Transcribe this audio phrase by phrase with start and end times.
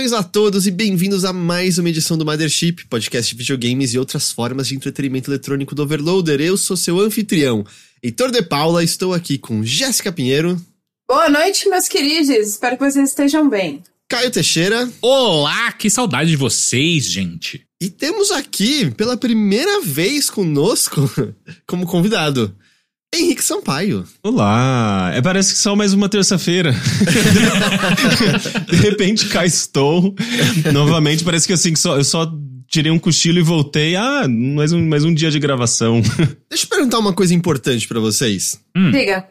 [0.00, 3.98] Saudações a todos e bem-vindos a mais uma edição do Mothership, podcast de videogames e
[3.98, 6.40] outras formas de entretenimento eletrônico do Overloader.
[6.40, 7.66] Eu sou seu anfitrião,
[8.02, 10.58] Heitor de Paula, estou aqui com Jéssica Pinheiro.
[11.06, 12.30] Boa noite, meus queridos.
[12.30, 13.82] Espero que vocês estejam bem.
[14.08, 14.90] Caio Teixeira.
[15.02, 17.66] Olá, que saudade de vocês, gente.
[17.78, 21.10] E temos aqui, pela primeira vez conosco,
[21.68, 22.56] como convidado,
[23.12, 24.04] Henrique Sampaio.
[24.22, 25.10] Olá!
[25.12, 26.72] É, parece que só mais uma terça-feira.
[28.70, 30.14] de repente cá estou.
[30.72, 32.32] Novamente, parece que assim, só, eu só
[32.68, 33.96] tirei um cochilo e voltei.
[33.96, 36.00] Ah, mais um, mais um dia de gravação.
[36.48, 38.60] Deixa eu perguntar uma coisa importante para vocês.
[38.76, 38.92] Hum.
[38.92, 39.26] Diga.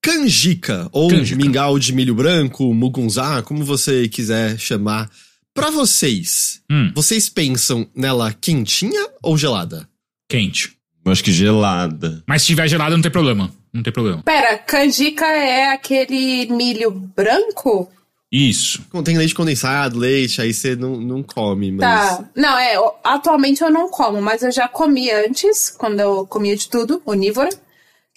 [0.00, 1.42] Canjica, ou Canjica.
[1.42, 5.10] mingau de milho branco, mugunzá, como você quiser chamar.
[5.52, 6.92] Para vocês, hum.
[6.94, 9.88] vocês pensam nela quentinha ou gelada?
[10.28, 10.73] Quente.
[11.04, 12.22] Eu acho que gelada.
[12.26, 13.50] Mas se tiver gelada, não tem problema.
[13.72, 14.22] Não tem problema.
[14.22, 17.90] Pera, canjica é aquele milho branco?
[18.32, 18.82] Isso.
[18.90, 21.80] Contém leite condensado, leite, aí você não, não come, mas.
[21.80, 22.24] Tá.
[22.34, 22.74] Não, é.
[23.04, 27.50] Atualmente eu não como, mas eu já comi antes, quando eu comia de tudo, onívora.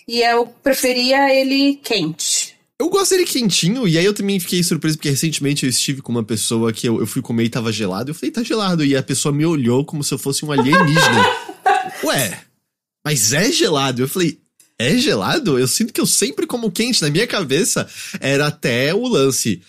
[0.07, 2.55] E eu preferia ele quente.
[2.79, 6.11] Eu gosto dele quentinho, e aí eu também fiquei surpreso, porque recentemente eu estive com
[6.11, 8.11] uma pessoa que eu, eu fui comer e tava gelado.
[8.11, 8.85] Eu falei, tá gelado.
[8.85, 11.25] E a pessoa me olhou como se eu fosse um alienígena.
[12.05, 12.39] Ué,
[13.08, 14.02] mas é gelado.
[14.02, 14.38] Eu falei,
[14.77, 15.58] é gelado?
[15.58, 17.02] Eu sinto que eu sempre como quente.
[17.02, 17.88] Na minha cabeça,
[18.19, 19.61] era até o lance.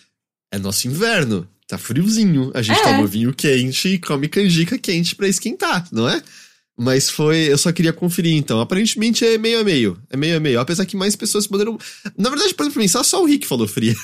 [0.50, 1.48] É nosso inverno.
[1.68, 2.50] Tá friozinho.
[2.52, 2.82] A gente é.
[2.82, 6.20] toma vinho quente e come canjica quente para esquentar, não é?
[6.80, 7.50] Mas foi.
[7.50, 8.60] Eu só queria conferir, então.
[8.60, 9.98] Aparentemente é meio a meio.
[10.08, 10.60] É meio a meio.
[10.60, 11.76] Apesar que mais pessoas poderam.
[12.16, 13.94] Na verdade, pra pensar, só o Rick falou fria.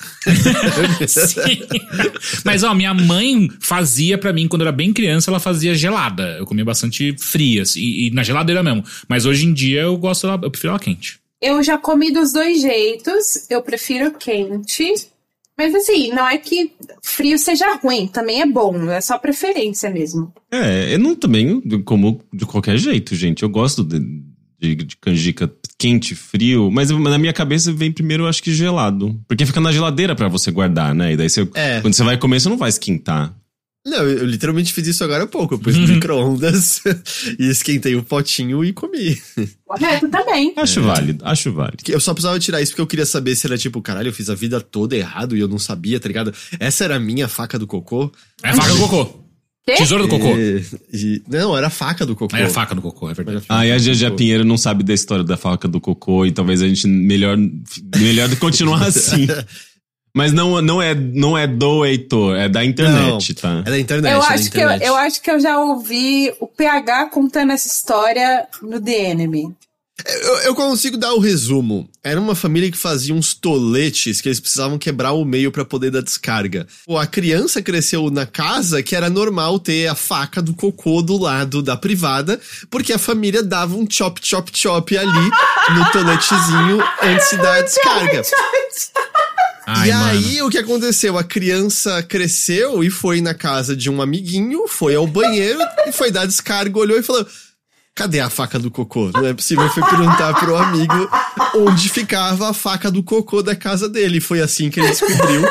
[1.07, 1.63] Sim.
[2.45, 6.37] Mas, ó, minha mãe fazia para mim, quando eu era bem criança, ela fazia gelada.
[6.39, 8.85] Eu comia bastante fria, assim, e, e na geladeira mesmo.
[9.09, 11.21] Mas hoje em dia eu gosto, eu prefiro ela quente.
[11.41, 13.49] Eu já comi dos dois jeitos.
[13.49, 15.07] Eu prefiro quente.
[15.57, 16.73] Mas assim, não é que
[17.03, 20.33] frio seja ruim, também é bom, é só preferência mesmo.
[20.51, 23.45] É, eu não também como de qualquer jeito, gente.
[23.45, 24.01] Eu gosto de,
[24.59, 29.21] de, de canjica quente, frio, mas na minha cabeça vem primeiro, eu acho que gelado.
[29.29, 31.13] Porque fica na geladeira para você guardar, né?
[31.13, 31.81] E daí você, é.
[31.81, 33.35] quando você vai comer, você não vai esquentar.
[33.87, 35.55] Não, eu, literalmente fiz isso agora há pouco.
[35.55, 36.81] Eu pus no micro-ondas
[37.39, 39.21] e esquentei o potinho e comi.
[39.67, 40.55] Correto também.
[40.57, 40.83] Acho é.
[40.83, 41.85] válido, acho válido.
[41.89, 44.31] Eu só precisava tirar isso porque eu queria saber se era tipo, caralho, eu fiz
[44.31, 46.33] a vida toda errado e eu não sabia, tá ligado?
[46.59, 48.11] Essa era a minha faca do cocô.
[48.43, 49.25] É a faca do cocô.
[49.67, 49.77] Quê?
[49.77, 50.37] Tesoura do cocô.
[50.37, 50.63] E,
[50.93, 52.37] e, não, era a faca do cocô.
[52.37, 53.45] Era a faca do cocô, é verdade.
[53.49, 56.61] Ah, e a GG Pinheiro não sabe da história da faca do cocô e talvez
[56.61, 57.39] a gente melhor,
[57.97, 59.27] melhor continuar assim.
[60.15, 63.69] Mas não, não, é, não é do Heitor, é da internet, não, tá?
[63.69, 64.13] É da internet.
[64.13, 64.79] Eu, é acho internet.
[64.79, 69.11] Que eu, eu acho que eu já ouvi o PH contando essa história no The
[69.11, 69.53] Enemy.
[70.05, 71.89] Eu, eu, consigo dar o resumo.
[72.03, 75.91] Era uma família que fazia uns toletes que eles precisavam quebrar o meio para poder
[75.91, 76.67] dar descarga.
[76.85, 81.17] Pô, a criança cresceu na casa que era normal ter a faca do cocô do
[81.17, 85.31] lado da privada, porque a família dava um chop chop chop ali
[85.75, 88.23] no toletezinho antes de dar a descarga.
[89.67, 90.47] Ai, e aí, mano.
[90.47, 91.17] o que aconteceu?
[91.17, 96.11] A criança cresceu e foi na casa de um amiguinho, foi ao banheiro e foi
[96.11, 97.27] dar descarga, olhou e falou:
[97.95, 99.11] Cadê a faca do cocô?
[99.15, 99.69] Não é possível.
[99.71, 101.09] Foi perguntar pro amigo
[101.55, 104.21] onde ficava a faca do cocô da casa dele.
[104.21, 105.45] Foi assim que ele descobriu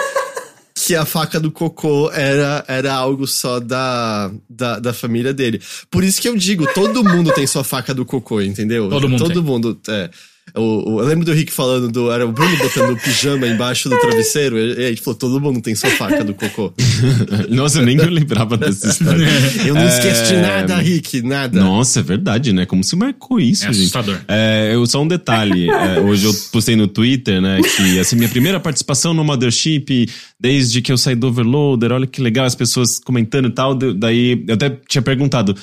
[0.76, 5.62] que a faca do cocô era, era algo só da, da, da, família dele.
[5.90, 8.90] Por isso que eu digo, todo mundo tem sua faca do cocô, entendeu?
[8.90, 9.24] Todo mundo.
[9.24, 9.44] Todo tem.
[9.44, 9.80] mundo.
[9.88, 10.10] É.
[10.56, 12.12] O, o, eu lembro do Rick falando do.
[12.12, 14.58] Era o Bruno botando o pijama embaixo do travesseiro.
[14.60, 16.72] E aí falou: todo mundo tem sua faca do cocô.
[17.50, 19.26] Nossa, eu nem lembrava dessa história.
[19.66, 19.88] eu não é...
[19.88, 21.60] esqueço de nada, Rick, nada.
[21.60, 22.66] Nossa, é verdade, né?
[22.68, 23.82] Como se marcou isso, é gente.
[23.82, 24.20] Assustador.
[24.28, 25.70] É, eu, só um detalhe.
[25.74, 27.60] é, hoje eu postei no Twitter, né?
[27.62, 30.08] Que assim, minha primeira participação no Mothership,
[30.40, 33.74] desde que eu saí do Overloader, olha que legal, as pessoas comentando e tal.
[33.74, 35.56] Daí eu até tinha perguntado.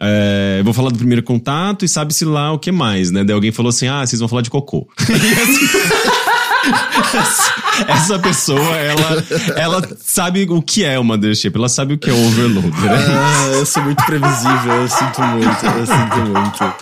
[0.00, 3.22] É, vou falar do primeiro contato e sabe-se lá o que mais, né?
[3.22, 4.88] Daí alguém falou assim: ah, vocês vão falar de cocô.
[7.88, 9.24] essa pessoa, ela,
[9.56, 12.68] ela sabe o que é o Mothership, ela sabe o que é o Overload.
[12.68, 13.06] Né?
[13.08, 16.74] Ah, eu sou muito previsível, eu sinto muito, eu sinto muito.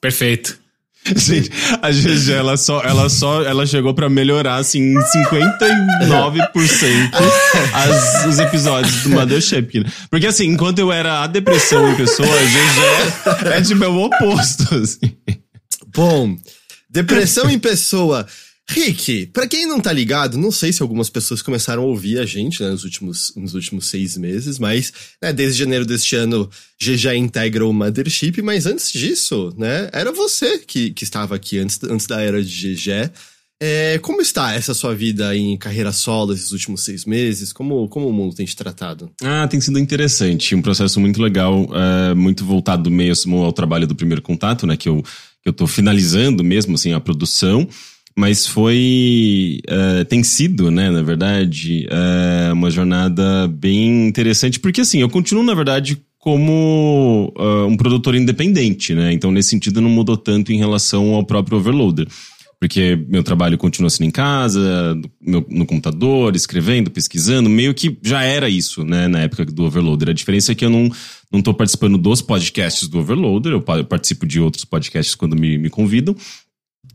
[0.00, 0.59] Perfeito.
[1.16, 1.50] Gente,
[1.80, 7.10] a GG, ela só, ela só, ela chegou pra melhorar, assim, em 59%
[7.72, 9.84] as, os episódios do Mothership.
[10.10, 14.74] Porque, assim, enquanto eu era a depressão em pessoa, a GG é de meu oposto,
[14.74, 15.16] assim.
[15.94, 16.36] Bom,
[16.88, 18.26] depressão em pessoa,
[18.70, 22.24] Rick, pra quem não tá ligado, não sei se algumas pessoas começaram a ouvir a
[22.24, 26.48] gente né, nos, últimos, nos últimos seis meses, mas né, desde janeiro deste ano
[26.80, 31.80] GG integra o Mothership, mas antes disso, né, era você que, que estava aqui antes,
[31.82, 33.10] antes da era de GG.
[33.62, 37.52] É, como está essa sua vida em carreira solo esses últimos seis meses?
[37.52, 39.10] Como, como o mundo tem te tratado?
[39.22, 40.54] Ah, tem sido interessante.
[40.54, 44.78] Um processo muito legal, é, muito voltado mesmo ao trabalho do primeiro contato, né?
[44.78, 45.02] Que eu,
[45.42, 47.68] que eu tô finalizando mesmo, assim, a produção.
[48.20, 49.62] Mas foi.
[49.66, 55.42] Uh, tem sido, né, na verdade, uh, uma jornada bem interessante, porque assim, eu continuo,
[55.42, 59.10] na verdade, como uh, um produtor independente, né?
[59.10, 62.06] Então, nesse sentido, não mudou tanto em relação ao próprio Overloader.
[62.60, 68.22] Porque meu trabalho continua sendo em casa, no, no, computador, escrevendo, pesquisando, meio que já
[68.22, 70.10] era isso, né, na época do Overloader.
[70.10, 70.90] A diferença é que eu não,
[71.32, 75.70] não tô participando dos podcasts do Overloader, eu participo de outros podcasts quando me, me
[75.70, 76.14] convidam,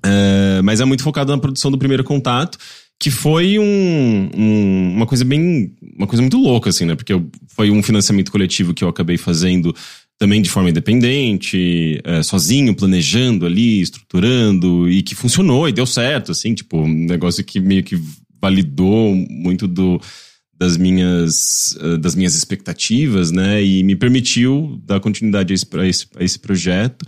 [0.05, 2.57] é, mas é muito focado na produção do primeiro contato,
[2.99, 5.73] que foi um, um, uma coisa bem.
[5.97, 6.95] uma coisa muito louca, assim, né?
[6.95, 9.75] Porque eu, foi um financiamento coletivo que eu acabei fazendo
[10.17, 16.31] também de forma independente, é, sozinho, planejando ali, estruturando, e que funcionou e deu certo,
[16.31, 17.99] assim, tipo, um negócio que meio que
[18.41, 19.99] validou muito do,
[20.57, 23.63] das minhas, eh, das minhas expectativas, né?
[23.63, 27.05] E me permitiu dar continuidade a esse, a esse, a esse projeto,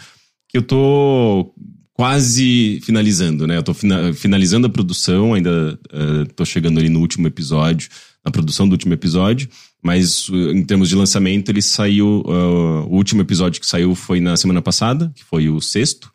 [0.49, 1.53] que eu tô
[1.97, 3.57] quase finalizando, né?
[3.57, 3.73] Eu tô
[4.13, 7.89] finalizando a produção, ainda uh, tô chegando ali no último episódio,
[8.23, 9.49] na produção do último episódio,
[9.81, 12.21] mas uh, em termos de lançamento, ele saiu.
[12.23, 16.11] Uh, o último episódio que saiu foi na semana passada, que foi o sexto.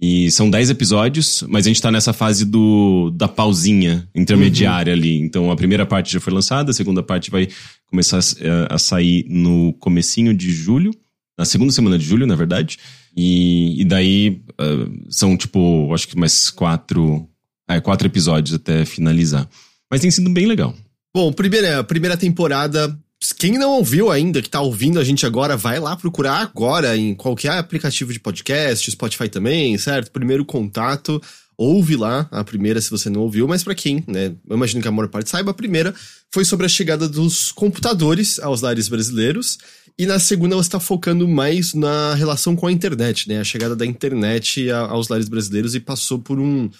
[0.00, 4.98] E são dez episódios, mas a gente tá nessa fase do, da pausinha intermediária uhum.
[4.98, 5.20] ali.
[5.20, 7.46] Então a primeira parte já foi lançada, a segunda parte vai
[7.86, 10.90] começar a, a sair no comecinho de julho,
[11.38, 12.76] na segunda semana de julho, na verdade.
[13.16, 17.28] E, e daí uh, são, tipo, acho que mais quatro,
[17.68, 19.48] é, quatro episódios até finalizar.
[19.90, 20.74] Mas tem sido bem legal.
[21.14, 22.98] Bom, primeira, primeira temporada.
[23.38, 27.14] Quem não ouviu ainda, que tá ouvindo a gente agora, vai lá procurar agora em
[27.14, 30.10] qualquer aplicativo de podcast, Spotify também, certo?
[30.10, 31.20] Primeiro contato
[31.62, 34.88] ouve lá a primeira se você não ouviu, mas para quem, né, eu imagino que
[34.88, 35.94] a maior parte saiba, a primeira
[36.30, 39.58] foi sobre a chegada dos computadores aos lares brasileiros
[39.98, 43.40] e na segunda você está focando mais na relação com a internet, né?
[43.40, 46.70] A chegada da internet aos lares brasileiros e passou por um,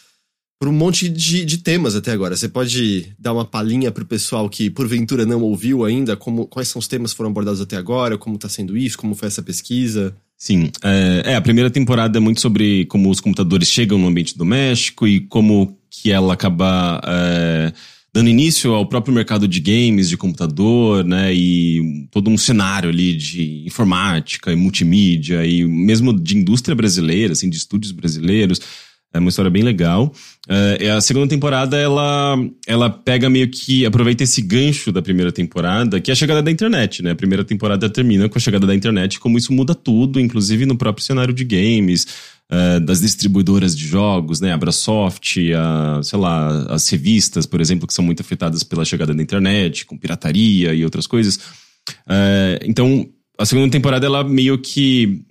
[0.59, 2.37] por um monte de, de temas até agora.
[2.37, 6.81] Você pode dar uma palhinha pro pessoal que porventura não ouviu ainda, como quais são
[6.81, 10.17] os temas que foram abordados até agora, como está sendo isso, como foi essa pesquisa?
[10.43, 14.37] Sim, é, é, a primeira temporada é muito sobre como os computadores chegam no ambiente
[14.37, 17.73] doméstico e como que ela acaba é,
[18.13, 21.33] dando início ao próprio mercado de games, de computador, né?
[21.33, 27.49] E todo um cenário ali de informática e multimídia e mesmo de indústria brasileira, assim,
[27.49, 28.61] de estúdios brasileiros.
[29.15, 30.13] É uma história bem legal.
[30.49, 32.37] É, a segunda temporada, ela,
[32.67, 36.51] ela pega meio que, aproveita esse gancho da primeira temporada, que é a chegada da
[36.51, 37.11] internet, né?
[37.11, 40.77] A primeira temporada termina com a chegada da internet, como isso muda tudo, inclusive no
[40.77, 42.07] próprio cenário de games,
[42.51, 44.51] uh, das distribuidoras de jogos, né?
[44.51, 49.13] A Abrasoft, a, sei lá, as revistas, por exemplo, que são muito afetadas pela chegada
[49.13, 51.39] da internet, com pirataria e outras coisas.
[52.65, 53.09] Então,
[53.39, 55.25] a segunda temporada, ela meio que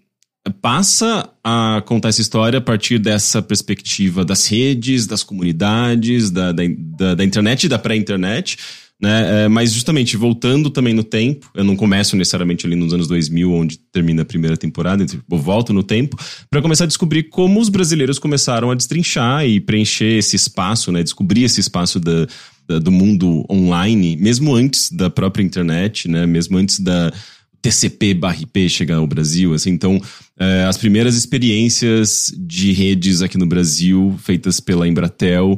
[0.50, 6.64] passa a contar essa história a partir dessa perspectiva das redes, das comunidades, da, da,
[6.78, 8.58] da, da internet e da pré-internet,
[9.02, 9.46] né?
[9.46, 13.52] É, mas justamente voltando também no tempo, eu não começo necessariamente ali nos anos 2000,
[13.52, 16.16] onde termina a primeira temporada, eu volto no tempo
[16.50, 21.02] para começar a descobrir como os brasileiros começaram a destrinchar e preencher esse espaço, né?
[21.02, 22.28] Descobrir esse espaço da,
[22.68, 26.28] da, do mundo online, mesmo antes da própria internet, né?
[26.28, 27.12] Mesmo antes da
[27.62, 30.02] TCP/IP chegar ao Brasil, assim, então
[30.40, 35.58] é, as primeiras experiências de redes aqui no Brasil feitas pela Embratel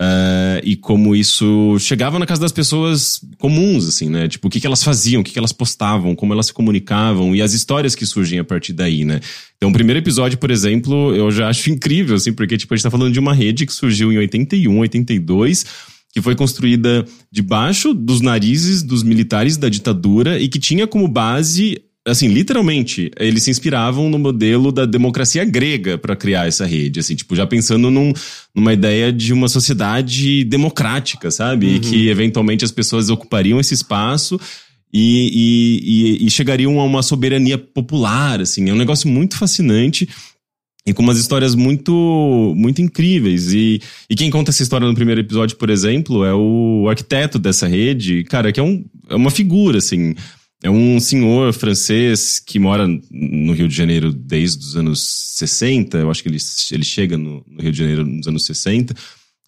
[0.00, 4.28] Uh, e como isso chegava na casa das pessoas comuns, assim, né?
[4.28, 7.36] Tipo, o que, que elas faziam, o que, que elas postavam, como elas se comunicavam
[7.36, 9.20] e as histórias que surgem a partir daí, né?
[9.58, 12.84] Então, o primeiro episódio, por exemplo, eu já acho incrível, assim, porque, tipo, a gente
[12.84, 15.66] tá falando de uma rede que surgiu em 81, 82,
[16.12, 21.80] que foi construída debaixo dos narizes dos militares da ditadura e que tinha como base
[22.06, 27.14] assim, literalmente, eles se inspiravam no modelo da democracia grega para criar essa rede, assim,
[27.14, 28.12] tipo, já pensando num,
[28.54, 31.66] numa ideia de uma sociedade democrática, sabe?
[31.66, 31.74] Uhum.
[31.74, 34.40] E que eventualmente as pessoas ocupariam esse espaço
[34.92, 40.08] e, e, e, e, chegariam a uma soberania popular, assim, é um negócio muito fascinante
[40.86, 43.52] e com umas histórias muito muito incríveis.
[43.52, 47.66] E, e quem conta essa história no primeiro episódio, por exemplo, é o arquiteto dessa
[47.66, 50.14] rede, cara, que é, um, é uma figura, assim,
[50.62, 55.00] é um senhor francês que mora no Rio de Janeiro desde os anos
[55.36, 55.98] 60.
[55.98, 56.38] Eu acho que ele,
[56.70, 58.94] ele chega no, no Rio de Janeiro nos anos 60.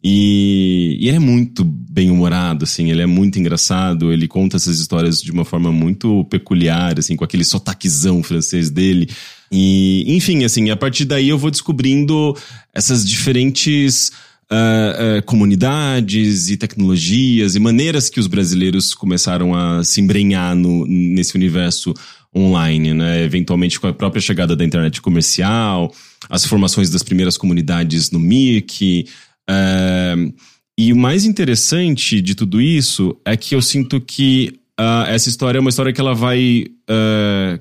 [0.05, 4.81] E, e ele é muito bem humorado, assim, ele é muito engraçado, ele conta essas
[4.81, 9.09] histórias de uma forma muito peculiar, assim, com aquele sotaquezão francês dele.
[9.53, 12.35] E, enfim, assim, a partir daí eu vou descobrindo
[12.73, 14.11] essas diferentes
[14.51, 20.87] uh, uh, comunidades e tecnologias e maneiras que os brasileiros começaram a se embrenhar no,
[20.87, 21.93] nesse universo
[22.35, 23.23] online, né?
[23.25, 25.93] Eventualmente com a própria chegada da internet comercial,
[26.31, 29.07] as formações das primeiras comunidades no MIC.
[29.51, 30.33] Uh,
[30.79, 34.59] e o mais interessante de tudo isso é que eu sinto que
[35.07, 36.65] essa história é uma história que ela vai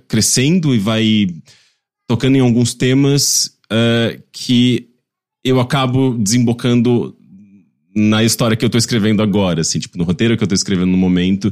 [0.08, 1.28] crescendo e vai
[2.12, 3.58] tocando em alguns temas
[4.34, 4.90] que
[5.46, 7.16] eu acabo desembocando
[7.96, 10.92] na história que eu tô escrevendo agora, assim, tipo, no roteiro que eu tô escrevendo
[10.92, 11.50] no momento,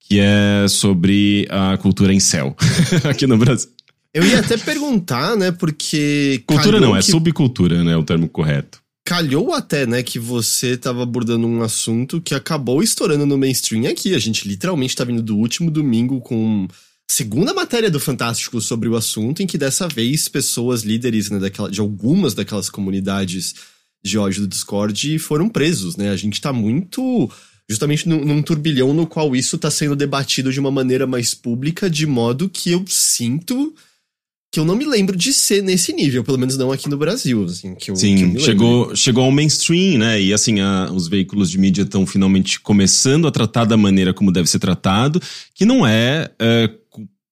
[0.00, 2.56] que é sobre a cultura em céu
[3.08, 3.70] aqui no Brasil.
[4.12, 6.42] Eu ia até perguntar, né, porque.
[6.44, 7.08] Cultura não, é que...
[7.08, 8.80] subcultura, né, é o termo correto.
[9.04, 14.12] Calhou até, né, que você tava abordando um assunto que acabou estourando no mainstream aqui.
[14.12, 16.66] A gente literalmente tá vindo do último domingo com
[17.10, 21.68] segunda matéria do Fantástico sobre o assunto, em que dessa vez pessoas líderes né, daquela,
[21.68, 23.56] de algumas daquelas comunidades
[24.02, 26.10] de ódio do Discord foram presos, né?
[26.10, 27.28] A gente tá muito
[27.68, 31.90] justamente num, num turbilhão no qual isso tá sendo debatido de uma maneira mais pública,
[31.90, 33.74] de modo que eu sinto
[34.52, 37.44] que eu não me lembro de ser nesse nível, pelo menos não aqui no Brasil,
[37.44, 41.50] assim, que eu, Sim, que chegou, chegou ao mainstream, né, e assim, a, os veículos
[41.50, 45.22] de mídia estão finalmente começando a tratar da maneira como deve ser tratado,
[45.54, 46.68] que não é, é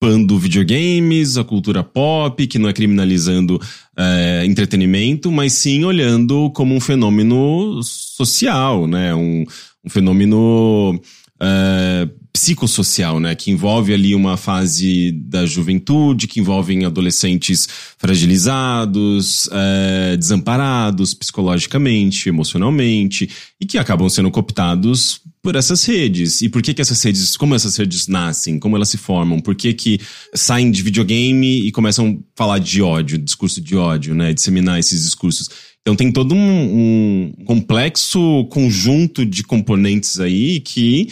[0.01, 3.61] culpando videogames, a cultura pop, que não é criminalizando
[3.97, 9.13] é, entretenimento, mas sim olhando como um fenômeno social, né?
[9.15, 9.45] Um,
[9.85, 11.01] um fenômeno
[11.41, 13.35] é, psicossocial, né?
[13.35, 23.29] Que envolve ali uma fase da juventude, que envolve adolescentes fragilizados, é, desamparados psicologicamente, emocionalmente,
[23.61, 26.43] e que acabam sendo cooptados por essas redes.
[26.43, 29.55] E por que que essas redes, como essas redes nascem, como elas se formam, por
[29.55, 30.01] que que
[30.35, 34.33] saem de videogame e começam a falar de ódio, discurso de ódio, né?
[34.33, 35.49] Disseminar esses discursos.
[35.81, 41.09] Então tem todo um, um complexo conjunto de componentes aí que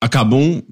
[0.00, 0.62] acabam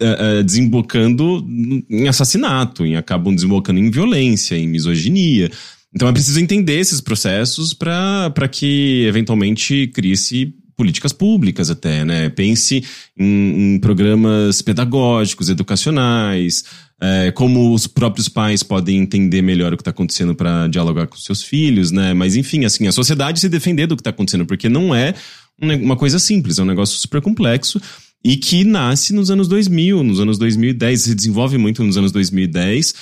[0.00, 1.46] é, é, desembocando
[1.88, 5.50] em assassinato, em, acabam desembocando em violência, em misoginia.
[5.94, 12.28] Então é preciso entender esses processos para que eventualmente crie-se políticas públicas até, né?
[12.28, 12.84] Pense
[13.16, 16.64] em, em programas pedagógicos, educacionais,
[17.00, 21.16] é, como os próprios pais podem entender melhor o que está acontecendo para dialogar com
[21.16, 22.14] seus filhos, né?
[22.14, 25.14] Mas enfim, assim, a sociedade se defender do que está acontecendo, porque não é
[25.60, 27.80] uma coisa simples, é um negócio super complexo
[28.24, 32.94] e que nasce nos anos 2000, nos anos 2010, se desenvolve muito nos anos 2010.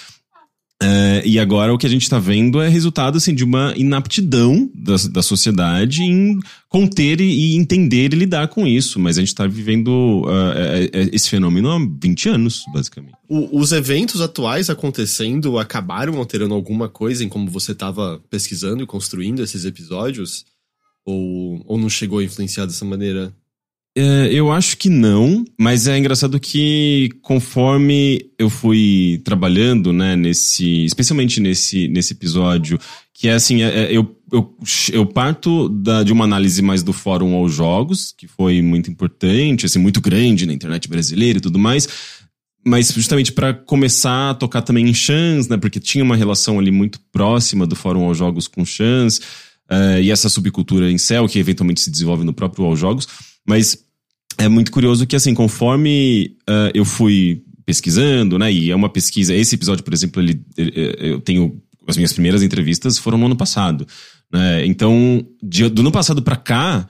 [0.82, 4.68] É, e agora o que a gente está vendo é resultado assim, de uma inaptidão
[4.74, 8.98] da, da sociedade em conter e, entender e lidar com isso.
[8.98, 13.14] Mas a gente está vivendo uh, esse fenômeno há 20 anos, basicamente.
[13.28, 18.86] O, os eventos atuais acontecendo acabaram alterando alguma coisa em como você estava pesquisando e
[18.86, 20.44] construindo esses episódios?
[21.04, 23.32] Ou, ou não chegou a influenciar dessa maneira?
[23.94, 30.86] É, eu acho que não, mas é engraçado que conforme eu fui trabalhando, né, nesse,
[30.86, 32.78] especialmente nesse, nesse episódio,
[33.12, 34.56] que é assim, é, é, eu, eu,
[34.92, 39.66] eu parto da, de uma análise mais do fórum aos jogos, que foi muito importante,
[39.66, 41.86] assim, muito grande na internet brasileira e tudo mais,
[42.64, 46.70] mas justamente para começar a tocar também em chans, né, porque tinha uma relação ali
[46.70, 49.18] muito próxima do fórum aos jogos com chans,
[49.70, 53.06] uh, e essa subcultura em céu, que eventualmente se desenvolve no próprio aos jogos,
[53.46, 53.78] mas
[54.38, 58.52] é muito curioso que, assim, conforme uh, eu fui pesquisando, né?
[58.52, 59.34] E é uma pesquisa.
[59.34, 61.60] Esse episódio, por exemplo, ele, ele eu tenho.
[61.86, 63.86] As minhas primeiras entrevistas foram no ano passado.
[64.32, 64.64] Né?
[64.66, 66.88] Então, de, do ano passado para cá,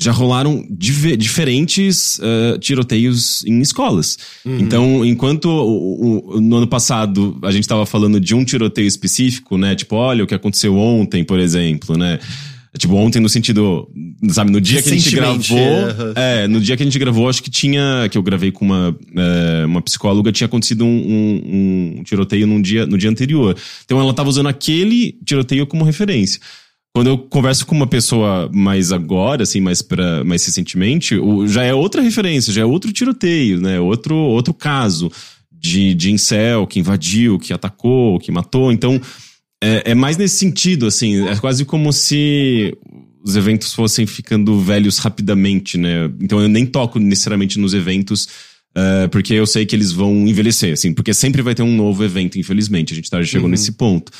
[0.00, 4.18] já rolaram div diferentes uh, tiroteios em escolas.
[4.44, 4.58] Uhum.
[4.58, 9.58] Então, enquanto o, o, no ano passado a gente estava falando de um tiroteio específico,
[9.58, 9.74] né?
[9.74, 12.18] Tipo, olha o que aconteceu ontem, por exemplo, né?
[12.78, 13.90] Tipo, ontem no sentido,
[14.28, 15.58] sabe, no dia que a gente gravou.
[16.14, 18.08] É, no dia que a gente gravou, acho que tinha.
[18.08, 22.62] Que eu gravei com uma, é, uma psicóloga, tinha acontecido um, um, um, tiroteio num
[22.62, 23.56] dia, no dia anterior.
[23.84, 26.40] Então ela tava usando aquele tiroteio como referência.
[26.94, 31.64] Quando eu converso com uma pessoa mais agora, assim, mais, pra, mais recentemente, o, já
[31.64, 33.80] é outra referência, já é outro tiroteio, né?
[33.80, 35.10] Outro, outro caso
[35.52, 38.70] de, de incel que invadiu, que atacou, que matou.
[38.70, 39.00] Então
[39.62, 42.76] é, é mais nesse sentido, assim, é quase como se
[43.22, 46.10] os eventos fossem ficando velhos rapidamente, né?
[46.20, 48.24] Então eu nem toco necessariamente nos eventos,
[48.76, 52.02] uh, porque eu sei que eles vão envelhecer, assim, porque sempre vai ter um novo
[52.02, 52.92] evento, infelizmente.
[52.92, 53.50] A gente tá, chegou uhum.
[53.50, 54.10] nesse ponto.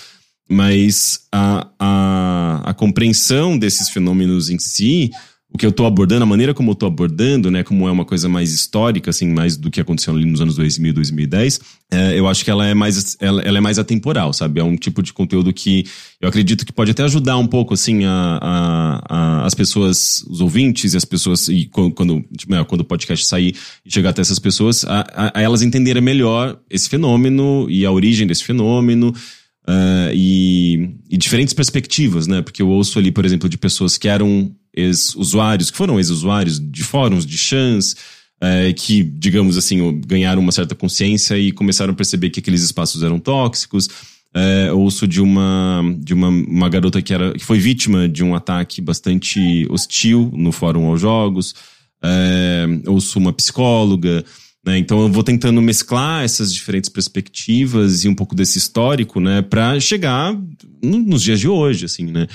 [0.52, 5.10] Mas a, a, a compreensão desses fenômenos em si
[5.52, 8.04] o que eu tô abordando, a maneira como eu tô abordando, né, como é uma
[8.04, 12.28] coisa mais histórica, assim, mais do que aconteceu ali nos anos 2000, 2010, é, eu
[12.28, 14.60] acho que ela é mais, ela, ela, é mais atemporal, sabe?
[14.60, 15.84] É um tipo de conteúdo que
[16.20, 20.40] eu acredito que pode até ajudar um pouco, assim, a, a, a as pessoas, os
[20.40, 24.20] ouvintes e as pessoas, e quando, tipo, é, quando o podcast sair e chegar até
[24.20, 29.12] essas pessoas, a, a elas entenderem melhor esse fenômeno e a origem desse fenômeno,
[29.70, 32.42] Uh, e, e, diferentes perspectivas, né?
[32.42, 36.82] Porque eu ouço ali, por exemplo, de pessoas que eram ex-usuários, que foram ex-usuários de
[36.82, 37.92] fóruns, de chans,
[38.42, 43.04] uh, que, digamos assim, ganharam uma certa consciência e começaram a perceber que aqueles espaços
[43.04, 43.86] eram tóxicos.
[44.34, 48.34] Uh, ouço de uma de uma, uma garota que, era, que foi vítima de um
[48.34, 51.54] ataque bastante hostil no fórum aos jogos.
[52.86, 54.24] ouço uma psicóloga.
[54.64, 54.78] Né?
[54.78, 59.80] Então eu vou tentando mesclar essas diferentes perspectivas e um pouco desse histórico, né, para
[59.80, 60.36] chegar
[60.82, 62.26] no, nos dias de hoje, assim, né?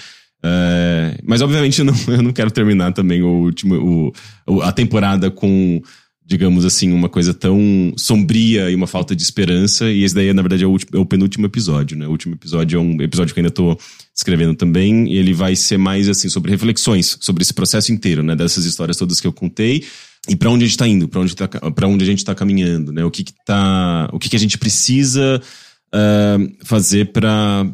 [0.47, 4.13] É, mas obviamente eu não, eu não quero terminar também o último,
[4.47, 5.81] o, a temporada com,
[6.25, 9.89] digamos assim, uma coisa tão sombria e uma falta de esperança.
[9.91, 12.07] E esse daí, na verdade, é o, último, é o penúltimo episódio, né?
[12.07, 13.77] O último episódio é um episódio que eu ainda tô
[14.15, 15.11] escrevendo também.
[15.13, 18.35] Ele vai ser mais, assim, sobre reflexões, sobre esse processo inteiro, né?
[18.35, 19.83] Dessas histórias todas que eu contei
[20.27, 21.49] e para onde a gente está indo, para onde, tá,
[21.83, 23.03] onde a gente está caminhando, né?
[23.03, 25.41] O que, que tá, o que, que a gente precisa
[25.93, 27.67] uh, fazer para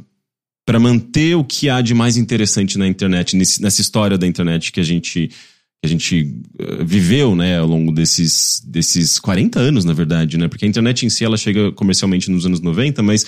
[0.63, 4.71] para manter o que há de mais interessante na internet, nesse, nessa história da internet
[4.71, 9.85] que a gente que a gente uh, viveu, né, ao longo desses desses 40 anos,
[9.85, 10.47] na verdade, né?
[10.47, 13.25] Porque a internet em si ela chega comercialmente nos anos 90, mas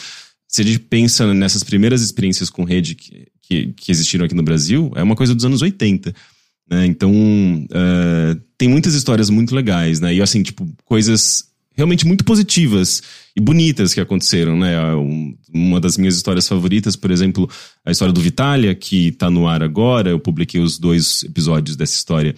[0.48, 4.44] se a gente pensa nessas primeiras experiências com rede que, que, que existiram aqui no
[4.44, 6.14] Brasil, é uma coisa dos anos 80.
[6.70, 6.86] Né?
[6.86, 10.16] Então, uh, tem muitas histórias muito legais, né?
[10.16, 11.44] E assim, tipo, coisas
[11.76, 13.04] realmente muito positivas
[13.36, 14.78] e bonitas que aconteceram, né?
[15.54, 17.50] Uma das minhas histórias favoritas, por exemplo,
[17.86, 20.12] a história do Vitalia, que tá no ar agora.
[20.12, 22.34] Eu publiquei os dois episódios dessa história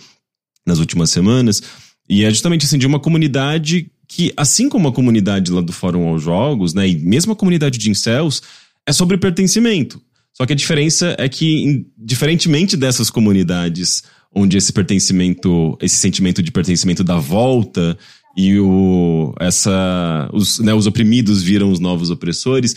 [0.66, 1.62] nas últimas semanas.
[2.10, 6.08] E é justamente assim, de uma comunidade que, assim como a comunidade lá do Fórum
[6.08, 6.90] aos Jogos, né?
[6.90, 8.42] E mesmo a comunidade de incels,
[8.84, 10.02] é sobre pertencimento.
[10.34, 14.02] Só que a diferença é que, diferentemente dessas comunidades
[14.36, 17.98] onde esse pertencimento, esse sentimento de pertencimento dá volta
[18.36, 22.76] e o, essa, os, né, os oprimidos viram os novos opressores.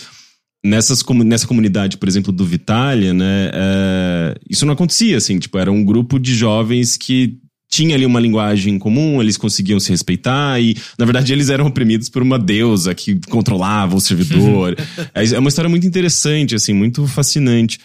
[0.64, 5.70] Nessas, nessa comunidade, por exemplo, do Vitalia, né, é, isso não acontecia, assim, tipo, era
[5.70, 7.38] um grupo de jovens que
[7.70, 12.08] tinha ali uma linguagem comum, eles conseguiam se respeitar e, na verdade, eles eram oprimidos
[12.08, 14.76] por uma deusa que controlava o servidor.
[15.14, 17.78] é, é uma história muito interessante, assim, muito fascinante.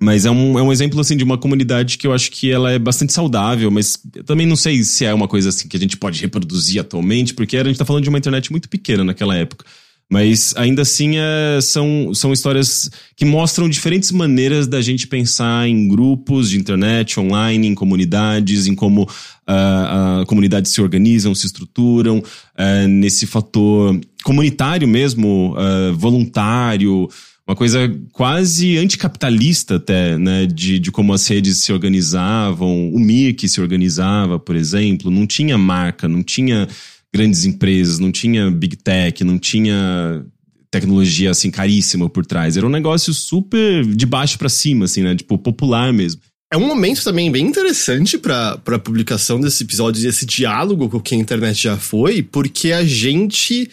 [0.00, 2.72] Mas é um, é um exemplo, assim, de uma comunidade que eu acho que ela
[2.72, 5.80] é bastante saudável, mas eu também não sei se é uma coisa, assim, que a
[5.80, 9.36] gente pode reproduzir atualmente, porque a gente tá falando de uma internet muito pequena naquela
[9.36, 9.66] época.
[10.10, 15.86] Mas ainda assim é, são, são histórias que mostram diferentes maneiras da gente pensar em
[15.86, 22.18] grupos de internet, online, em comunidades, em como uh, uh, comunidades se organizam, se estruturam,
[22.18, 25.54] uh, nesse fator comunitário mesmo,
[25.94, 27.08] voluntário,
[27.50, 33.48] uma coisa quase anticapitalista até, né, de, de como as redes se organizavam, o Mirk
[33.48, 36.68] se organizava, por exemplo, não tinha marca, não tinha
[37.12, 40.24] grandes empresas, não tinha big tech, não tinha
[40.70, 45.16] tecnologia assim caríssima por trás, era um negócio super de baixo para cima, assim, né,
[45.16, 46.20] tipo popular mesmo.
[46.52, 51.02] É um momento também bem interessante para a publicação desse episódio, desse diálogo com o
[51.02, 53.68] que a internet já foi, porque a gente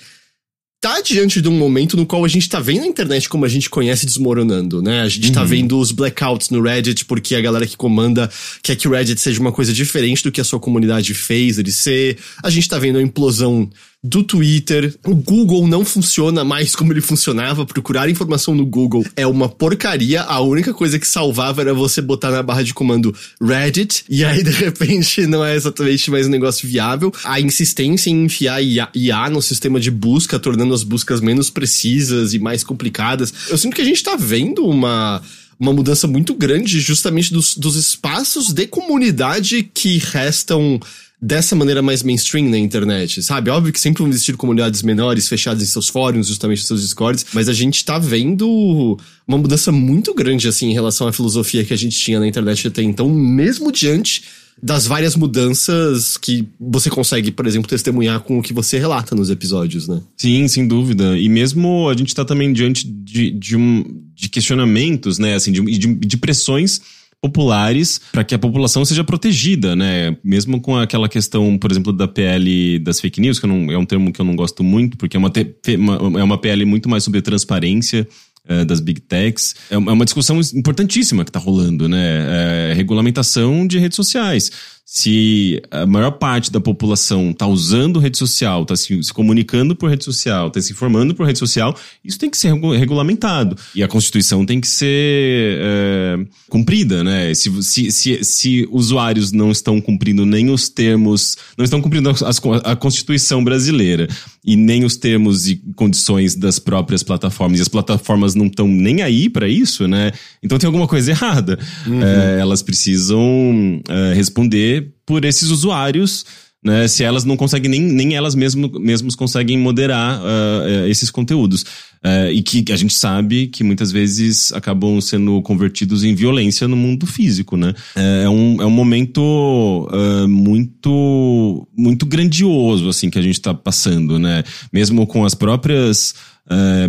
[0.79, 3.47] tá diante de um momento no qual a gente tá vendo a internet como a
[3.47, 5.01] gente conhece desmoronando, né?
[5.01, 5.45] A gente tá uhum.
[5.45, 8.29] tá vendo os blackouts no Reddit porque a galera que comanda
[8.61, 11.71] quer que o Reddit seja uma coisa diferente do que a sua comunidade fez ele
[11.71, 12.17] ser.
[12.43, 13.69] A gente tá vendo a implosão
[14.07, 14.95] do Twitter.
[15.05, 17.65] O Google não funciona mais como ele funcionava.
[17.65, 20.21] Procurar informação no Google é uma porcaria.
[20.23, 24.05] A única coisa que salvava era você botar na barra de comando Reddit.
[24.09, 27.13] E aí, de repente, não é exatamente mais um negócio viável.
[27.23, 32.33] A insistência em enfiar IA, IA no sistema de busca, tornando as buscas menos precisas
[32.33, 33.33] e mais complicadas.
[33.49, 35.21] Eu sinto que a gente tá vendo uma
[35.59, 40.79] uma mudança muito grande justamente dos, dos espaços de comunidade que restam
[41.21, 43.49] dessa maneira mais mainstream na internet, sabe?
[43.49, 47.25] Óbvio que sempre vão existir comunidades menores, fechadas em seus fóruns, justamente nos seus discords,
[47.34, 51.73] mas a gente tá vendo uma mudança muito grande, assim, em relação à filosofia que
[51.73, 54.23] a gente tinha na internet até então, mesmo diante
[54.62, 59.30] das várias mudanças que você consegue, por exemplo, testemunhar com o que você relata nos
[59.30, 60.01] episódios, né?
[60.17, 61.17] Sim, sem dúvida.
[61.17, 63.84] E mesmo a gente tá também diante de, de, um,
[64.15, 66.82] de questionamentos, né, assim, de, de, de pressões
[67.21, 70.15] populares para que a população seja protegida, né?
[70.23, 73.86] Mesmo com aquela questão, por exemplo, da PL das fake news, que não, é um
[73.86, 75.32] termo que eu não gosto muito, porque é uma,
[75.77, 78.08] uma, é uma PL muito mais sobre transparência
[78.47, 79.56] é, das big techs.
[79.69, 82.71] É uma é discussão importantíssima que está rolando, né?
[82.71, 84.51] É, regulamentação de redes sociais.
[84.89, 89.89] Se a maior parte da população está usando rede social, está se, se, comunicando por
[89.89, 93.58] rede social, está se informando por rede social, isso tem que ser regulamentado.
[93.76, 97.34] E a Constituição tem que ser é, cumprida, né?
[97.34, 102.39] Se, se, se, se, usuários não estão cumprindo nem os termos, não estão cumprindo as,
[102.63, 104.08] a Constituição brasileira
[104.45, 109.02] e nem os termos e condições das próprias plataformas, e as plataformas não estão nem
[109.02, 110.13] aí para isso, né?
[110.41, 111.60] Então tem alguma coisa errada.
[111.86, 112.02] Uhum.
[112.02, 116.25] É, elas precisam é, responder por esses usuários,
[116.63, 116.87] né?
[116.87, 121.63] Se elas não conseguem, nem, nem elas mesmo, mesmos conseguem moderar uh, esses conteúdos.
[121.97, 126.75] Uh, e que a gente sabe que muitas vezes acabam sendo convertidos em violência no
[126.75, 127.73] mundo físico, né?
[127.95, 133.53] É, é um, é um momento uh, muito, muito grandioso, assim, que a gente está
[133.53, 134.43] passando, né?
[134.71, 136.13] Mesmo com as próprias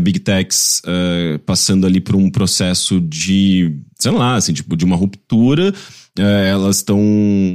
[0.02, 0.80] Big Techs
[1.44, 5.74] passando ali por um processo de, sei lá, assim, tipo, de uma ruptura.
[6.18, 7.00] Uh, elas estão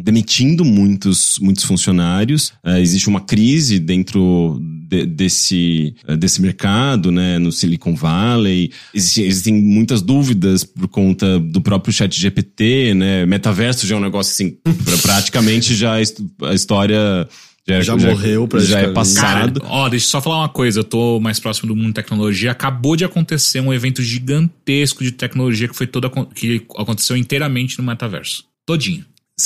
[0.04, 2.54] demitindo muitos, muitos funcionários.
[2.80, 8.72] existe uma crise dentro de, desse, desse mercado, né, no Silicon Valley.
[8.94, 13.26] Existem, existem muitas dúvidas por conta do próprio chat GPT, né?
[13.26, 14.58] Metaverso já é um negócio assim,
[15.02, 17.28] praticamente já a história
[17.67, 19.62] já, já, já morreu pra Já é passado.
[19.62, 20.82] Cara, ó, deixa eu só falar uma coisa.
[20.82, 22.52] Eu tô mais próximo do mundo de tecnologia.
[22.52, 27.86] Acabou de acontecer um evento gigantesco de tecnologia que foi toda que aconteceu inteiramente no
[27.86, 28.43] metaverso.
[28.65, 29.06] Todinho.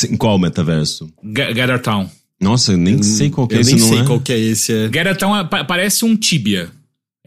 [0.10, 1.10] Em qual metaverso?
[1.24, 2.10] G Gather Town.
[2.40, 4.04] Nossa, eu nem hum, sei qual que é esse, Eu nem sei é.
[4.04, 4.74] qual que é esse.
[4.74, 4.88] É.
[4.90, 6.70] Gather Town é, parece um Tibia.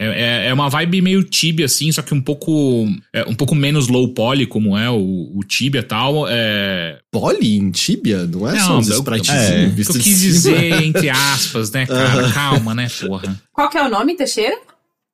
[0.02, 3.54] É, é, é, uma vibe meio Tibia, assim, só que um pouco é, um pouco
[3.54, 6.26] menos low poly, como é o, o Tibia e tal.
[6.26, 6.98] É...
[7.10, 8.26] Poly em Tibia?
[8.26, 12.30] Não é não, só uns spritezinhos é, vistos Eu quis dizer, entre aspas, né, cara?
[12.32, 13.38] Calma, né, porra.
[13.52, 14.56] Qual que é o nome, Teixeira?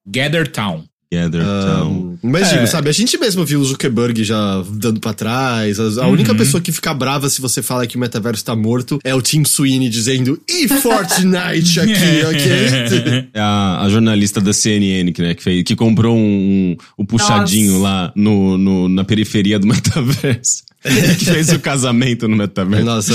[0.06, 0.84] Gather Town.
[1.16, 2.18] Gather Town.
[2.22, 2.66] mas digo, é.
[2.66, 5.80] sabe, a gente mesmo viu o Zuckerberg já dando pra trás.
[5.80, 6.12] A, a uhum.
[6.12, 9.22] única pessoa que fica brava se você fala que o metaverso tá morto é o
[9.22, 13.26] Tim Sweeney dizendo e Fortnite aqui, ok?
[13.32, 17.06] É a, a, jornalista da CNN que, né, que, fez, que comprou um, um, um
[17.06, 17.82] puxadinho Nossa.
[17.82, 20.64] lá no, no, na periferia do metaverso.
[21.18, 22.84] que fez o casamento no metaverso.
[22.84, 23.12] Nossa.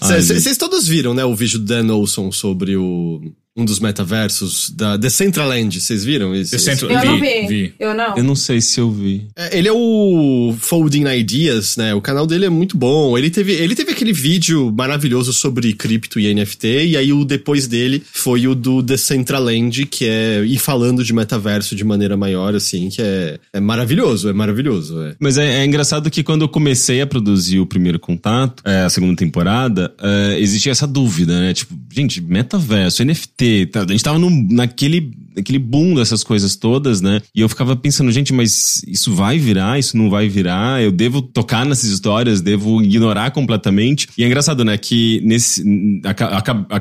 [0.00, 3.20] Vocês todos viram, né, o vídeo do Dan Olson sobre o
[3.56, 5.80] um dos metaversos da Decentraland.
[5.80, 6.50] Vocês viram isso?
[6.50, 6.90] Decentral...
[6.90, 7.46] Eu vi, não vi.
[7.46, 7.74] vi.
[7.80, 8.16] Eu não.
[8.16, 9.26] Eu não sei se eu vi.
[9.34, 11.94] É, ele é o Folding Ideas, né?
[11.94, 13.16] O canal dele é muito bom.
[13.16, 17.66] Ele teve, ele teve aquele vídeo maravilhoso sobre cripto e NFT, e aí o depois
[17.66, 22.90] dele foi o do Decentraland, que é ir falando de metaverso de maneira maior, assim,
[22.90, 25.00] que é, é maravilhoso, é maravilhoso.
[25.02, 25.14] É.
[25.18, 28.90] Mas é, é engraçado que quando eu comecei a produzir o primeiro contato, é, a
[28.90, 31.54] segunda temporada, é, existia essa dúvida, né?
[31.54, 37.00] Tipo, gente, metaverso, NFT, Tá, a gente tava num, naquele, naquele boom dessas coisas todas,
[37.00, 37.20] né?
[37.34, 39.78] E eu ficava pensando, gente, mas isso vai virar?
[39.78, 40.82] Isso não vai virar?
[40.82, 42.40] Eu devo tocar nessas histórias?
[42.40, 44.08] Devo ignorar completamente?
[44.16, 44.76] E é engraçado, né?
[44.78, 45.64] Que nesse.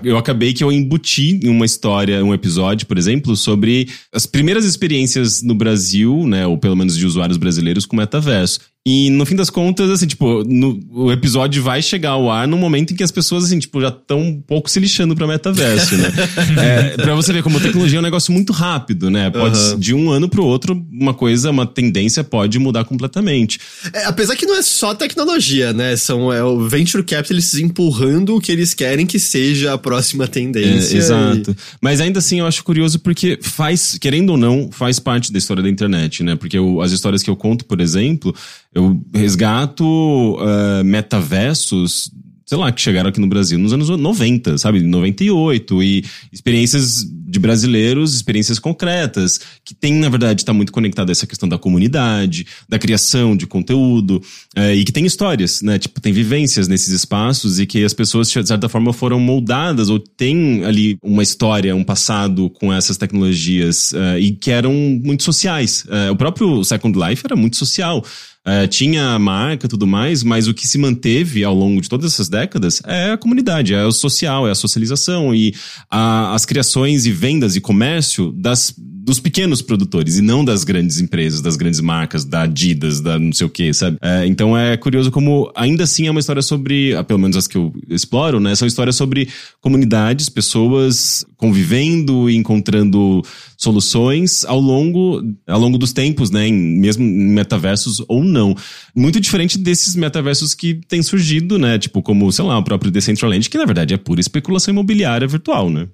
[0.03, 4.65] Eu acabei que eu embuti em uma história, um episódio, por exemplo, sobre as primeiras
[4.65, 6.47] experiências no Brasil, né?
[6.47, 8.59] Ou pelo menos de usuários brasileiros com metaverso.
[8.87, 12.55] E no fim das contas, assim, tipo, no, o episódio vai chegar ao ar no
[12.55, 15.97] momento em que as pessoas, assim, tipo, já estão um pouco se lixando pra metaverso,
[15.97, 16.11] né?
[16.61, 19.29] é, pra você ver como a tecnologia é um negócio muito rápido, né?
[19.29, 19.79] Pode, uhum.
[19.79, 23.59] de um ano pro outro, uma coisa, uma tendência pode mudar completamente.
[23.93, 25.95] É, apesar que não é só tecnologia, né?
[25.95, 30.95] São é, o venture capitalists empurrando o que eles querem que seja a próxima tendência.
[30.95, 31.51] É, exato.
[31.51, 31.55] E...
[31.81, 35.63] Mas ainda assim, eu acho curioso porque faz, querendo ou não, faz parte da história
[35.63, 36.35] da internet, né?
[36.35, 38.35] Porque eu, as histórias que eu conto, por exemplo,
[38.73, 42.11] eu resgato uh, metaversos,
[42.45, 44.79] sei lá, que chegaram aqui no Brasil nos anos 90, sabe?
[44.79, 45.81] 98.
[45.81, 51.25] E experiências de brasileiros, experiências concretas, que tem, na verdade, está muito conectado a essa
[51.25, 54.21] questão da comunidade, da criação de conteúdo,
[54.55, 55.79] uh, e que tem histórias, né?
[55.79, 59.97] Tipo, tem vivências nesses espaços e que as pessoas, de certa forma, foram moldadas ou
[59.97, 65.85] têm ali uma história, um passado com essas tecnologias uh, e que eram muito sociais.
[66.11, 68.03] o próprio Second Life era muito social.
[68.45, 72.13] É, tinha marca e tudo mais, mas o que se manteve ao longo de todas
[72.13, 75.53] essas décadas é a comunidade, é o social, é a socialização e
[75.89, 78.73] a, as criações e vendas e comércio das
[79.05, 83.31] dos pequenos produtores e não das grandes empresas, das grandes marcas, da Adidas, da não
[83.31, 83.97] sei o que, sabe?
[84.01, 87.47] É, então é curioso como ainda assim é uma história sobre, ah, pelo menos as
[87.47, 88.55] que eu exploro, né?
[88.55, 89.29] São histórias sobre
[89.61, 93.21] comunidades, pessoas convivendo e encontrando
[93.57, 96.47] soluções ao longo, ao longo dos tempos, né?
[96.47, 98.55] Em, mesmo em metaversos ou não.
[98.95, 101.77] Muito diferente desses metaversos que têm surgido, né?
[101.77, 105.69] Tipo, como, sei lá, o próprio Decentraland, que na verdade é pura especulação imobiliária virtual,
[105.69, 105.87] né?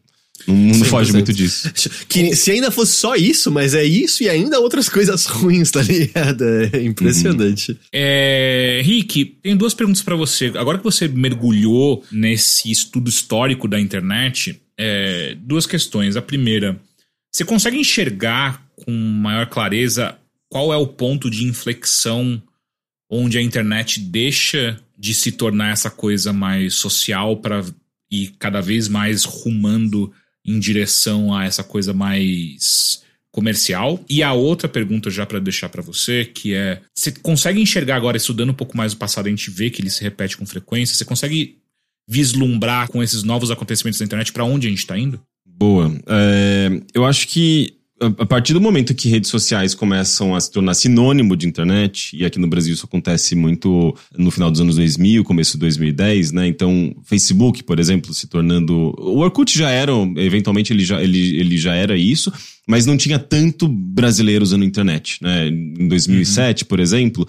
[0.48, 0.86] Não, não 100%.
[0.86, 1.72] foge muito disso.
[2.08, 5.82] Que se ainda fosse só isso, mas é isso e ainda outras coisas ruins, tá
[5.82, 6.44] ligado?
[6.74, 7.78] É impressionante.
[7.92, 10.52] É, Rick, tenho duas perguntas pra você.
[10.56, 16.16] Agora que você mergulhou nesse estudo histórico da internet, é, duas questões.
[16.16, 16.80] A primeira,
[17.32, 20.18] você consegue enxergar com maior clareza
[20.50, 22.42] qual é o ponto de inflexão
[23.10, 27.64] onde a internet deixa de se tornar essa coisa mais social para
[28.12, 30.12] ir cada vez mais rumando
[30.46, 34.04] em direção a essa coisa mais comercial.
[34.10, 38.18] E a outra pergunta já para deixar para você, que é, você consegue enxergar agora
[38.18, 40.96] estudando um pouco mais o passado, a gente vê que ele se repete com frequência,
[40.96, 41.58] você consegue
[42.08, 45.22] vislumbrar com esses novos acontecimentos da internet para onde a gente tá indo?
[45.62, 45.94] Boa.
[46.08, 47.76] É, eu acho que
[48.20, 52.26] a partir do momento que redes sociais começam a se tornar sinônimo de internet, e
[52.26, 56.48] aqui no Brasil isso acontece muito no final dos anos 2000, começo de 2010, né?
[56.48, 58.96] Então, Facebook, por exemplo, se tornando.
[58.98, 62.34] O Orkut já era, eventualmente ele já, ele, ele já era isso,
[62.68, 65.48] mas não tinha tanto brasileiro usando internet, né?
[65.48, 67.28] Em 2007, por exemplo.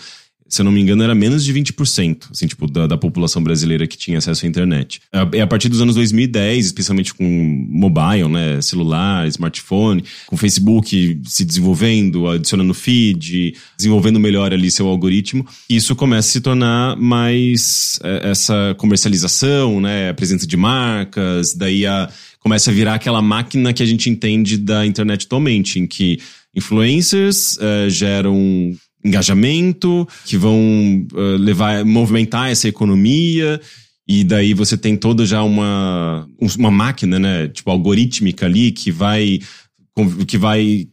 [0.53, 3.87] Se eu não me engano, era menos de 20%, assim, tipo, da, da população brasileira
[3.87, 5.01] que tinha acesso à internet.
[5.33, 11.47] É a partir dos anos 2010, especialmente com mobile, né, celular, smartphone, com Facebook se
[11.47, 18.31] desenvolvendo, adicionando feed, desenvolvendo melhor ali seu algoritmo, isso começa a se tornar mais é,
[18.31, 22.11] essa comercialização, né, a presença de marcas, daí a,
[22.41, 26.19] começa a virar aquela máquina que a gente entende da internet atualmente, em que
[26.55, 33.61] influencers eh, geram engajamento, que vão uh, levar, movimentar essa economia.
[34.07, 36.27] E daí você tem toda já uma,
[36.59, 37.49] uma máquina, né?
[37.49, 39.41] Tipo, algorítmica ali que vai,
[40.27, 40.89] que vai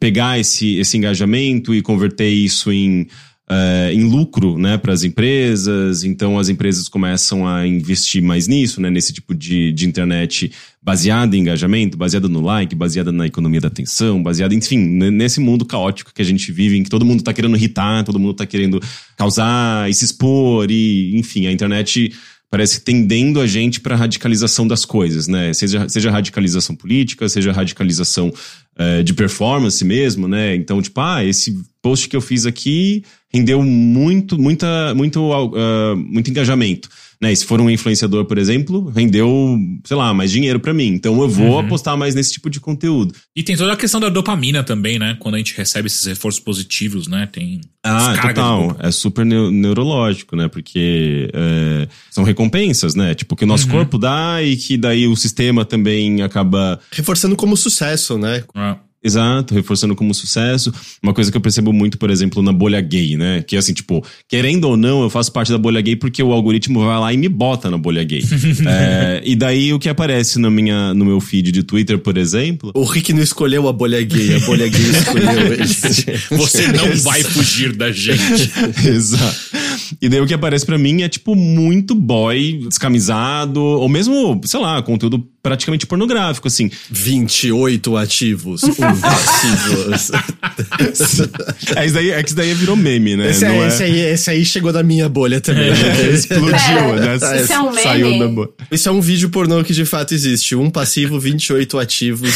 [0.00, 3.06] pegar esse, esse engajamento e converter isso em,
[3.52, 6.04] uh, em lucro né, para as empresas.
[6.04, 11.36] Então as empresas começam a investir mais nisso, né, nesse tipo de, de internet baseada
[11.36, 16.12] em engajamento, baseada no like, baseada na economia da atenção, baseada, enfim, nesse mundo caótico
[16.12, 18.82] que a gente vive, em que todo mundo está querendo irritar, todo mundo está querendo
[19.16, 22.12] causar e se expor, e enfim, a internet
[22.52, 25.54] parece tendendo a gente para radicalização das coisas, né?
[25.54, 30.54] Seja, seja radicalização política, seja radicalização uh, de performance mesmo, né?
[30.54, 36.28] Então, tipo, ah, esse post que eu fiz aqui rendeu muito, muita, muito, uh, muito
[36.28, 36.90] engajamento.
[37.22, 37.32] Né?
[37.32, 40.88] E se for um influenciador, por exemplo, rendeu, sei lá, mais dinheiro para mim.
[40.88, 41.58] Então eu vou uhum.
[41.60, 43.14] apostar mais nesse tipo de conteúdo.
[43.36, 45.16] E tem toda a questão da dopamina também, né?
[45.20, 47.28] Quando a gente recebe esses reforços positivos, né?
[47.30, 47.60] Tem.
[47.84, 48.76] Ah, total.
[48.80, 50.48] É super neurológico, né?
[50.48, 53.14] Porque é, são recompensas, né?
[53.14, 53.72] Tipo, que o nosso uhum.
[53.72, 56.80] corpo dá e que daí o sistema também acaba.
[56.90, 58.42] Reforçando como sucesso, né?
[58.52, 58.78] Ah.
[59.04, 60.72] Exato, reforçando como sucesso.
[61.02, 63.42] Uma coisa que eu percebo muito, por exemplo, na bolha gay, né?
[63.42, 66.84] Que assim, tipo, querendo ou não, eu faço parte da bolha gay porque o algoritmo
[66.84, 68.22] vai lá e me bota na bolha gay.
[68.66, 72.70] é, e daí o que aparece no, minha, no meu feed de Twitter, por exemplo.
[72.74, 75.66] O Rick não escolheu a bolha gay, a bolha gay escolheu ele.
[76.30, 78.52] Você não vai fugir da gente.
[78.86, 79.36] Exato.
[80.00, 84.60] E daí o que aparece para mim é, tipo, muito boy, descamisado, ou mesmo, sei
[84.60, 86.70] lá, conteúdo praticamente pornográfico, assim.
[86.90, 90.10] 28 ativos, um passivos.
[91.76, 93.30] é, isso daí, é que isso daí virou meme, né?
[93.30, 93.66] Esse, é, é...
[93.66, 95.70] esse, aí, esse aí chegou da minha bolha também.
[95.70, 97.16] É, explodiu, é, né?
[97.16, 97.82] Isso é um meme.
[97.82, 98.50] Saiu da bolha.
[98.70, 100.54] Isso é um vídeo pornô que de fato existe.
[100.54, 102.32] Um passivo, 28 ativos.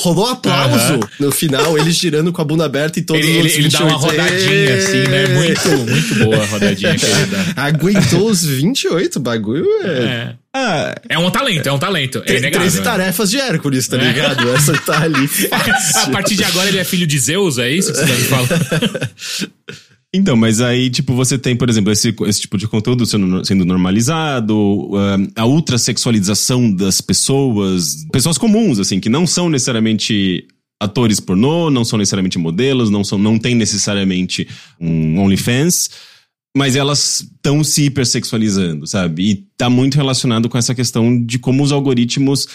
[0.00, 3.64] Rolou aplauso no final, eles girando com a bunda aberta e todos ele, os ele,
[3.64, 5.28] ele dá uma rodadinha assim, né?
[5.28, 7.62] Muito, muito boa a rodadinha que ele dá.
[7.62, 10.34] Aguentou os 28, bagulho é...
[10.54, 10.58] é.
[10.58, 12.22] Ah, é um talento, é um talento.
[12.26, 12.68] É inegável.
[12.68, 14.48] 13 tarefas de Hércules, tá ligado?
[14.48, 14.54] É.
[14.54, 16.02] Essa tá ali fácil.
[16.02, 18.24] A partir de agora ele é filho de Zeus, é isso que você tá me
[18.24, 19.10] falando?
[20.14, 23.64] Então, mas aí, tipo, você tem, por exemplo, esse, esse tipo de conteúdo sendo, sendo
[23.64, 30.46] normalizado, uh, a ultrasexualização das pessoas, pessoas comuns, assim, que não são necessariamente
[30.78, 34.46] atores pornô, não são necessariamente modelos, não, são, não tem necessariamente
[34.78, 35.90] um OnlyFans,
[36.56, 39.30] mas elas estão se hipersexualizando, sabe?
[39.30, 42.46] E tá muito relacionado com essa questão de como os algoritmos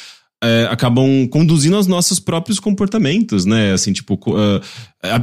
[0.44, 3.74] é, acabam conduzindo aos nossos próprios comportamentos, né?
[3.74, 4.62] Assim, tipo, uh,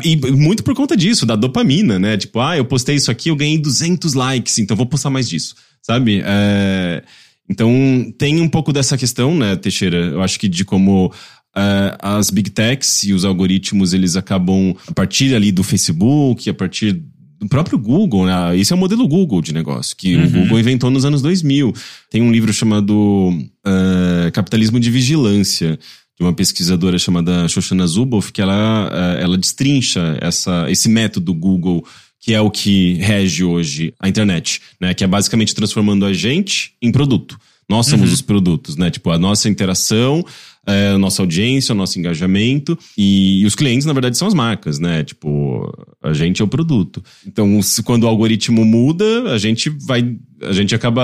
[0.04, 2.16] e muito por conta disso, da dopamina, né?
[2.16, 5.54] Tipo, ah, eu postei isso aqui, eu ganhei 200 likes, então vou postar mais disso,
[5.80, 6.20] sabe?
[6.24, 7.04] É,
[7.48, 9.98] então, tem um pouco dessa questão, né, Teixeira?
[9.98, 11.12] Eu acho que de como
[11.56, 16.54] Uh, as big techs e os algoritmos eles acabam a partir ali do Facebook, a
[16.54, 17.00] partir
[17.38, 18.56] do próprio Google, né?
[18.56, 20.24] Esse é o modelo Google de negócio, que uhum.
[20.24, 21.72] o Google inventou nos anos 2000.
[22.10, 25.78] Tem um livro chamado uh, Capitalismo de Vigilância,
[26.18, 31.84] de uma pesquisadora chamada Shoshana Zuboff, que ela, uh, ela destrincha essa, esse método Google
[32.24, 34.94] que é o que rege hoje a internet, né?
[34.94, 37.38] Que é basicamente transformando a gente em produto.
[37.68, 38.90] Nós somos os produtos, né?
[38.90, 40.24] Tipo, a nossa interação,
[40.66, 42.78] a nossa audiência, o nosso engajamento.
[42.96, 45.04] E, e os clientes, na verdade, são as marcas, né?
[45.04, 45.70] Tipo,
[46.02, 47.02] a gente é o produto.
[47.26, 50.16] Então, se- quando o algoritmo muda, a gente vai.
[50.42, 51.02] A gente acaba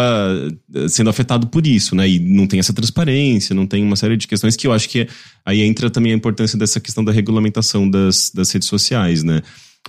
[0.74, 2.08] eh, sendo afetado por isso, né?
[2.08, 5.06] E não tem essa transparência, não tem uma série de questões que eu acho que
[5.46, 9.40] aí entra também a importância dessa questão da regulamentação das, das redes sociais, né?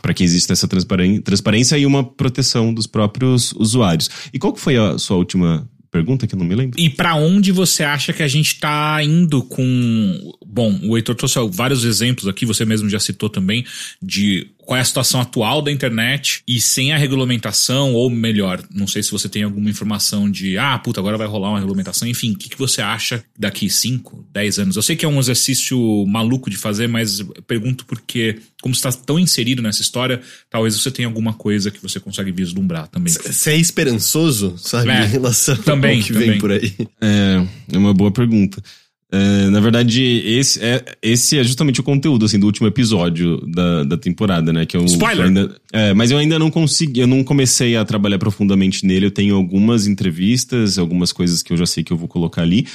[0.02, 4.10] Para que exista essa transparência e uma proteção dos próprios usuários.
[4.34, 6.80] E qual que foi a sua última pergunta que eu não me lembro?
[6.80, 10.34] E pra onde você acha que a gente tá indo com.
[10.46, 13.66] Bom, o Heitor trouxe vários exemplos aqui, você mesmo já citou também,
[14.02, 18.88] de qual é a situação atual da internet e sem a regulamentação, ou melhor, não
[18.88, 22.32] sei se você tem alguma informação de, ah, puta, agora vai rolar uma regulamentação, enfim,
[22.32, 24.76] o que, que você acha daqui 5, 10 anos?
[24.78, 28.88] Eu sei que é um exercício maluco de fazer, mas eu pergunto porque, como você
[28.88, 33.12] está tão inserido nessa história, talvez você tenha alguma coisa que você consegue vislumbrar também.
[33.12, 34.90] Você é esperançoso, sabe?
[34.90, 36.30] É, em relação também, ao que também.
[36.30, 36.74] vem por aí.
[37.02, 38.64] É, é uma boa pergunta.
[39.12, 43.84] É, na verdade, esse é, esse é justamente o conteúdo assim, do último episódio da,
[43.84, 44.66] da temporada, né?
[44.66, 45.26] Que eu, Spoiler!
[45.26, 49.08] ainda, é, mas eu ainda não consegui, eu não comecei a trabalhar profundamente nele.
[49.08, 52.66] Eu tenho algumas entrevistas, algumas coisas que eu já sei que eu vou colocar ali.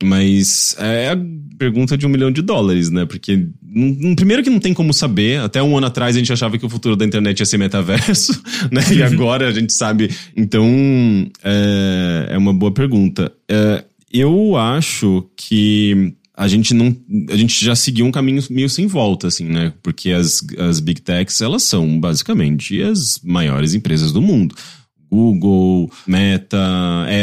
[0.00, 1.18] Mas é a
[1.58, 3.04] pergunta de um milhão de dólares, né?
[3.04, 5.40] Porque, num- primeiro que não tem como saber.
[5.40, 8.40] Até um ano atrás a gente achava que o futuro da internet ia ser metaverso,
[8.70, 8.80] né?
[8.94, 10.08] E agora a gente sabe.
[10.36, 10.64] Então,
[11.42, 13.32] é, é uma boa pergunta.
[13.48, 16.96] É, eu acho que a gente não.
[17.30, 19.72] A gente já seguiu um caminho meio sem volta, assim, né?
[19.82, 24.54] Porque as, as big techs, elas são basicamente as maiores empresas do mundo.
[25.10, 26.58] Google, Meta,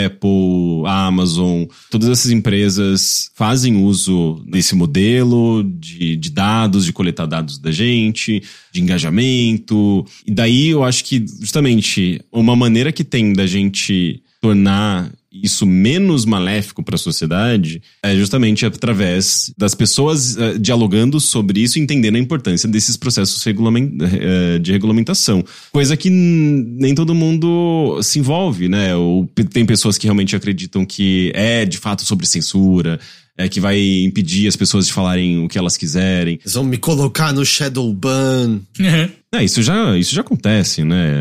[0.06, 7.60] Apple, Amazon, todas essas empresas fazem uso desse modelo de, de dados, de coletar dados
[7.60, 10.04] da gente, de engajamento.
[10.26, 15.12] E daí eu acho que, justamente, uma maneira que tem da gente tornar
[15.44, 21.78] isso menos maléfico para a sociedade é justamente através das pessoas eh, dialogando sobre isso
[21.78, 25.44] e entendendo a importância desses processos eh, de regulamentação.
[25.72, 28.96] Coisa que nem todo mundo se envolve, né?
[28.96, 33.00] Ou tem pessoas que realmente acreditam que é de fato sobre censura,
[33.38, 36.40] é que vai impedir as pessoas de falarem o que elas quiserem.
[36.42, 38.62] Eles vão me colocar no Shadow Ban.
[39.36, 41.12] É, isso já, isso já acontece, né?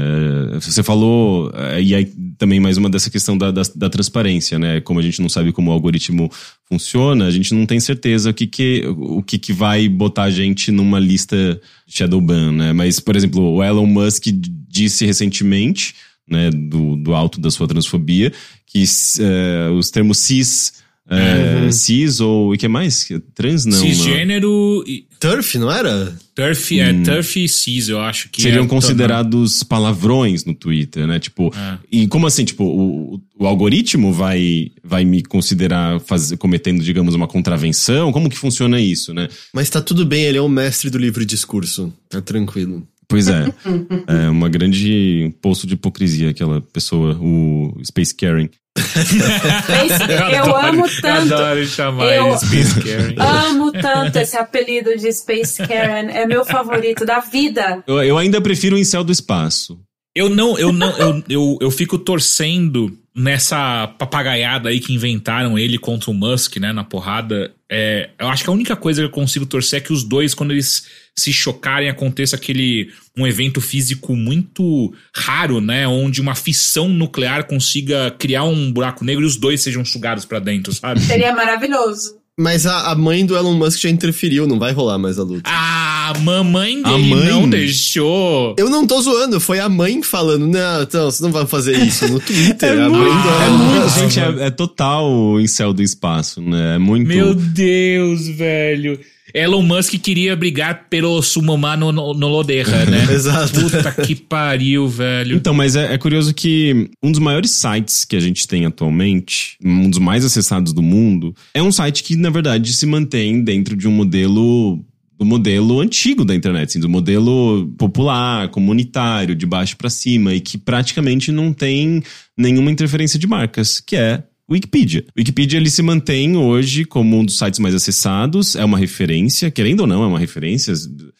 [0.60, 2.04] Você falou, é, e aí
[2.38, 4.80] também mais uma dessa questão da, da, da transparência, né?
[4.80, 6.30] Como a gente não sabe como o algoritmo
[6.68, 10.30] funciona, a gente não tem certeza o que, que, o que, que vai botar a
[10.30, 12.72] gente numa lista Shadowban, né?
[12.72, 14.26] Mas, por exemplo, o Elon Musk
[14.68, 15.94] disse recentemente,
[16.28, 18.32] né, do, do alto da sua transfobia,
[18.66, 18.84] que
[19.20, 23.06] é, os termos cis, é, cis ou o que mais?
[23.34, 23.78] Trans não.
[23.78, 23.86] não.
[23.86, 25.06] Cisgênero e.
[25.20, 26.16] Turf, não era?
[26.34, 28.42] Turf, é Turf e Cis, eu acho que.
[28.42, 31.18] seriam é, considerados palavrões no Twitter, né?
[31.18, 31.78] Tipo, É.
[31.90, 37.26] e como assim, tipo, o, o algoritmo vai, vai me considerar fazer, cometendo, digamos, uma
[37.28, 38.12] contravenção?
[38.12, 39.28] Como que funciona isso, né?
[39.52, 41.92] Mas tá tudo bem, ele é o mestre do livre discurso.
[42.08, 42.86] Tá tranquilo.
[43.08, 43.46] Pois é,
[44.08, 48.48] é uma grande poço de hipocrisia aquela pessoa, o Space Karen.
[48.76, 50.02] Space-
[50.36, 51.34] eu amo tanto.
[51.34, 53.14] Adoro chamar Eu- ele Space Karen.
[53.18, 56.10] Amo tanto esse apelido de Space Karen.
[56.10, 57.82] É meu favorito da vida.
[57.86, 59.78] Eu, eu ainda prefiro o incel do espaço.
[60.14, 65.78] Eu não, eu não, eu, eu, eu fico torcendo nessa papagaiada aí que inventaram ele
[65.78, 67.54] contra o Musk, né, na porrada.
[67.70, 70.34] É, eu acho que a única coisa que eu consigo torcer é que os dois,
[70.34, 76.88] quando eles se chocarem, aconteça aquele um evento físico muito raro, né, onde uma fissão
[76.88, 81.00] nuclear consiga criar um buraco negro e os dois sejam sugados pra dentro, sabe?
[81.00, 82.23] Seria maravilhoso.
[82.38, 85.48] Mas a, a mãe do Elon Musk já interferiu, não vai rolar mais a luta.
[85.48, 87.28] A mamãe A dele mãe?
[87.28, 88.56] não deixou.
[88.58, 92.08] Eu não tô zoando, foi a mãe falando, não, então, vocês não vão fazer isso
[92.08, 92.72] no Twitter.
[92.80, 93.98] a mãe do É Elon muito, Musk.
[93.98, 96.74] gente, é, é total o incel do espaço, né?
[96.74, 97.06] É muito.
[97.06, 98.98] Meu Deus, velho.
[99.34, 103.04] Elon Musk queria brigar pelo Sumomá no, no, no Loderra, né?
[103.12, 103.60] Exato.
[103.60, 105.36] Puta que pariu, velho.
[105.36, 109.58] Então, mas é, é curioso que um dos maiores sites que a gente tem atualmente,
[109.64, 113.76] um dos mais acessados do mundo, é um site que, na verdade, se mantém dentro
[113.76, 114.78] de um modelo
[115.18, 120.40] do modelo antigo da internet, assim, do modelo popular, comunitário, de baixo para cima, e
[120.40, 122.02] que praticamente não tem
[122.36, 125.04] nenhuma interferência de marcas, que é Wikipedia.
[125.16, 129.80] Wikipedia ele se mantém hoje como um dos sites mais acessados, é uma referência, querendo
[129.80, 130.74] ou não, é uma referência.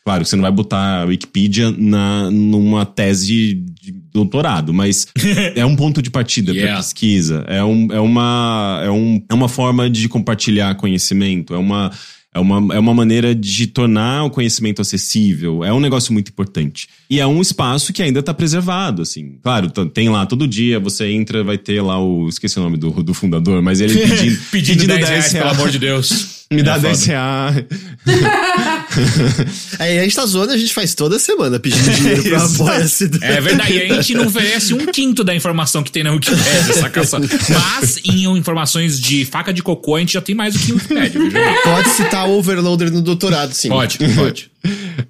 [0.05, 5.07] Claro que você não vai botar a Wikipedia na, numa tese de doutorado, mas
[5.57, 6.83] é um ponto de partida para Yeah.
[6.83, 11.91] pesquisa, é, um, é, uma, é, um, é uma forma de compartilhar conhecimento, é uma,
[12.35, 15.63] É uma, é uma maneira de tornar o conhecimento acessível.
[15.63, 16.89] É um negócio muito importante.
[17.09, 19.37] E é um espaço que ainda está preservado, assim.
[19.41, 22.29] Claro, tem lá todo dia, você entra, vai ter lá o.
[22.29, 25.51] Esqueci o nome do, do fundador, mas ele pedindo, pedindo, pedindo 10, 10 reais, pelo
[25.51, 26.45] amor de Deus.
[26.51, 27.65] Me dá é 10 reais.
[29.79, 32.87] Aí a gente tá zoando, a gente faz toda semana pedindo dinheiro pra apoia
[33.23, 36.75] É verdade, e a gente não oferece um quinto da informação que tem na Wikipedia,
[36.75, 37.21] sacação.
[37.21, 41.21] Mas em informações de faca de cocô, a gente já tem mais do que Wikipedia.
[41.63, 43.69] Pode citar o Overloader no doutorado, sim.
[43.69, 44.54] Pode, pode.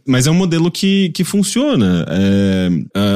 [0.07, 2.05] Mas é um modelo que, que funciona.
[2.09, 2.69] É,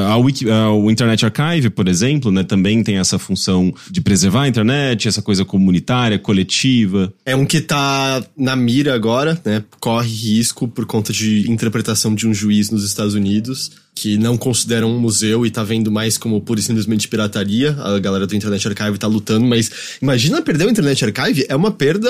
[0.09, 4.43] a, Wiki, a, o Internet Archive, por exemplo, né, também tem essa função de preservar
[4.43, 7.13] a internet, essa coisa comunitária, coletiva.
[7.25, 9.63] É um que tá na mira agora, né?
[9.79, 14.89] Corre risco por conta de interpretação de um juiz nos Estados Unidos que não consideram
[14.89, 17.75] um museu e tá vendo mais como pura e simplesmente pirataria.
[17.81, 21.69] A galera do Internet Archive tá lutando, mas imagina perder o Internet Archive, é uma
[21.69, 22.09] perda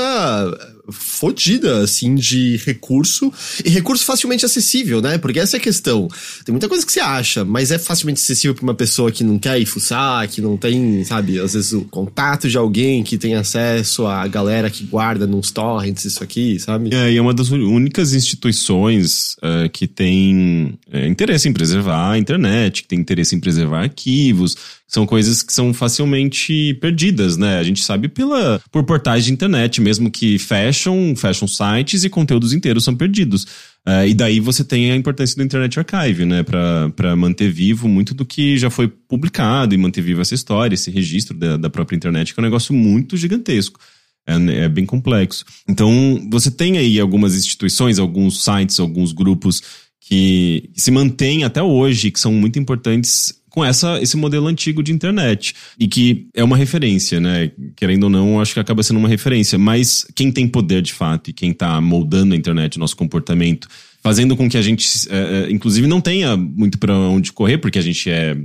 [0.92, 3.32] fodida, assim, de recurso
[3.64, 5.18] e recurso facilmente acessível, né?
[5.18, 6.08] Porque essa é a questão.
[6.46, 9.38] Tem muita coisa que você acha, mas é facilmente acessível para uma pessoa que não
[9.38, 13.36] quer ir fuçar, que não tem, sabe, às vezes o contato de alguém que tem
[13.36, 16.94] acesso à galera que guarda nos torrents, isso aqui, sabe?
[16.94, 22.18] É, e é uma das únicas instituições uh, que tem uh, interesse em preservar a
[22.18, 24.56] internet, que tem interesse em preservar arquivos,
[24.90, 27.60] são coisas que são facilmente perdidas, né?
[27.60, 32.54] A gente sabe pela por portais de internet, mesmo que fecham, fecham sites e conteúdos
[32.54, 33.44] inteiros são perdidos.
[33.88, 36.44] Uh, e daí você tem a importância do Internet Archive, né?
[36.44, 40.90] Para manter vivo muito do que já foi publicado e manter viva essa história, esse
[40.90, 43.80] registro da, da própria internet, que é um negócio muito gigantesco.
[44.26, 45.46] É, é, bem complexo.
[45.68, 49.62] Então, você tem aí algumas instituições, alguns sites, alguns grupos
[50.00, 54.94] que se mantêm até hoje, que são muito importantes com essa, esse modelo antigo de
[54.94, 55.54] internet.
[55.78, 57.52] E que é uma referência, né?
[57.76, 59.60] Querendo ou não, acho que acaba sendo uma referência.
[59.60, 63.68] Mas quem tem poder de fato e quem está moldando a internet, o nosso comportamento,
[64.02, 67.78] fazendo com que a gente, é, é inclusive, não tenha muito para onde correr, porque
[67.78, 68.38] a gente é.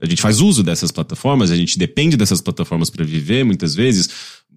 [0.00, 4.08] A gente faz uso dessas plataformas, a gente depende dessas plataformas para viver muitas vezes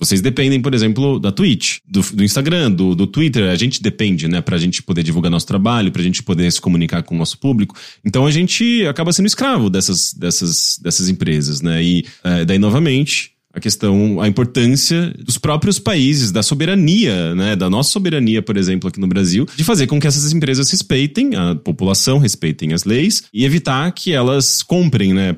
[0.02, 3.52] vocês dependem, por exemplo, da Twitch, do, do Instagram, do, do, Twitter.
[3.52, 4.42] A gente depende, né?
[4.42, 7.76] Pra gente poder divulgar nosso trabalho, pra gente poder se comunicar com o nosso público.
[8.04, 11.84] Então a gente acaba sendo escravo dessas, dessas, dessas empresas, né?
[11.84, 17.70] E é, daí, novamente, a questão, a importância dos próprios países, da soberania, né, da
[17.70, 21.54] nossa soberania, por exemplo, aqui no Brasil, de fazer com que essas empresas respeitem a
[21.56, 25.36] população, respeitem as leis e evitar que elas comprem, né,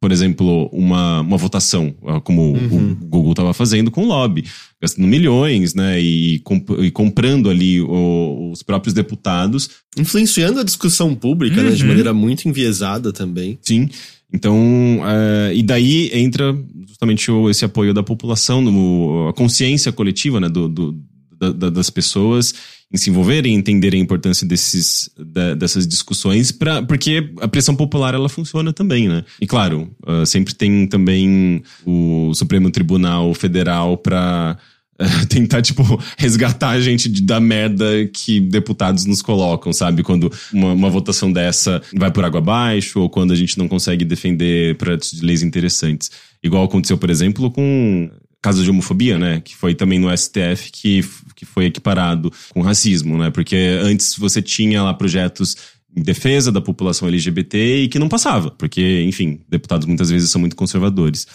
[0.00, 2.92] por exemplo, uma, uma votação, ah, como uhum.
[2.92, 4.44] o Google estava fazendo com o lobby,
[4.80, 9.70] gastando milhões, né, e, comp e comprando ali o, os próprios deputados.
[9.96, 11.68] Influenciando a discussão pública, uhum.
[11.68, 11.88] né, de uhum.
[11.88, 13.58] maneira muito enviesada também.
[13.62, 13.88] Sim.
[14.32, 14.56] Então,
[15.00, 20.48] uh, e daí entra justamente o, esse apoio da população, no, a consciência coletiva, né,
[20.48, 21.02] do, do
[21.38, 22.54] da, das pessoas
[22.92, 28.14] em se envolverem, entenderem a importância desses, da, dessas discussões, pra, porque a pressão popular
[28.14, 29.24] ela funciona também, né?
[29.40, 34.56] E claro, uh, sempre tem também o Supremo Tribunal Federal para
[34.98, 35.82] uh, tentar, tipo,
[36.16, 40.02] resgatar a gente da merda que deputados nos colocam, sabe?
[40.02, 44.02] Quando uma, uma votação dessa vai por água abaixo, ou quando a gente não consegue
[44.02, 46.10] defender projetos de leis interessantes.
[46.42, 48.10] Igual aconteceu, por exemplo, com
[48.40, 49.40] casos de homofobia, né?
[49.40, 53.30] Que foi também no STF que, que foi equiparado com racismo, né?
[53.30, 55.56] Porque antes você tinha lá projetos
[55.96, 60.40] em defesa da população LGBT e que não passava, porque, enfim, deputados muitas vezes são
[60.40, 61.26] muito conservadores.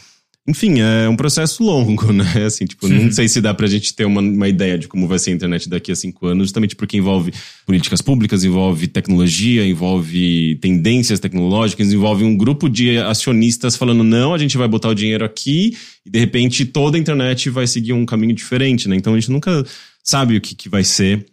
[0.46, 2.44] Enfim, é um processo longo, né?
[2.46, 5.18] Assim, tipo, não sei se dá pra gente ter uma, uma ideia de como vai
[5.18, 7.34] ser a internet daqui a cinco anos, justamente porque envolve
[7.66, 14.38] políticas públicas, envolve tecnologia, envolve tendências tecnológicas, envolve um grupo de acionistas falando, não, a
[14.38, 18.06] gente vai botar o dinheiro aqui, e de repente toda a internet vai seguir um
[18.06, 18.98] caminho diferente, né?
[18.98, 19.66] Então a gente nunca
[20.04, 21.26] sabe o que, que vai ser.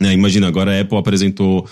[0.00, 0.12] Né?
[0.12, 1.68] Imagina, agora a Apple apresentou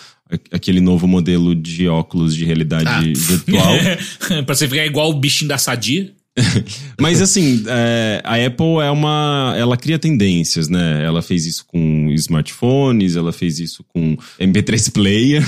[0.50, 3.00] aquele novo modelo de óculos de realidade ah.
[3.00, 3.74] virtual.
[4.46, 6.12] pra você ficar igual o bichinho da sadia.
[7.00, 9.54] Mas assim, é, a Apple é uma.
[9.56, 11.02] Ela cria tendências, né?
[11.04, 15.42] Ela fez isso com smartphones, ela fez isso com MP3 player.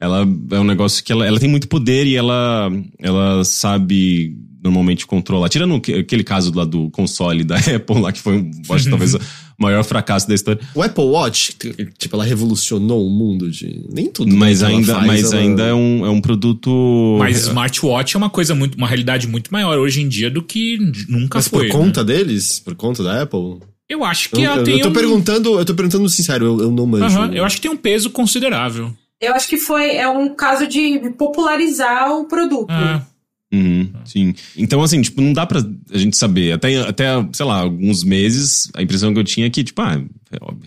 [0.00, 5.06] Ela é um negócio que ela, ela tem muito poder e ela, ela sabe normalmente
[5.06, 5.48] controlar.
[5.48, 9.16] Tirando aquele caso lá do console da Apple lá, que foi, acho, talvez
[9.62, 10.60] maior fracasso da história.
[10.74, 11.56] O Apple Watch,
[11.96, 13.86] tipo, ela revolucionou o mundo de.
[13.90, 14.34] Nem tudo.
[14.34, 15.42] Mas ainda, faz, mas ela...
[15.42, 17.16] ainda é, um, é um produto.
[17.18, 20.78] Mas smartwatch é uma coisa muito, uma realidade muito maior hoje em dia do que
[21.08, 21.68] nunca mas foi.
[21.68, 22.14] Por conta né?
[22.14, 22.58] deles?
[22.58, 23.60] Por conta da Apple?
[23.88, 24.76] Eu acho que eu, ela eu, tem.
[24.76, 24.92] Eu tô um...
[24.92, 27.18] perguntando, eu tô perguntando sincero, eu, eu não manjo.
[27.18, 28.92] Uhum, eu acho que tem um peso considerável.
[29.20, 32.70] Eu acho que foi é um caso de popularizar o produto.
[32.70, 33.06] Ah.
[33.52, 34.34] Uhum, sim.
[34.56, 36.52] Então, assim, tipo, não dá pra a gente saber.
[36.52, 40.02] Até, até, sei lá, alguns meses, a impressão que eu tinha é que, tipo, ah,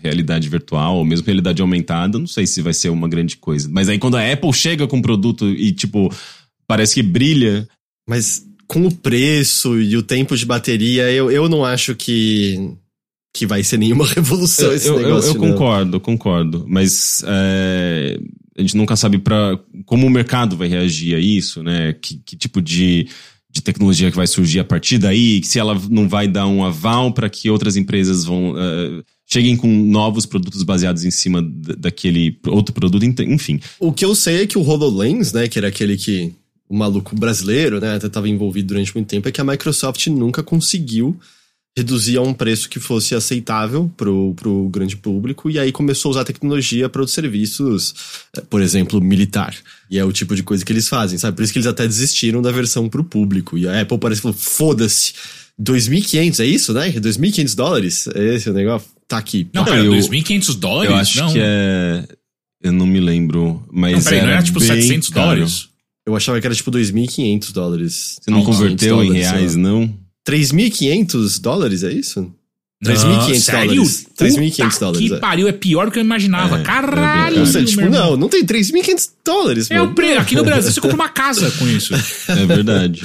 [0.00, 3.68] realidade virtual, ou mesmo realidade aumentada, não sei se vai ser uma grande coisa.
[3.70, 6.12] Mas aí quando a Apple chega com um produto e, tipo,
[6.66, 7.68] parece que brilha.
[8.08, 12.72] Mas com o preço e o tempo de bateria, eu, eu não acho que,
[13.34, 15.30] que vai ser nenhuma revolução esse eu, negócio.
[15.30, 16.64] Eu, eu concordo, concordo.
[16.68, 18.20] Mas é,
[18.56, 21.92] a gente nunca sabe para como o mercado vai reagir a isso, né?
[21.94, 23.08] Que, que tipo de,
[23.50, 27.12] de tecnologia que vai surgir a partir daí, se ela não vai dar um aval
[27.12, 28.52] para que outras empresas vão.
[28.52, 33.60] Uh, cheguem com novos produtos baseados em cima daquele outro produto, enfim.
[33.80, 36.32] O que eu sei é que o HoloLens, né, que era aquele que
[36.68, 40.44] o maluco brasileiro, né, até estava envolvido durante muito tempo, é que a Microsoft nunca
[40.44, 41.18] conseguiu
[41.76, 46.12] reduzir a um preço que fosse aceitável pro, pro grande público, e aí começou a
[46.12, 47.94] usar tecnologia para os serviços,
[48.34, 49.54] eh, por exemplo, militar.
[49.90, 51.36] E é o tipo de coisa que eles fazem, sabe?
[51.36, 53.58] Por isso que eles até desistiram da versão pro público.
[53.58, 55.12] E a Apple parece que falou, foda-se,
[55.60, 56.90] 2.500, é isso, né?
[56.92, 58.08] 2.500 dólares?
[58.14, 58.88] É esse o negócio?
[59.06, 59.46] Tá aqui.
[59.52, 60.90] Não, pera, 2.500 dólares?
[60.90, 61.32] Eu acho não.
[61.32, 62.08] que é...
[62.62, 65.26] Eu não me lembro, mas não, peraí, era não era tipo bem 700 caro.
[65.26, 65.68] dólares?
[66.06, 68.16] Eu achava que era tipo 2.500 dólares.
[68.20, 69.68] Você não 1.500 converteu em dólares, reais, sei lá.
[69.68, 70.05] não?
[70.26, 72.32] 3.500 dólares, é isso?
[72.82, 73.74] Não, 3.500 sério?
[73.76, 74.06] dólares.
[74.18, 75.08] 3.500 Puta dólares.
[75.08, 75.18] Que é.
[75.18, 76.58] pariu, é pior do que eu imaginava.
[76.58, 78.10] É, Caralho, Nossa, tipo, irmão.
[78.10, 80.16] não, não tem 3.500 dólares, É o pre...
[80.16, 81.94] Aqui no Brasil você compra uma casa com isso.
[82.28, 83.02] É verdade.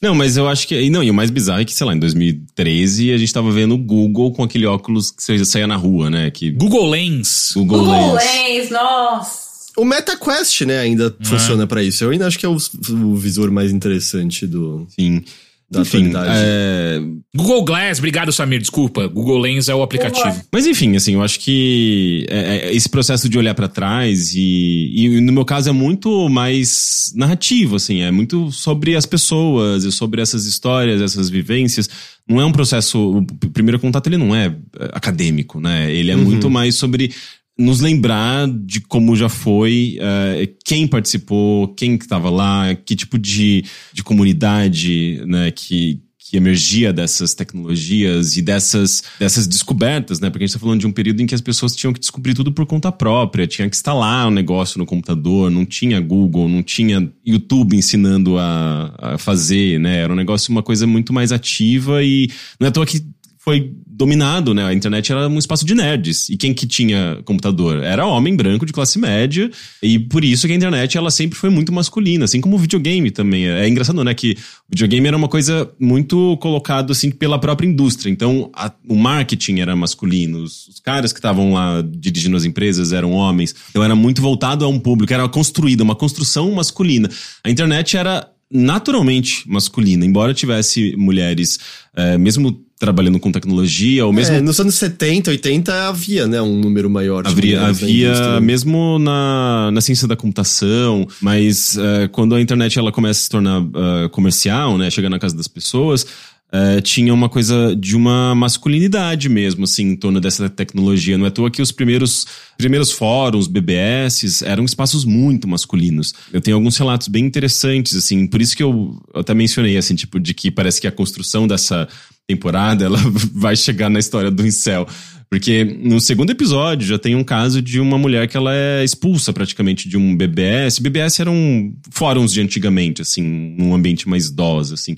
[0.00, 0.80] Não, mas eu acho que.
[0.80, 3.52] e Não, e o mais bizarro é que, sei lá, em 2013 a gente tava
[3.52, 6.30] vendo o Google com aquele óculos que você saía na rua, né?
[6.30, 7.52] Que Google Lens.
[7.54, 8.24] Google, Google Lens.
[8.24, 9.50] Lens, nossa.
[9.76, 12.02] O MetaQuest, né, ainda funciona pra isso.
[12.02, 15.22] Eu ainda acho que é o, o visor mais interessante do, Enfim.
[15.70, 16.32] Da Enfim, atualidade.
[16.34, 17.00] é,
[17.36, 19.06] Google Glass, obrigado, Samir, desculpa.
[19.06, 20.42] Google Lens é o aplicativo.
[20.52, 24.92] Mas enfim, assim, eu acho que é, é, esse processo de olhar pra trás e,
[24.94, 29.92] e no meu caso é muito mais narrativo, assim, é muito sobre as pessoas e
[29.92, 31.88] sobre essas histórias, essas vivências.
[32.28, 34.54] Não é um processo, o primeiro contato ele não é é,
[34.92, 35.92] acadêmico, né?
[35.92, 37.12] Ele é muito mais sobre
[37.60, 43.64] nos lembrar de como já foi, eh, quem participou, quem estava lá, que tipo de,
[43.92, 50.30] de comunidade, né, que, que emergia dessas tecnologias e dessas, dessas descobertas, né?
[50.30, 52.34] Porque a gente está falando de um período em que as pessoas tinham que descobrir
[52.34, 56.62] tudo por conta própria, tinha que instalar um negócio no computador, não tinha Google, não
[56.62, 59.98] tinha YouTube ensinando a, a fazer, né?
[59.98, 63.04] Era um negócio, uma coisa muito mais ativa e não é à toa que
[63.42, 64.64] foi dominado, né?
[64.66, 66.28] A internet era um espaço de nerds.
[66.28, 67.82] E quem que tinha computador?
[67.82, 69.50] Era homem branco de classe média.
[69.82, 73.10] E por isso que a internet ela sempre foi muito masculina, assim como o videogame
[73.10, 73.46] também.
[73.48, 74.12] É engraçado, né?
[74.12, 74.32] Que
[74.68, 78.10] o videogame era uma coisa muito colocado assim pela própria indústria.
[78.10, 82.92] Então, a- o marketing era masculino, os, os caras que estavam lá dirigindo as empresas
[82.92, 83.54] eram homens.
[83.70, 87.08] Então era muito voltado a um público, era construída, uma construção masculina.
[87.42, 91.58] A internet era naturalmente masculina, embora tivesse mulheres,
[91.96, 96.58] eh, mesmo trabalhando com tecnologia, ou mesmo É, nos anos 70, 80 havia, né, um
[96.58, 98.40] número maior de Havia, mulheres na havia indústria.
[98.40, 103.28] mesmo na, na ciência da computação, mas eh, quando a internet ela começa a se
[103.28, 106.06] tornar eh, comercial, né, chegar na casa das pessoas,
[106.52, 111.18] eh, tinha uma coisa de uma masculinidade mesmo, assim, em torno dessa tecnologia.
[111.18, 112.26] Não é à toa que os primeiros,
[112.56, 116.14] primeiros fóruns, BBS, eram espaços muito masculinos.
[116.32, 119.94] Eu tenho alguns relatos bem interessantes, assim, por isso que eu, eu até mencionei, assim,
[119.94, 121.86] tipo, de que parece que a construção dessa
[122.30, 122.98] temporada, ela
[123.34, 124.86] vai chegar na história do incel.
[125.28, 129.32] Porque no segundo episódio já tem um caso de uma mulher que ela é expulsa
[129.32, 130.80] praticamente de um BBS.
[130.80, 134.96] BBS eram fóruns de antigamente, assim, num ambiente mais idoso, assim.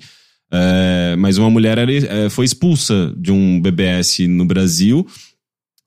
[0.51, 5.07] É, mas uma mulher era, é, foi expulsa de um BBS no Brasil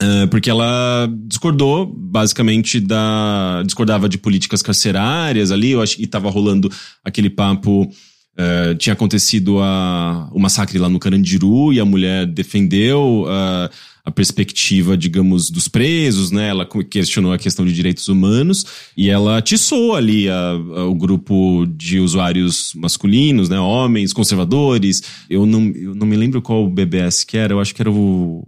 [0.01, 6.29] é, porque ela discordou basicamente da discordava de políticas carcerárias ali eu acho que estava
[6.29, 6.69] rolando
[7.01, 7.89] aquele papo
[8.37, 13.69] é, tinha acontecido a, o massacre lá no Carandiru e a mulher defendeu ah,
[14.03, 16.49] a perspectiva, digamos, dos presos, né?
[16.49, 18.65] Ela questionou a questão de direitos humanos
[18.95, 23.59] e ela atiçou ali a- a- o grupo de usuários masculinos, né?
[23.59, 25.01] Homens, conservadores.
[25.29, 28.45] Eu não, eu não me lembro qual BBS que era, eu acho que era o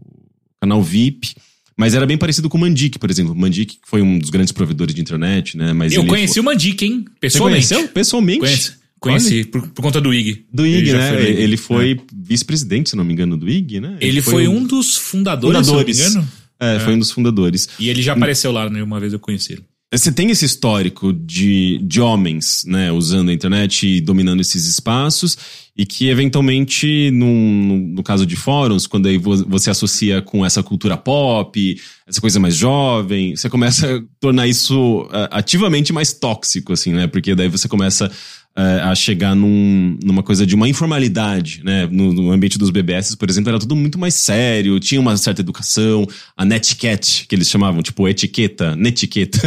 [0.61, 1.33] canal VIP.
[1.79, 3.33] Mas era bem parecido com o Mandic, por exemplo.
[3.33, 5.73] O Mandic foi um dos grandes provedores de internet, né?
[5.73, 6.41] Mas Eu conheci foi...
[6.41, 7.05] o Mandic, hein?
[7.07, 7.67] Você Pessoalmente.
[7.67, 7.87] conheceu?
[7.89, 8.39] Pessoalmente?
[8.39, 10.45] Conheci, conheci por, por conta do IG.
[10.53, 11.09] Do Ele IG, já né?
[11.13, 11.41] foi IG.
[11.41, 13.97] Ele foi vice-presidente, se não me engano, do IG, né?
[14.01, 15.97] Ele foi um dos fundadores, fundadores.
[15.97, 16.31] se não me engano.
[16.59, 17.69] É, foi um dos fundadores.
[17.79, 18.81] E ele já apareceu lá, né?
[18.81, 19.63] Uma vez eu conheci ele.
[19.93, 25.37] Você tem esse histórico de, de homens, né, usando a internet e dominando esses espaços,
[25.77, 30.45] e que eventualmente, num- no, no caso de fóruns, quando aí vo- você associa com
[30.45, 36.11] essa cultura pop, essa coisa mais jovem, você começa a tornar isso ah, ativamente mais
[36.11, 37.07] tóxico, assim, né?
[37.07, 38.11] Porque daí você começa é,
[38.57, 41.87] a chegar num, numa coisa de uma informalidade, né?
[41.91, 45.41] No, no, ambiente dos BBS, por exemplo, era tudo muito mais sério, tinha uma certa
[45.41, 49.39] educação, a netiquette, que eles chamavam, tipo, etiqueta, netiqueta.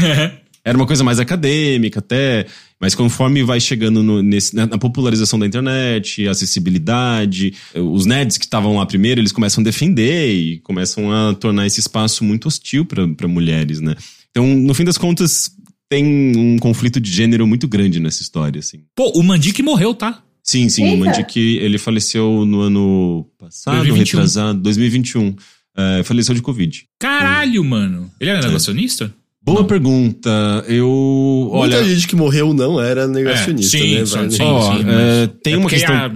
[0.64, 2.46] era uma coisa mais acadêmica até,
[2.80, 8.78] mas conforme vai chegando no, nesse, na popularização da internet, acessibilidade, os nerds que estavam
[8.78, 13.28] lá primeiro, eles começam a defender e começam a tornar esse espaço muito hostil para
[13.28, 13.94] mulheres, né?
[14.30, 15.50] Então, no fim das contas,
[15.90, 18.84] tem um conflito de gênero muito grande nessa história, assim.
[18.94, 20.22] Pô, o Mandic morreu, tá?
[20.42, 20.96] Sim, sim, Eita.
[20.96, 24.18] o Mandic, ele faleceu no ano passado, 2021.
[24.18, 25.34] retrasado, 2021.
[25.76, 26.84] É, faleceu de Covid.
[26.98, 28.10] Caralho, mano.
[28.20, 28.46] Ele era é.
[28.46, 29.12] negacionista?
[29.42, 29.66] Boa não.
[29.66, 30.64] pergunta.
[30.68, 31.48] Eu.
[31.50, 31.78] Olha.
[31.78, 34.06] Muita gente que morreu não era negacionista, é, sim, né?
[34.06, 35.94] Sim, sim, oh, sim, é, tem é uma questão.
[35.94, 36.10] A...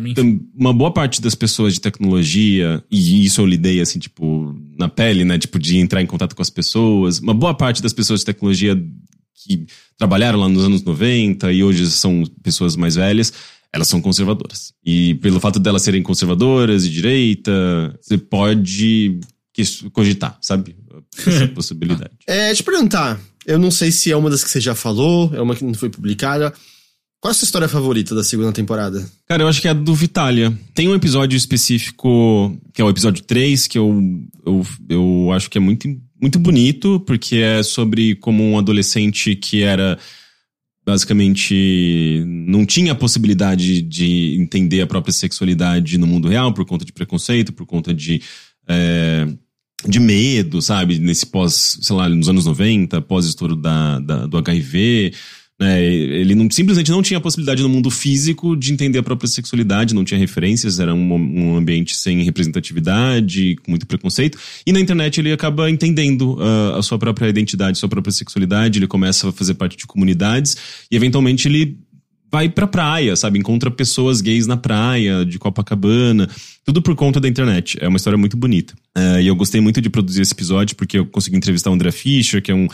[0.55, 5.25] Uma boa parte das pessoas de tecnologia, e isso eu lidei assim, tipo, na pele,
[5.25, 5.39] né?
[5.39, 7.18] Tipo, de entrar em contato com as pessoas.
[7.18, 8.81] Uma boa parte das pessoas de tecnologia
[9.35, 9.66] que
[9.99, 13.32] trabalharam lá nos anos 90 e hoje são pessoas mais velhas,
[13.72, 14.72] elas são conservadoras.
[14.85, 17.53] E pelo fato delas serem conservadoras e direita,
[18.01, 19.18] você pode
[19.93, 20.76] cogitar, sabe?
[21.26, 22.12] Essa possibilidade.
[22.26, 25.41] É, te perguntar, eu não sei se é uma das que você já falou, é
[25.41, 26.53] uma que não foi publicada.
[27.20, 29.03] Qual é a sua história favorita da segunda temporada?
[29.26, 30.53] Cara, eu acho que é a do Vitalia.
[30.74, 33.99] Tem um episódio específico, que é o episódio 3, que eu,
[34.45, 35.89] eu, eu acho que é muito
[36.25, 39.99] muito bonito, porque é sobre como um adolescente que era
[40.83, 46.83] basicamente não tinha a possibilidade de entender a própria sexualidade no mundo real por conta
[46.83, 48.22] de preconceito, por conta de.
[48.66, 49.29] É,
[49.87, 50.99] de medo, sabe?
[50.99, 55.12] Nesse pós, sei lá, nos anos 90, pós-estouro da, da, do HIV.
[55.65, 55.83] Né?
[55.83, 60.05] Ele não, simplesmente não tinha possibilidade no mundo físico de entender a própria sexualidade, não
[60.05, 64.39] tinha referências, era um, um ambiente sem representatividade, com muito preconceito.
[64.67, 68.87] E na internet ele acaba entendendo uh, a sua própria identidade, sua própria sexualidade, ele
[68.87, 70.55] começa a fazer parte de comunidades
[70.91, 71.79] e eventualmente ele
[72.31, 73.39] vai pra praia, sabe?
[73.39, 76.29] Encontra pessoas gays na praia, de Copacabana,
[76.65, 77.79] tudo por conta da internet.
[77.81, 78.75] É uma história muito bonita.
[78.99, 81.91] Uh, e eu gostei muito de produzir esse episódio porque eu consegui entrevistar o André
[81.91, 82.67] Fischer, que é um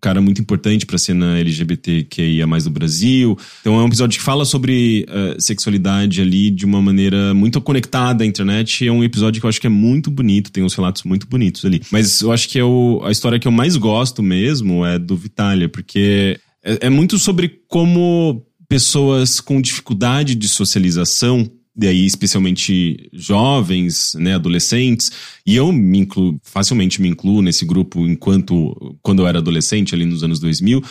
[0.00, 3.38] cara muito importante para a cena LGBTQIA mais do Brasil.
[3.60, 8.24] Então é um episódio que fala sobre uh, sexualidade ali de uma maneira muito conectada
[8.24, 8.86] à internet.
[8.86, 11.64] É um episódio que eu acho que é muito bonito, tem uns relatos muito bonitos
[11.64, 11.82] ali.
[11.90, 15.16] Mas eu acho que é o, a história que eu mais gosto mesmo é do
[15.16, 21.50] Vitalia, porque é, é muito sobre como pessoas com dificuldade de socialização
[21.80, 25.12] e aí especialmente jovens, né, adolescentes,
[25.46, 30.04] e eu me incluo, facilmente me incluo nesse grupo enquanto, quando eu era adolescente, ali
[30.04, 30.82] nos anos 2000,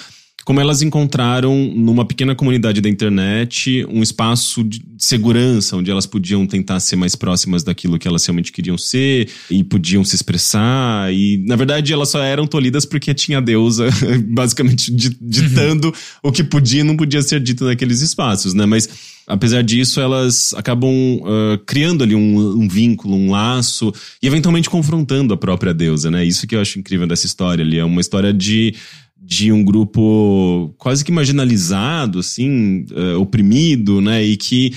[0.47, 6.47] como elas encontraram numa pequena comunidade da internet um espaço de segurança, onde elas podiam
[6.47, 11.13] tentar ser mais próximas daquilo que elas realmente queriam ser e podiam se expressar.
[11.13, 13.89] E, na verdade, elas só eram tolhidas porque tinha a deusa,
[14.29, 15.93] basicamente, ditando uhum.
[16.23, 18.65] o que podia e não podia ser dito naqueles espaços, né?
[18.65, 18.87] Mas
[19.27, 23.93] apesar disso, elas acabam uh, criando ali um, um, vínculo, um laço,
[24.23, 26.23] e eventualmente confrontando a própria deusa, né?
[26.23, 27.77] Isso que eu acho incrível dessa história ali.
[27.77, 28.73] É uma história de
[29.27, 34.23] de um grupo quase que marginalizado, assim, uh, oprimido, né?
[34.23, 34.71] E que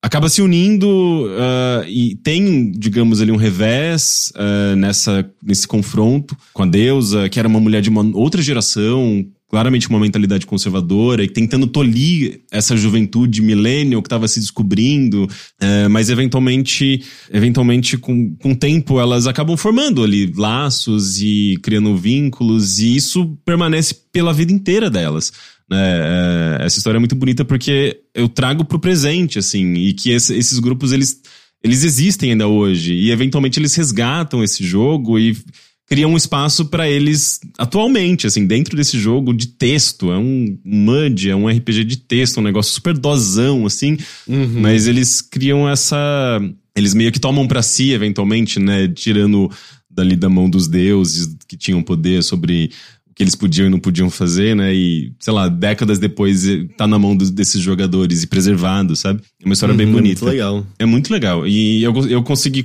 [0.00, 0.86] acaba se unindo
[1.26, 7.40] uh, e tem, digamos ali, um revés uh, nessa, nesse confronto com a deusa, que
[7.40, 12.76] era uma mulher de uma outra geração, claramente uma mentalidade conservadora e tentando tolir essa
[12.76, 15.26] juventude millennial que estava se descobrindo,
[15.58, 21.96] é, mas eventualmente, eventualmente com, com o tempo elas acabam formando ali laços e criando
[21.96, 25.32] vínculos e isso permanece pela vida inteira delas.
[25.70, 25.78] Né?
[25.78, 30.34] É, essa história é muito bonita porque eu trago pro presente, assim, e que esse,
[30.36, 31.20] esses grupos eles,
[31.62, 35.36] eles existem ainda hoje e eventualmente eles resgatam esse jogo e
[35.88, 40.12] cria um espaço para eles atualmente, assim, dentro desse jogo de texto.
[40.12, 43.96] É um MUD, é um RPG de texto, um negócio super dosão, assim.
[44.26, 44.60] Uhum.
[44.60, 46.40] Mas eles criam essa.
[46.76, 48.86] Eles meio que tomam para si, eventualmente, né?
[48.88, 49.50] Tirando
[49.90, 52.70] dali da mão dos deuses que tinham poder sobre
[53.18, 54.72] que eles podiam e não podiam fazer, né?
[54.72, 59.20] E, sei lá, décadas depois eh, tá na mão dos, desses jogadores e preservado, sabe?
[59.42, 60.24] É uma história uhum, bem bonita.
[60.24, 60.66] Muito legal.
[60.78, 61.44] É muito legal.
[61.44, 62.62] E eu, eu consegui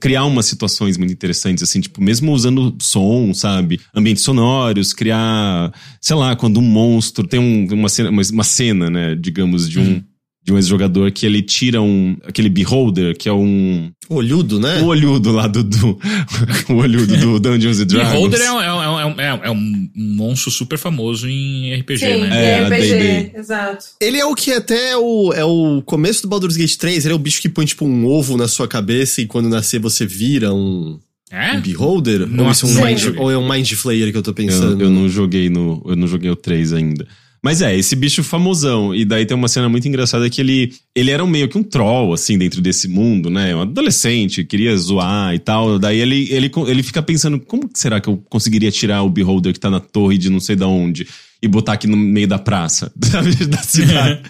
[0.00, 3.80] criar umas situações muito interessantes, assim, tipo, mesmo usando som, sabe?
[3.94, 8.90] Ambientes sonoros, criar, sei lá, quando um monstro tem um, uma, cena, uma, uma cena,
[8.90, 9.14] né?
[9.14, 9.84] Digamos, de um.
[9.84, 10.02] Uhum
[10.44, 12.18] de um ex-jogador que ele tira um.
[12.22, 13.90] aquele beholder, que é um.
[14.10, 14.82] Olhudo, né?
[14.82, 15.64] O olhudo lá do.
[15.64, 15.98] do
[16.68, 18.12] o olhudo do Dungeons and Dragons.
[18.12, 22.44] Beholder é, é, é, é, um monstro super famoso em RPG, Sim, né?
[22.44, 23.86] É, RPG, exato.
[23.98, 27.16] Ele é o que até o, é o começo do Baldur's Gate 3, ele é
[27.16, 30.52] o bicho que põe tipo um ovo na sua cabeça e quando nascer você vira
[30.52, 30.98] um.
[31.30, 31.56] É?
[31.56, 32.28] Um beholder?
[32.38, 34.82] ou, isso é um mind, ou é um Mind Flayer que eu tô pensando?
[34.82, 35.82] Eu, eu, não joguei no.
[35.86, 37.08] Eu não joguei o 3 ainda.
[37.44, 38.94] Mas é, esse bicho famosão.
[38.94, 41.62] E daí tem uma cena muito engraçada que ele, ele era um meio que um
[41.62, 43.54] troll, assim, dentro desse mundo, né?
[43.54, 45.78] Um adolescente, queria zoar e tal.
[45.78, 49.60] Daí ele, ele, ele fica pensando, como será que eu conseguiria tirar o Beholder que
[49.60, 51.06] tá na torre de não sei da onde?
[51.44, 53.34] E botar aqui no meio da praça, sabe?
[53.44, 54.22] Da cidade.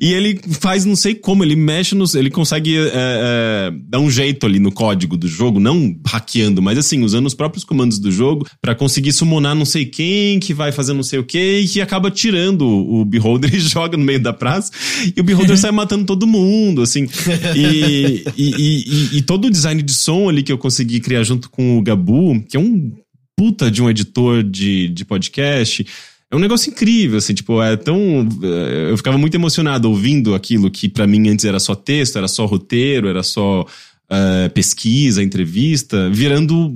[0.00, 2.14] e ele faz, não sei como, ele mexe nos.
[2.14, 6.76] Ele consegue é, é, dar um jeito ali no código do jogo, não hackeando, mas
[6.76, 10.70] assim, usando os próprios comandos do jogo para conseguir summonar não sei quem, que vai
[10.70, 14.20] fazer não sei o que, e que acaba tirando o, Beholder e joga no meio
[14.20, 14.70] da praça.
[15.16, 17.08] E o Beholder sai matando todo mundo, assim.
[17.56, 21.48] E, e, e, e todo o design de som ali que eu consegui criar junto
[21.48, 22.92] com o Gabu, que é um
[23.36, 25.86] puta de um editor de, de podcast
[26.30, 28.28] é um negócio incrível, assim, tipo, é tão.
[28.42, 32.26] É, eu ficava muito emocionado ouvindo aquilo que para mim antes era só texto, era
[32.26, 36.74] só roteiro, era só uh, pesquisa, entrevista, virando.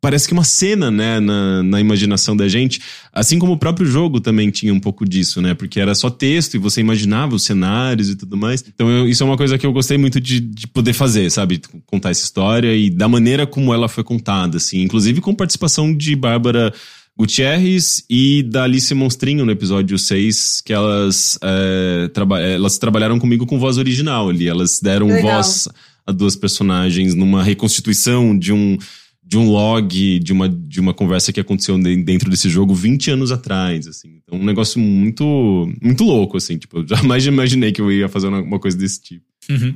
[0.00, 2.80] Parece que uma cena, né, na, na imaginação da gente.
[3.12, 5.52] Assim como o próprio jogo também tinha um pouco disso, né?
[5.52, 8.64] Porque era só texto e você imaginava os cenários e tudo mais.
[8.66, 11.60] Então, eu, isso é uma coisa que eu gostei muito de, de poder fazer, sabe?
[11.84, 14.80] Contar essa história e da maneira como ela foi contada, assim.
[14.80, 16.72] Inclusive com participação de Bárbara.
[17.20, 23.44] Gutierrez e da Alice Monstrinho no episódio 6, que elas, é, traba elas trabalharam comigo
[23.44, 24.48] com voz original ali.
[24.48, 25.34] Elas deram Legal.
[25.34, 25.68] voz
[26.06, 28.78] a duas personagens numa reconstituição de um,
[29.22, 33.30] de um log, de uma, de uma conversa que aconteceu dentro desse jogo 20 anos
[33.30, 34.22] atrás, assim.
[34.24, 36.56] Então, um negócio muito, muito louco, assim.
[36.56, 39.26] Tipo, eu jamais imaginei que eu ia fazer uma, uma coisa desse tipo.
[39.50, 39.74] Uhum.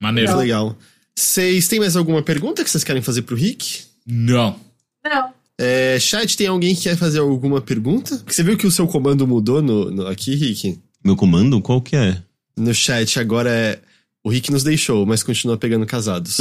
[0.00, 0.34] Maneiro.
[0.34, 0.78] Legal.
[1.14, 3.82] Vocês têm mais alguma pergunta que vocês querem fazer pro Rick?
[4.06, 4.58] Não.
[5.04, 5.35] Não.
[5.58, 8.22] É, chat, tem alguém que quer fazer alguma pergunta?
[8.26, 10.78] Você viu que o seu comando mudou no, no, aqui, Rick?
[11.02, 11.60] Meu comando?
[11.60, 12.18] Qual que é?
[12.56, 13.78] No chat agora é.
[14.22, 16.38] O Rick nos deixou, mas continua pegando casados.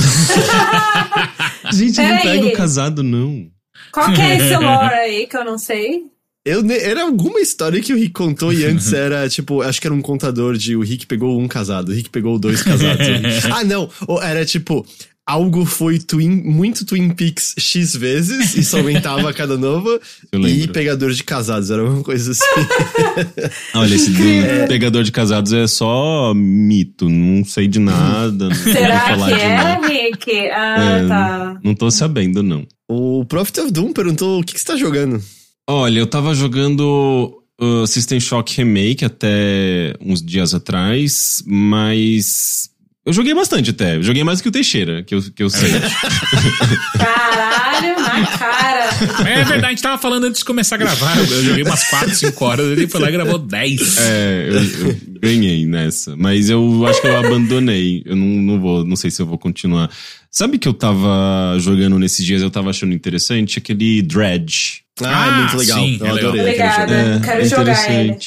[1.71, 3.47] Gente, eu não pego casado, não.
[3.91, 6.03] Qual que é esse lore aí que eu não sei?
[6.43, 9.93] Eu, era alguma história que o Rick contou e antes era, tipo, acho que era
[9.93, 13.07] um contador de o Rick pegou um casado, o Rick pegou dois casados.
[13.51, 13.89] ah, não,
[14.21, 14.85] era tipo,
[15.25, 19.99] algo foi twin, muito Twin Peaks X vezes e só aumentava a cada nova.
[20.31, 22.67] e pegador de casados, era uma coisa assim.
[23.73, 24.67] Olha, esse é.
[24.67, 28.53] pegador de casados é só mito, não sei de nada.
[28.53, 30.49] Será que é, Rick?
[30.49, 31.59] Ah, é, tá.
[31.63, 32.65] Não tô sabendo, não.
[32.87, 35.21] O Prophet of Doom perguntou o que, que você tá jogando.
[35.67, 42.69] Olha, eu tava jogando uh, System Shock Remake até uns dias atrás, mas
[43.05, 43.97] eu joguei bastante até.
[43.97, 45.69] Eu joguei mais que o Teixeira, que eu, que eu sei.
[46.97, 48.89] Caralho, na cara.
[49.29, 51.15] É verdade, a gente tava falando antes de começar a gravar.
[51.17, 53.97] Eu, joguei umas 4, 5 horas, ele foi lá e gravou 10.
[53.99, 56.15] É, eu, eu, ganhei nessa.
[56.15, 58.01] Mas eu acho que eu abandonei.
[58.05, 59.89] Eu não, não vou, não sei se eu vou continuar.
[60.31, 63.59] Sabe que eu tava jogando nesses dias, eu tava achando interessante?
[63.59, 64.81] Aquele Dredge.
[65.01, 65.79] Ah, é ah muito legal.
[65.79, 66.41] Sim, eu é adorei.
[66.41, 66.93] Obrigada.
[66.93, 68.17] É, Quero é jogar ele.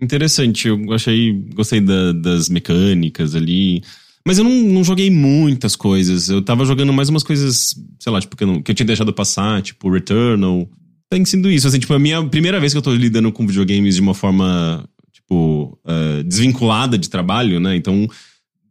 [0.00, 3.82] Interessante, eu achei, gostei da, das mecânicas ali.
[4.26, 6.28] Mas eu não, não joguei muitas coisas.
[6.28, 8.86] Eu tava jogando mais umas coisas, sei lá, tipo, que eu, não, que eu tinha
[8.86, 10.68] deixado passar, tipo Returnal.
[11.10, 13.96] Tem sido isso, assim, tipo, a minha primeira vez que eu tô lidando com videogames
[13.96, 17.76] de uma forma, tipo, uh, desvinculada de trabalho, né?
[17.76, 18.08] Então,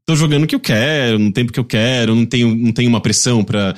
[0.05, 2.89] tô jogando o que eu quero, no tempo que eu quero, não tenho, não tenho
[2.89, 3.75] uma pressão pra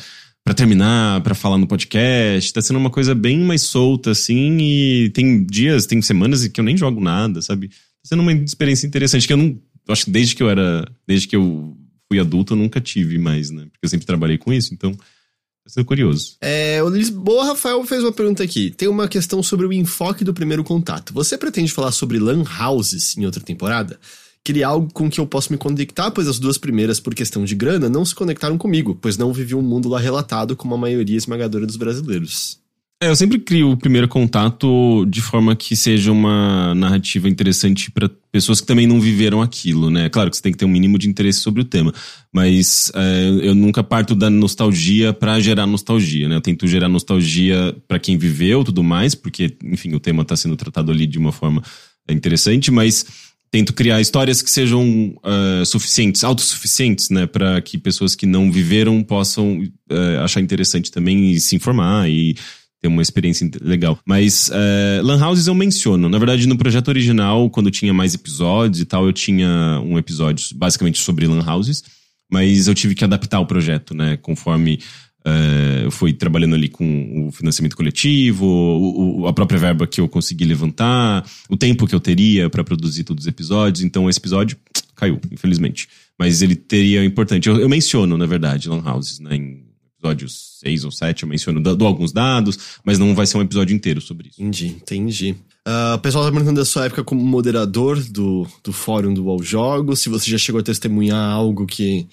[0.51, 2.51] para terminar, para falar no podcast.
[2.51, 6.63] Tá sendo uma coisa bem mais solta, assim, e tem dias, tem semanas que eu
[6.63, 7.69] nem jogo nada, sabe?
[7.69, 9.57] Tá sendo uma experiência interessante que eu não.
[9.87, 10.85] Acho que desde que eu era.
[11.07, 11.75] Desde que eu
[12.07, 13.63] fui adulto, eu nunca tive mais, né?
[13.71, 14.91] Porque eu sempre trabalhei com isso, então.
[14.93, 16.35] Tá sendo curioso.
[16.41, 18.71] É, o Lisboa Rafael fez uma pergunta aqui.
[18.71, 21.13] Tem uma questão sobre o enfoque do primeiro contato.
[21.13, 23.97] Você pretende falar sobre lan houses em outra temporada?
[24.43, 27.53] Queria algo com que eu possa me conectar, pois as duas primeiras, por questão de
[27.53, 31.17] grana, não se conectaram comigo, pois não vivi um mundo lá relatado como a maioria
[31.17, 32.59] esmagadora dos brasileiros.
[33.03, 38.07] É, eu sempre crio o primeiro contato de forma que seja uma narrativa interessante para
[38.31, 40.07] pessoas que também não viveram aquilo, né?
[40.07, 41.91] Claro que você tem que ter um mínimo de interesse sobre o tema,
[42.31, 46.35] mas é, eu nunca parto da nostalgia para gerar nostalgia, né?
[46.35, 50.55] Eu tento gerar nostalgia para quem viveu, tudo mais, porque, enfim, o tema está sendo
[50.55, 51.63] tratado ali de uma forma
[52.07, 58.25] interessante, mas tento criar histórias que sejam uh, suficientes, autossuficientes, né, para que pessoas que
[58.25, 62.35] não viveram possam uh, achar interessante também e se informar e
[62.81, 63.99] ter uma experiência legal.
[64.05, 66.07] Mas uh, Lan Houses eu menciono.
[66.07, 70.45] Na verdade, no projeto original, quando tinha mais episódios e tal, eu tinha um episódio
[70.55, 71.83] basicamente sobre Lan Houses,
[72.31, 74.79] mas eu tive que adaptar o projeto, né, conforme
[75.26, 80.01] Uh, eu fui trabalhando ali com o financiamento coletivo, o, o, a própria verba que
[80.01, 83.84] eu consegui levantar, o tempo que eu teria para produzir todos os episódios.
[83.84, 84.57] Então, esse episódio
[84.95, 85.88] caiu, infelizmente.
[86.17, 87.47] Mas ele teria importante.
[87.49, 91.61] Eu, eu menciono, na verdade, Lan Houses, né, em episódio 6 ou 7, eu menciono,
[91.61, 94.41] dou alguns dados, mas não vai ser um episódio inteiro sobre isso.
[94.41, 95.36] Entendi, entendi.
[95.67, 99.43] Uh, o pessoal tá perguntando da sua época como moderador do, do fórum do UOL
[99.43, 102.07] Jogos, se você já chegou a testemunhar algo que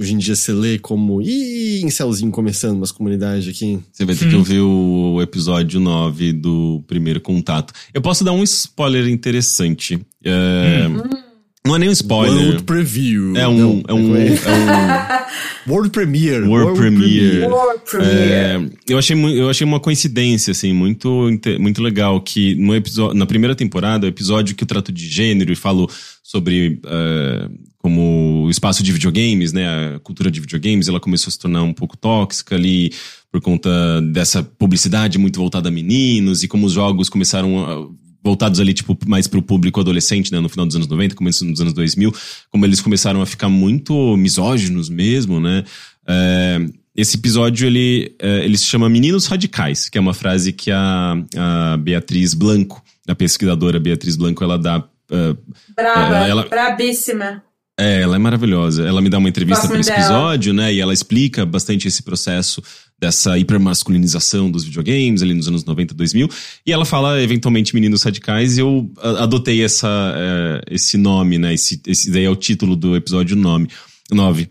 [0.00, 3.78] hoje em dia você lê como ih, incelzinho começando umas comunidades aqui.
[3.92, 4.30] Você vai ter hum.
[4.30, 7.74] que ouvir o episódio 9 do primeiro contato.
[7.92, 10.00] Eu posso dar um spoiler interessante.
[10.24, 11.29] É, hum.
[11.66, 12.42] Não é nem um spoiler.
[12.42, 13.36] World Preview.
[13.36, 13.56] É um.
[13.56, 15.20] Não, é um, é um...
[15.70, 16.46] World Premiere.
[16.46, 17.46] World, World Premiere.
[17.46, 18.32] World Premiere.
[18.32, 23.26] É, eu, achei, eu achei uma coincidência, assim, muito, muito legal que no episódio, na
[23.26, 25.88] primeira temporada, o episódio que eu trato de gênero e falo
[26.22, 31.32] sobre uh, como o espaço de videogames, né, a cultura de videogames, ela começou a
[31.32, 32.92] se tornar um pouco tóxica ali
[33.30, 33.70] por conta
[34.12, 37.88] dessa publicidade muito voltada a meninos e como os jogos começaram a
[38.22, 41.60] voltados ali, tipo, mais pro público adolescente, né, no final dos anos 90, começo dos
[41.60, 42.12] anos 2000,
[42.50, 45.64] como eles começaram a ficar muito misóginos mesmo, né,
[46.06, 46.60] é,
[46.96, 51.16] esse episódio, ele, é, ele se chama Meninos Radicais, que é uma frase que a,
[51.36, 54.78] a Beatriz Blanco, a pesquisadora Beatriz Blanco, ela dá...
[55.10, 55.36] Uh,
[55.74, 57.42] Brava, ela, brabíssima.
[57.80, 58.86] É, ela é maravilhosa.
[58.86, 60.72] Ela me dá uma entrevista para esse episódio, né?
[60.74, 62.62] E ela explica bastante esse processo
[63.00, 66.28] dessa hipermasculinização dos videogames ali nos anos 90, 2000.
[66.66, 71.54] E ela fala, eventualmente, Meninos Radicais, e eu adotei essa, é, esse nome, né?
[71.54, 73.68] Esse, esse daí é o título do episódio 9.
[74.12, 74.50] 9.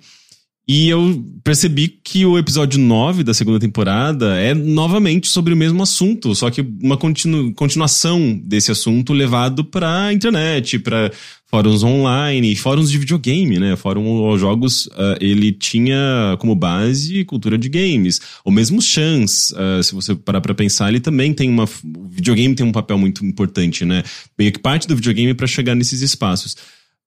[0.72, 5.82] E eu percebi que o episódio 9 da segunda temporada é novamente sobre o mesmo
[5.82, 11.12] assunto, só que uma continu continuação desse assunto levado pra internet, pra
[11.50, 13.76] fóruns online, fóruns de videogame, né?
[13.76, 18.22] Fórum Jogos, uh, ele tinha como base cultura de games.
[18.46, 21.64] O mesmo Chance, uh, se você parar pra pensar, ele também tem uma...
[21.64, 24.04] O videogame tem um papel muito importante, né?
[24.38, 26.56] Meio que parte do videogame para chegar nesses espaços.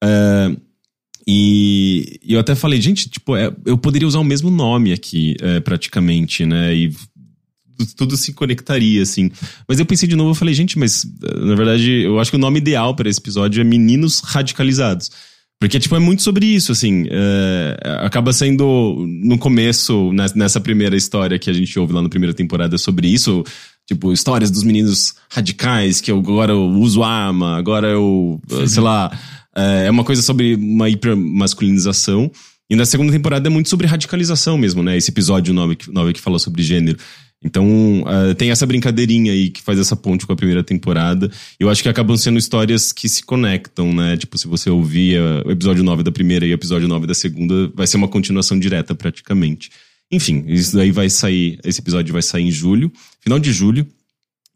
[0.03, 0.61] Uh,
[1.27, 5.37] e, e, eu até falei, gente, tipo, é, eu poderia usar o mesmo nome aqui,
[5.41, 6.75] é, praticamente, né?
[6.75, 6.93] E
[7.97, 9.31] tudo se conectaria, assim.
[9.69, 12.41] Mas eu pensei de novo, eu falei, gente, mas na verdade, eu acho que o
[12.41, 15.11] nome ideal para esse episódio é Meninos Radicalizados.
[15.61, 17.07] Porque, tipo, é muito sobre isso, assim.
[17.09, 22.35] É, acaba sendo, no começo, nessa primeira história que a gente ouve lá na primeira
[22.35, 23.45] temporada sobre isso,
[23.87, 29.17] tipo, histórias dos meninos radicais, que eu, agora eu uso arma, agora eu, sei lá
[29.55, 32.31] é, uma coisa sobre uma hipermasculinização.
[32.69, 34.97] E na segunda temporada é muito sobre radicalização mesmo, né?
[34.97, 36.99] Esse episódio 9, 9 que fala sobre gênero.
[37.45, 41.31] Então, uh, tem essa brincadeirinha aí que faz essa ponte com a primeira temporada.
[41.59, 44.17] Eu acho que acabam sendo histórias que se conectam, né?
[44.17, 47.15] Tipo, se você ouvir uh, o episódio 9 da primeira e o episódio 9 da
[47.15, 49.71] segunda, vai ser uma continuação direta praticamente.
[50.11, 53.87] Enfim, isso daí vai sair, esse episódio vai sair em julho, final de julho.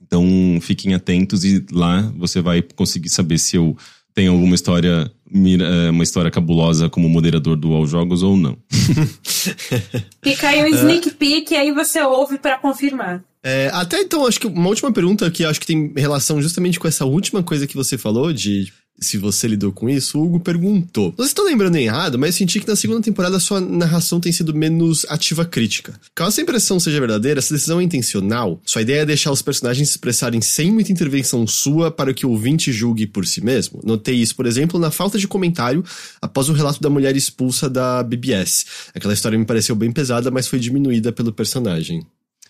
[0.00, 0.24] Então,
[0.60, 3.76] fiquem atentos e lá você vai conseguir saber se eu
[4.16, 8.56] tem alguma história, é, uma história cabulosa como moderador do All Jogos ou não.
[10.22, 13.22] Fica aí um sneak peek e aí você ouve para confirmar.
[13.42, 16.88] É, até então, acho que uma última pergunta que acho que tem relação justamente com
[16.88, 21.12] essa última coisa que você falou de se você lidou com isso, o Hugo perguntou.
[21.16, 25.04] Vocês estão lembrando errado, mas senti que na segunda temporada sua narração tem sido menos
[25.08, 25.98] ativa crítica.
[26.14, 28.60] Caso essa impressão seja verdadeira, essa decisão é intencional.
[28.64, 32.30] Sua ideia é deixar os personagens se expressarem sem muita intervenção sua para que o
[32.30, 33.80] ouvinte julgue por si mesmo.
[33.84, 35.84] Notei isso, por exemplo, na falta de comentário
[36.20, 38.66] após o relato da mulher expulsa da BBS.
[38.94, 42.06] Aquela história me pareceu bem pesada, mas foi diminuída pelo personagem.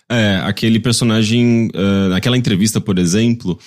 [0.08, 3.58] É, aquele personagem, uh, naquela entrevista, por exemplo,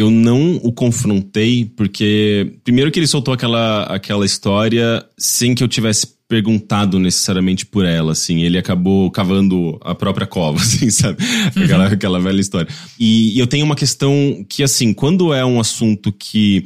[0.00, 5.68] eu não o confrontei porque primeiro que ele soltou aquela, aquela história sem que eu
[5.68, 11.18] tivesse perguntado necessariamente por ela, assim, ele acabou cavando a própria cova, assim, sabe?
[11.56, 12.68] Aquela, aquela velha história.
[12.98, 16.64] E, e eu tenho uma questão que, assim, quando é um assunto que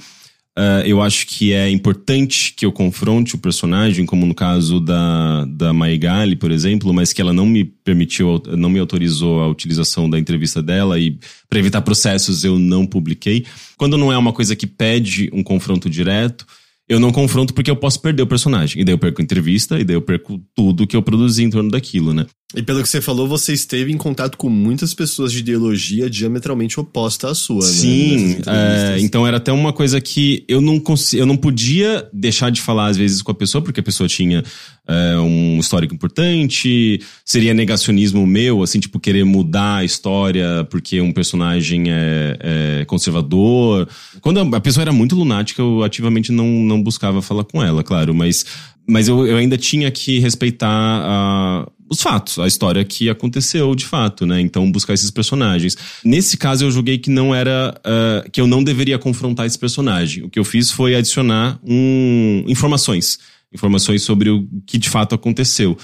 [0.57, 5.45] Uh, eu acho que é importante que eu confronte o personagem, como no caso da,
[5.47, 10.09] da Maigali, por exemplo, mas que ela não me permitiu, não me autorizou a utilização
[10.09, 13.45] da entrevista dela e para evitar processos eu não publiquei.
[13.77, 16.47] Quando não é uma coisa que pede um confronto direto,
[16.89, 18.81] eu não confronto porque eu posso perder o personagem.
[18.81, 21.51] E daí eu perco a entrevista, e daí eu perco tudo que eu produzi em
[21.51, 22.27] torno daquilo, né?
[22.57, 26.79] E pelo que você falou, você esteve em contato com muitas pessoas de ideologia diametralmente
[26.79, 28.35] oposta à sua, Sim, né?
[28.35, 30.81] Sim, é, então era até uma coisa que eu não,
[31.15, 34.45] eu não podia deixar de falar às vezes com a pessoa, porque a pessoa tinha
[34.87, 41.13] é, um histórico importante, seria negacionismo meu, assim, tipo, querer mudar a história porque um
[41.13, 42.39] personagem é,
[42.81, 43.89] é conservador.
[44.21, 48.15] Quando a pessoa era muito lunática, eu ativamente não, não buscava falar com ela, claro,
[48.15, 48.45] mas
[48.87, 53.85] mas eu, eu ainda tinha que respeitar a, os fatos, a história que aconteceu de
[53.85, 54.41] fato, né?
[54.41, 55.77] Então buscar esses personagens.
[56.05, 60.25] Nesse caso eu julguei que não era uh, que eu não deveria confrontar esse personagem.
[60.25, 63.19] O que eu fiz foi adicionar um, informações,
[63.53, 65.77] informações sobre o que de fato aconteceu.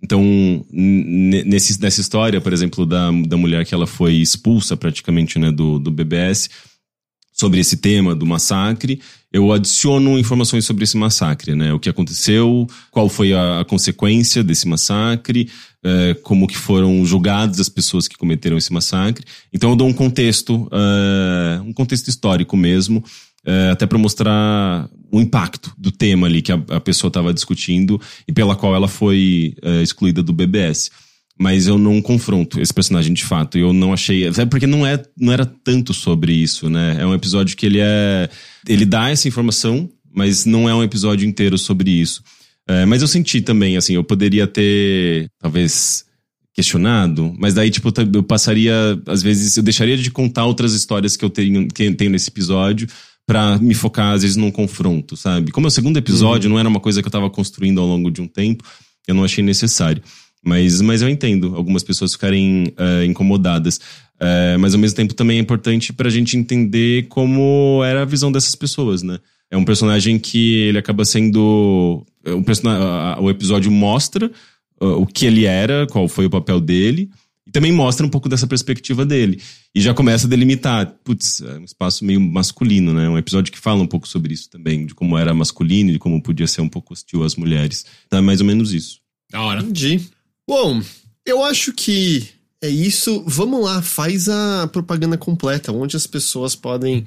[0.00, 5.50] Então, nesse, nessa história, por exemplo, da, da mulher que ela foi expulsa praticamente né,
[5.50, 6.48] do, do BBS,
[7.32, 9.00] sobre esse tema do massacre,
[9.32, 11.72] eu adiciono informações sobre esse massacre, né?
[11.72, 15.50] O que aconteceu, qual foi a, a consequência desse massacre,
[15.84, 19.24] é, como que foram julgadas as pessoas que cometeram esse massacre.
[19.52, 23.04] Então eu dou um contexto, é, um contexto histórico mesmo,
[23.44, 28.00] é, até para mostrar o impacto do tema ali que a, a pessoa estava discutindo
[28.26, 30.90] e pela qual ela foi excluída do BBS
[31.38, 33.56] mas eu não confronto esse personagem de fato.
[33.56, 34.26] Eu não achei.
[34.26, 36.96] É porque não, é, não era tanto sobre isso, né?
[36.98, 38.28] É um episódio que ele é.
[38.66, 42.22] Ele dá essa informação, mas não é um episódio inteiro sobre isso.
[42.66, 46.04] É, mas eu senti também, assim, eu poderia ter, talvez,
[46.52, 48.74] questionado, mas daí, tipo, eu passaria,
[49.06, 52.86] às vezes, eu deixaria de contar outras histórias que eu tenho, que tenho nesse episódio
[53.26, 55.50] para me focar, às vezes, num confronto, sabe?
[55.50, 56.54] Como é o segundo episódio, uhum.
[56.54, 58.64] não era uma coisa que eu tava construindo ao longo de um tempo,
[59.06, 60.02] eu não achei necessário.
[60.44, 63.76] Mas, mas eu entendo algumas pessoas ficarem uh, incomodadas.
[64.16, 68.32] Uh, mas ao mesmo tempo também é importante pra gente entender como era a visão
[68.32, 69.18] dessas pessoas, né?
[69.50, 72.04] É um personagem que ele acaba sendo.
[72.26, 72.68] O, person...
[73.20, 74.30] o episódio mostra
[74.78, 77.10] o que ele era, qual foi o papel dele,
[77.46, 79.40] e também mostra um pouco dessa perspectiva dele.
[79.74, 80.94] E já começa a delimitar.
[81.02, 83.08] Putz, é um espaço meio masculino, né?
[83.08, 86.22] Um episódio que fala um pouco sobre isso também, de como era masculino, de como
[86.22, 87.86] podia ser um pouco hostil às mulheres.
[88.06, 89.00] Então é mais ou menos isso.
[89.30, 89.60] Da hora.
[89.60, 90.02] Entendi.
[90.48, 90.80] Bom,
[91.26, 92.26] eu acho que
[92.62, 93.22] é isso.
[93.26, 97.04] Vamos lá, faz a propaganda completa, onde as pessoas podem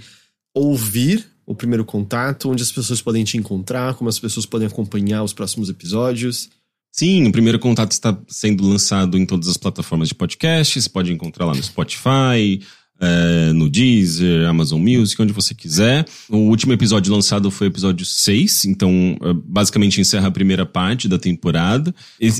[0.54, 5.24] ouvir o primeiro contato, onde as pessoas podem te encontrar, como as pessoas podem acompanhar
[5.24, 6.52] os próximos episódios.
[6.92, 10.80] Sim, o primeiro contato está sendo lançado em todas as plataformas de podcast.
[10.80, 12.62] Você pode encontrar lá no Spotify,
[13.02, 16.06] é, no Deezer, Amazon Music, onde você quiser.
[16.30, 21.08] O último episódio lançado foi o episódio 6, então é, basicamente encerra a primeira parte
[21.08, 21.94] da temporada.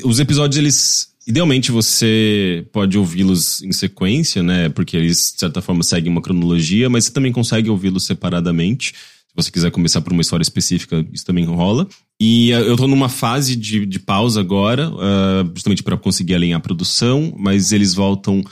[0.04, 1.12] Os episódios, eles.
[1.28, 4.70] Idealmente você pode ouvi-los em sequência, né?
[4.70, 8.94] Porque eles, de certa forma, seguem uma cronologia, mas você também consegue ouvi-los separadamente.
[9.28, 11.88] Se você quiser começar por uma história específica, isso também rola.
[12.20, 16.58] E é, eu tô numa fase de, de pausa agora, uh, justamente para conseguir alinhar
[16.58, 18.44] a produção, mas eles voltam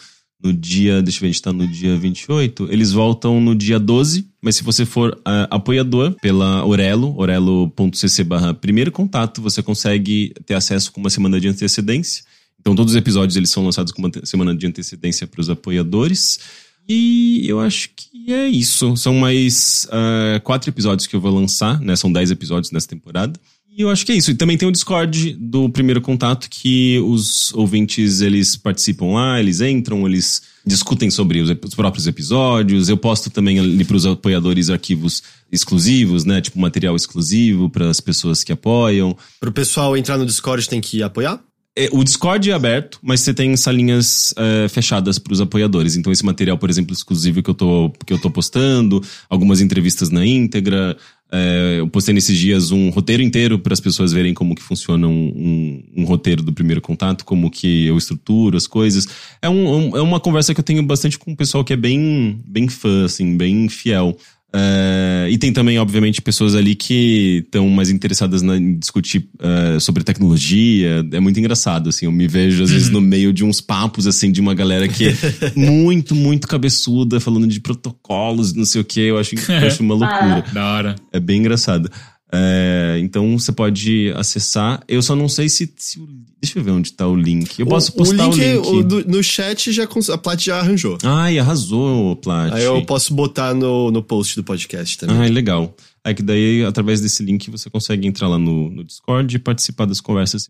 [0.41, 3.77] no dia, deixa eu ver, a gente tá no dia 28, eles voltam no dia
[3.77, 10.33] 12, mas se você for uh, apoiador pela Orelo, orelo.cc barra primeiro contato, você consegue
[10.45, 12.23] ter acesso com uma semana de antecedência.
[12.59, 16.39] Então todos os episódios eles são lançados com uma semana de antecedência para os apoiadores.
[16.87, 18.97] E eu acho que é isso.
[18.97, 21.95] São mais uh, quatro episódios que eu vou lançar, né?
[21.95, 23.39] São dez episódios nessa temporada.
[23.79, 24.31] E eu acho que é isso.
[24.31, 29.61] E também tem o Discord do primeiro contato que os ouvintes eles participam lá, eles
[29.61, 32.89] entram, eles discutem sobre os, os próprios episódios.
[32.89, 36.41] Eu posto também ali para os apoiadores arquivos exclusivos, né?
[36.41, 39.15] Tipo material exclusivo para as pessoas que apoiam.
[39.39, 41.41] Para o pessoal entrar no Discord tem que apoiar?
[41.79, 45.95] É, o Discord é aberto, mas você tem salinhas é, fechadas para os apoiadores.
[45.95, 50.09] Então, esse material, por exemplo, exclusivo que eu tô, que eu tô postando, algumas entrevistas
[50.09, 50.97] na íntegra,
[51.31, 55.07] é, eu postei nesses dias um roteiro inteiro para as pessoas verem como que funciona
[55.07, 59.07] um, um, um, roteiro do primeiro contato, como que eu estruturo as coisas.
[59.41, 62.41] É, um, é uma conversa que eu tenho bastante com o pessoal que é bem,
[62.45, 64.17] bem fã, assim, bem fiel.
[64.51, 69.79] Uh, e tem também, obviamente, pessoas ali que estão mais interessadas na, em discutir uh,
[69.79, 71.05] sobre tecnologia.
[71.11, 72.05] É muito engraçado, assim.
[72.05, 72.75] Eu me vejo, às uhum.
[72.75, 75.13] vezes, no meio de uns papos, assim, de uma galera que é
[75.55, 79.01] muito, muito cabeçuda, falando de protocolos, não sei o que.
[79.01, 80.43] Eu acho, eu acho uma loucura.
[80.47, 80.53] Ah.
[80.53, 80.95] Da hora.
[81.11, 81.89] É bem engraçado.
[82.31, 84.83] É, então você pode acessar.
[84.87, 85.99] Eu só não sei se, se,
[86.41, 87.59] Deixa eu ver onde tá o link.
[87.59, 88.39] Eu posso postar o link.
[88.39, 90.97] O link, o do, no chat já, a Plat já arranjou.
[91.03, 92.53] Ai, arrasou, Plat.
[92.53, 95.17] Aí eu posso botar no, no post do podcast também.
[95.17, 95.75] Ai, legal.
[96.03, 99.85] É que daí, através desse link, você consegue entrar lá no, no Discord e participar
[99.85, 100.47] das conversas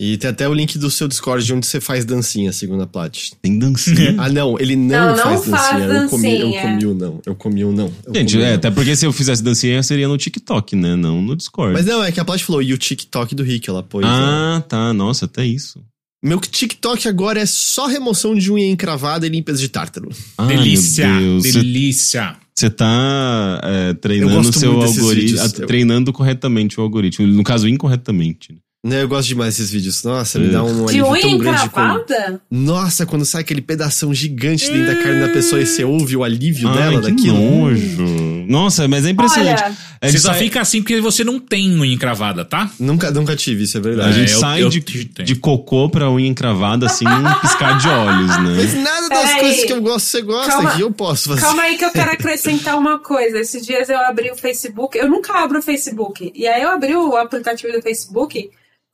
[0.00, 3.30] e tem até o link do seu Discord onde você faz dancinha, segundo a Plat.
[3.40, 4.16] Tem dancinha?
[4.18, 5.88] ah, não, ele não, não, não faz, faz dancinha.
[5.88, 6.02] dancinha.
[6.02, 7.20] Eu comi, eu comi o não.
[7.26, 7.92] Eu comi o não.
[8.04, 8.54] Eu Gente, é, não.
[8.56, 10.96] até porque se eu fizesse dancinha seria no TikTok, né?
[10.96, 11.72] Não no Discord.
[11.72, 14.04] Mas não, é que a Plat falou, e o TikTok do Rick, ela pôs.
[14.04, 14.64] Ah, né?
[14.68, 14.92] tá.
[14.92, 15.80] Nossa, até isso.
[16.24, 20.08] Meu TikTok agora é só remoção de unha encravada e limpeza de tártaro.
[20.38, 21.08] Ah, delícia,
[21.42, 22.36] delícia.
[22.54, 28.56] Você tá é, treinando o seu algoritmo, treinando corretamente o algoritmo, no caso incorretamente.
[28.84, 29.02] Né?
[29.02, 30.02] Eu gosto demais desses vídeos.
[30.02, 31.68] Nossa, me dá um de alívio tão grande.
[31.70, 32.04] Quando...
[32.50, 36.24] Nossa, quando sai aquele pedação gigante dentro da carne da pessoa e você ouve o
[36.24, 37.38] alívio Ai, dela que daquilo.
[37.38, 38.22] Nojo.
[38.48, 39.62] Nossa, mas é impressionante.
[39.62, 40.40] Olha, é você só sai...
[40.40, 42.68] fica assim porque você não tem unha encravada, tá?
[42.80, 44.08] Nunca, nunca tive, isso é verdade.
[44.08, 47.78] A gente é, sai eu, eu de, de cocô pra unha encravada assim, um piscar
[47.78, 48.54] de olhos, né?
[48.56, 51.40] Mas nada das coisas que eu gosto você gosta, calma, que eu posso fazer.
[51.40, 53.38] Calma aí que eu quero acrescentar uma coisa.
[53.38, 56.32] Esses dias eu abri o Facebook, eu nunca abro o Facebook.
[56.34, 58.50] E aí eu abri o aplicativo do Facebook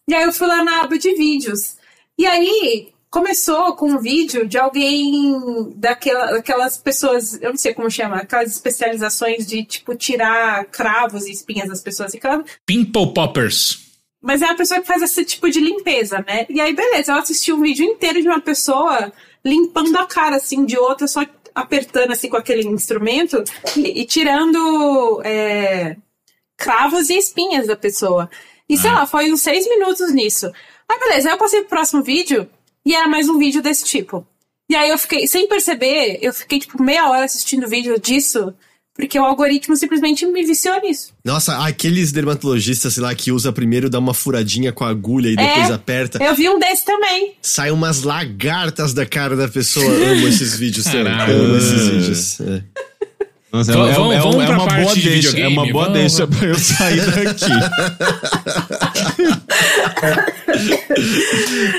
[0.08, 1.76] e aí eu fui lá na aba de vídeos.
[2.16, 7.90] E aí começou com um vídeo de alguém daquela, daquelas pessoas, eu não sei como
[7.90, 12.14] chama, aquelas especializações de tipo tirar cravos e espinhas das pessoas.
[12.14, 12.42] Aquela...
[12.64, 13.86] Pimple Poppers.
[14.20, 16.46] Mas é uma pessoa que faz esse tipo de limpeza, né?
[16.48, 19.12] E aí, beleza, eu assisti um vídeo inteiro de uma pessoa
[19.44, 23.44] limpando a cara, assim, de outra, só apertando, assim, com aquele instrumento
[23.76, 25.96] e, e tirando é,
[26.56, 28.28] cravos e espinhas da pessoa.
[28.68, 28.94] E, sei Ah.
[29.00, 30.46] lá, foi uns seis minutos nisso.
[30.90, 32.48] Aí, beleza, aí eu passei pro próximo vídeo
[32.84, 34.26] e era mais um vídeo desse tipo.
[34.70, 38.52] E aí eu fiquei, sem perceber, eu fiquei, tipo, meia hora assistindo o vídeo disso,
[38.94, 41.14] porque o algoritmo simplesmente me viciou nisso.
[41.24, 45.36] Nossa, aqueles dermatologistas, sei lá, que usa primeiro, dá uma furadinha com a agulha e
[45.36, 45.72] depois É.
[45.72, 46.22] aperta.
[46.22, 47.34] Eu vi um desse também.
[47.40, 49.86] Sai umas lagartas da cara da pessoa.
[49.86, 51.04] Amo esses vídeos também.
[51.04, 51.44] Caralho.
[51.44, 52.40] Amo esses vídeos.
[52.40, 52.62] É.
[53.52, 55.38] Nossa, Vamos- é, vamos- é, vamos é uma parte boa de deixa.
[55.38, 57.46] É uma boa vamos- deixa pra eu sair daqui.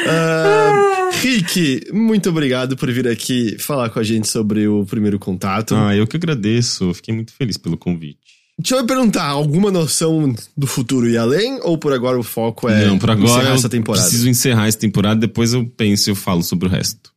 [0.08, 5.76] Ah, Rick, muito obrigado por vir aqui falar com a gente sobre o primeiro contato.
[5.76, 6.94] ah, eu que agradeço.
[6.94, 8.18] Fiquei muito feliz pelo convite.
[8.58, 11.60] Deixa eu perguntar, alguma noção do futuro e além?
[11.64, 14.04] Ou por agora o foco é Não, por agora encerrar essa temporada?
[14.04, 17.12] preciso encerrar essa temporada, depois eu penso e eu falo sobre o resto.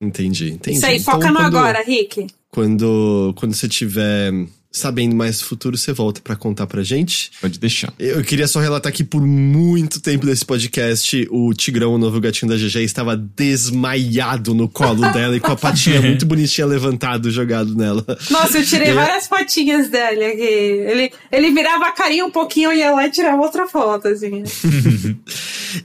[0.00, 0.76] Entendi, entendi.
[0.76, 2.26] Isso aí, Então, foca no quando- agora, Rick.
[2.54, 4.32] Quando, quando você tiver
[4.70, 7.32] sabendo mais do futuro, você volta pra contar pra gente.
[7.40, 7.92] Pode deixar.
[7.98, 12.48] Eu queria só relatar que por muito tempo desse podcast, o Tigrão, o novo gatinho
[12.50, 17.74] da GG, estava desmaiado no colo dela e com a patinha muito bonitinha levantado, jogado
[17.74, 18.04] nela.
[18.30, 18.94] Nossa, eu tirei É.
[18.94, 20.42] várias fotinhas dele aqui.
[20.42, 24.44] Ele, ele virava a carinha um pouquinho e ia lá e tirava outra foto, assim.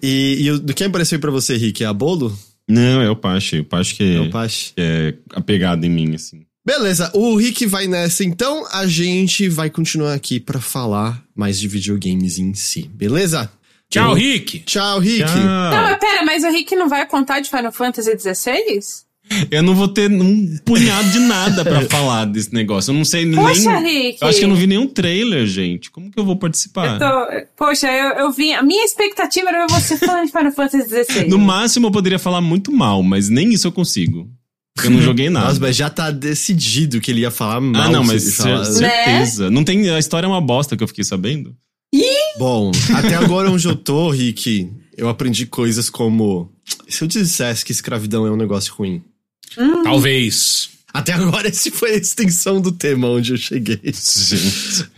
[0.04, 1.84] E, e do que apareceu pra você, Rick?
[1.84, 2.38] É a bolo?
[2.68, 3.60] Não, é o Pache.
[3.62, 4.72] O Pache que, É o Pache?
[4.76, 6.42] que é apegado em mim, assim.
[6.70, 11.68] Beleza, o Rick vai nessa, então a gente vai continuar aqui pra falar mais de
[11.68, 13.52] videogames em si, beleza?
[13.90, 14.60] Tchau, Rick.
[14.60, 15.24] Tchau, Rick.
[15.24, 18.80] Não, mas pera, mas o Rick não vai contar de Final Fantasy XVI?
[19.50, 22.92] Eu não vou ter um punhado de nada pra falar desse negócio.
[22.92, 24.04] Eu não sei Poxa, nem.
[24.04, 24.20] Rick.
[24.22, 25.90] Eu acho que eu não vi nenhum trailer, gente.
[25.90, 26.94] Como que eu vou participar?
[26.94, 28.54] Eu tô- poxa, eu, eu vi.
[28.54, 31.28] A minha expectativa era ver você falando de Final Fantasy XVI.
[31.28, 34.30] No máximo eu poderia falar muito mal, mas nem isso eu consigo.
[34.76, 35.48] Porque eu não joguei nada.
[35.48, 37.82] Nossa, mas já tá decidido que ele ia falar mal.
[37.84, 39.50] ah, não, mas cer- falar- certeza.
[39.50, 39.90] Não tem.
[39.90, 41.56] A história é uma bosta que eu fiquei sabendo.
[42.38, 46.52] Bom, até agora onde eu tô, Rick, eu aprendi coisas como.
[46.88, 49.04] Se eu dissesse que escravidão é um negócio ruim.
[49.84, 50.70] Talvez.
[50.94, 53.80] Até agora, esse foi a extensão do tema onde eu cheguei.
[53.84, 54.90] Gente.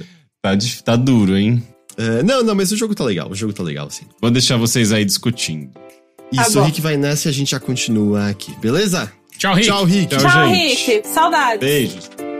[0.43, 1.63] Tá, dif- tá duro, hein?
[1.97, 3.29] É, não, não, mas o jogo tá legal.
[3.29, 4.05] O jogo tá legal, sim.
[4.21, 5.71] Vou deixar vocês aí discutindo.
[5.73, 6.65] Tá Isso, o bom.
[6.67, 9.11] Rick vai nessa e a gente já continua aqui, beleza?
[9.41, 9.65] Tchau, Rick.
[9.65, 10.09] Tchau, Rick.
[10.09, 10.91] Tchau, Tchau, gente.
[10.91, 11.07] Rick.
[11.07, 11.59] Saudades.
[11.59, 12.30] Beijos.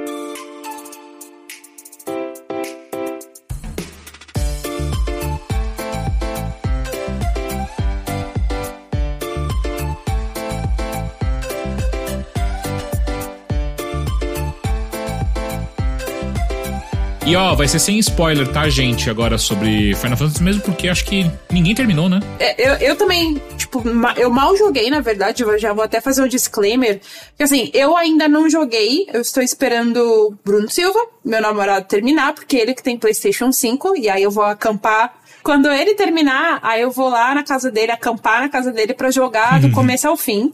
[17.32, 19.10] E ó, vai ser sem spoiler, tá, gente?
[19.10, 22.20] Agora sobre Final Fantasy, mesmo porque acho que ninguém terminou, né?
[22.38, 23.82] É, Eu, eu também, tipo,
[24.18, 27.00] eu mal joguei, na verdade, eu já vou até fazer um disclaimer.
[27.30, 32.34] Porque assim, eu ainda não joguei, eu estou esperando o Bruno Silva, meu namorado, terminar,
[32.34, 35.14] porque ele que tem PlayStation 5, e aí eu vou acampar.
[35.42, 39.10] Quando ele terminar, aí eu vou lá na casa dele, acampar na casa dele pra
[39.10, 40.52] jogar do começo ao fim.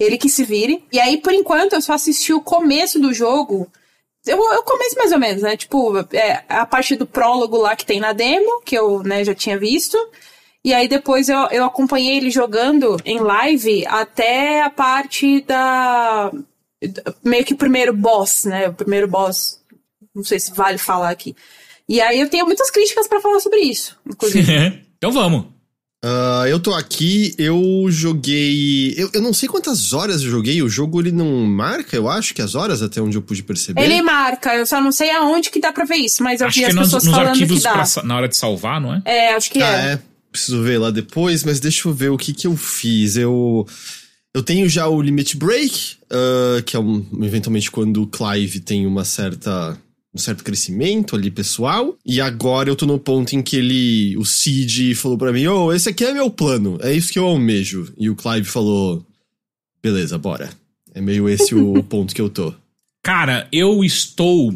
[0.00, 0.82] Ele que se vire.
[0.92, 3.68] E aí, por enquanto, eu só assisti o começo do jogo.
[4.28, 5.56] Eu, eu começo mais ou menos, né?
[5.56, 9.34] Tipo, é, a parte do prólogo lá que tem na demo, que eu né, já
[9.34, 9.96] tinha visto.
[10.64, 16.30] E aí depois eu, eu acompanhei ele jogando em live até a parte da.
[17.24, 18.68] meio que o primeiro boss, né?
[18.68, 19.60] O primeiro boss.
[20.14, 21.34] Não sei se vale falar aqui.
[21.88, 24.52] E aí eu tenho muitas críticas pra falar sobre isso, inclusive.
[24.98, 25.57] então vamos.
[26.04, 28.94] Ah, eu tô aqui, eu joguei.
[28.96, 32.32] Eu, eu não sei quantas horas eu joguei, o jogo ele não marca, eu acho
[32.34, 33.82] que as horas, até onde eu pude perceber.
[33.82, 36.54] ele marca, eu só não sei aonde que dá pra ver isso, mas eu Acho
[36.54, 37.72] vi que é as nos, pessoas nos falando arquivos que dá.
[37.72, 39.02] pra na hora de salvar, não é?
[39.04, 39.92] É, acho que Ah, é.
[39.94, 39.98] é.
[40.30, 43.16] Preciso ver lá depois, mas deixa eu ver o que que eu fiz.
[43.16, 43.66] Eu.
[44.34, 48.86] Eu tenho já o Limit Break, ah, que é um, eventualmente quando o Clive tem
[48.86, 49.76] uma certa.
[50.18, 51.96] Um certo crescimento ali pessoal.
[52.04, 54.16] E agora eu tô no ponto em que ele.
[54.16, 56.76] O Cid falou pra mim: Ô, esse aqui é meu plano.
[56.82, 57.92] É isso que eu almejo.
[57.96, 59.06] E o Clive falou:
[59.80, 60.50] Beleza, bora.
[60.92, 62.52] É meio esse o ponto que eu tô.
[63.00, 64.52] Cara, eu estou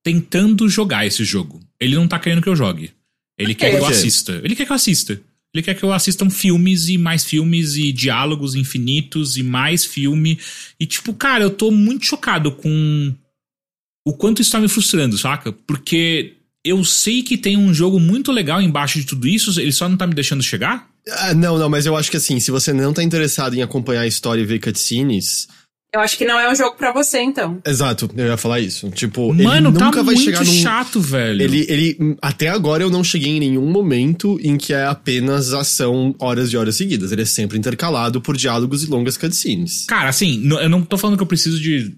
[0.00, 1.60] tentando jogar esse jogo.
[1.80, 2.92] Ele não tá querendo que eu jogue.
[3.36, 4.40] Ele quer que eu assista.
[4.44, 5.20] Ele quer que eu assista.
[5.52, 10.38] Ele quer que eu assista filmes e mais filmes e diálogos infinitos e mais filme.
[10.78, 13.12] E tipo, cara, eu tô muito chocado com
[14.06, 15.52] o quanto isso tá me frustrando, saca?
[15.52, 19.88] Porque eu sei que tem um jogo muito legal embaixo de tudo isso, ele só
[19.88, 20.88] não tá me deixando chegar.
[21.08, 24.02] Ah, não, não, mas eu acho que assim, se você não tá interessado em acompanhar
[24.02, 25.48] a história e ver cutscenes.
[25.92, 27.60] Eu acho que não é um jogo para você, então.
[27.66, 28.88] Exato, eu ia falar isso.
[28.90, 30.52] Tipo, Mano, ele tá nunca vai muito chegar num.
[30.52, 31.42] chato, velho.
[31.42, 32.16] Ele, ele.
[32.22, 36.56] Até agora eu não cheguei em nenhum momento em que é apenas ação horas e
[36.56, 37.10] horas seguidas.
[37.10, 39.84] Ele é sempre intercalado por diálogos e longas cutscenes.
[39.86, 41.92] Cara, assim, eu não tô falando que eu preciso de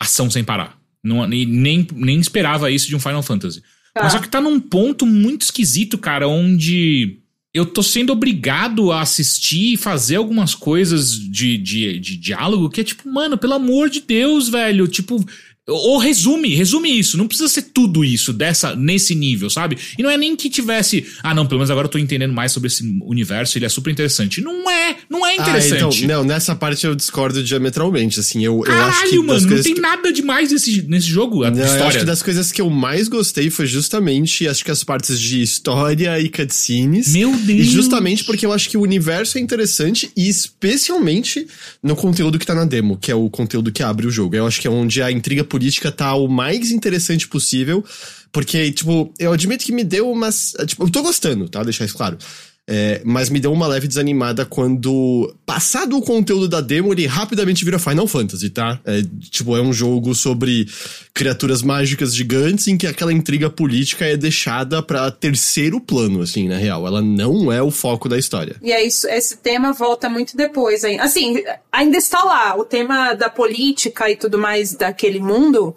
[0.00, 0.76] ação sem parar.
[1.06, 3.62] Não, nem, nem esperava isso de um Final Fantasy.
[3.94, 4.02] Tá.
[4.02, 7.20] Mas só que tá num ponto muito esquisito, cara, onde
[7.54, 12.82] eu tô sendo obrigado a assistir e fazer algumas coisas de, de, de diálogo que
[12.82, 14.86] é tipo, mano, pelo amor de Deus, velho.
[14.86, 15.24] Tipo.
[15.68, 17.18] Ou resume, resume isso.
[17.18, 19.76] Não precisa ser tudo isso dessa nesse nível, sabe?
[19.98, 21.04] E não é nem que tivesse.
[21.24, 23.90] Ah, não, pelo menos agora eu tô entendendo mais sobre esse universo, ele é super
[23.90, 24.40] interessante.
[24.40, 25.82] Não é, não é interessante.
[26.02, 29.40] Ah, então, não, nessa parte eu discordo diametralmente, assim, eu, eu acho Caralho, que mano,
[29.40, 31.98] não tem que- nada demais nesse, nesse jogo, a Não, eu acho história.
[32.00, 36.20] que das coisas que eu mais gostei foi justamente, acho que as partes de história
[36.20, 37.08] e cutscenes.
[37.12, 37.66] Meu E Deus.
[37.66, 41.46] justamente porque eu acho que o universo é interessante e especialmente
[41.82, 44.36] no conteúdo que tá na demo, que é o conteúdo que abre o jogo.
[44.36, 47.82] Eu acho que é onde a intriga política tá o mais interessante possível,
[48.30, 50.54] porque, tipo, eu admito que me deu umas...
[50.66, 51.62] Tipo, eu tô gostando, tá?
[51.62, 52.18] Deixar isso claro.
[52.68, 57.64] É, mas me deu uma leve desanimada quando, passado o conteúdo da demo, ele rapidamente
[57.64, 58.80] vira Final Fantasy, tá?
[58.84, 60.66] É, tipo, é um jogo sobre
[61.14, 66.56] criaturas mágicas gigantes em que aquela intriga política é deixada pra terceiro plano, assim, na
[66.56, 66.84] real.
[66.86, 68.56] Ela não é o foco da história.
[68.60, 70.82] E aí, isso- esse tema volta muito depois.
[70.82, 70.98] Hein?
[70.98, 72.56] Assim, ainda está lá.
[72.56, 75.74] O tema da política e tudo mais daquele mundo,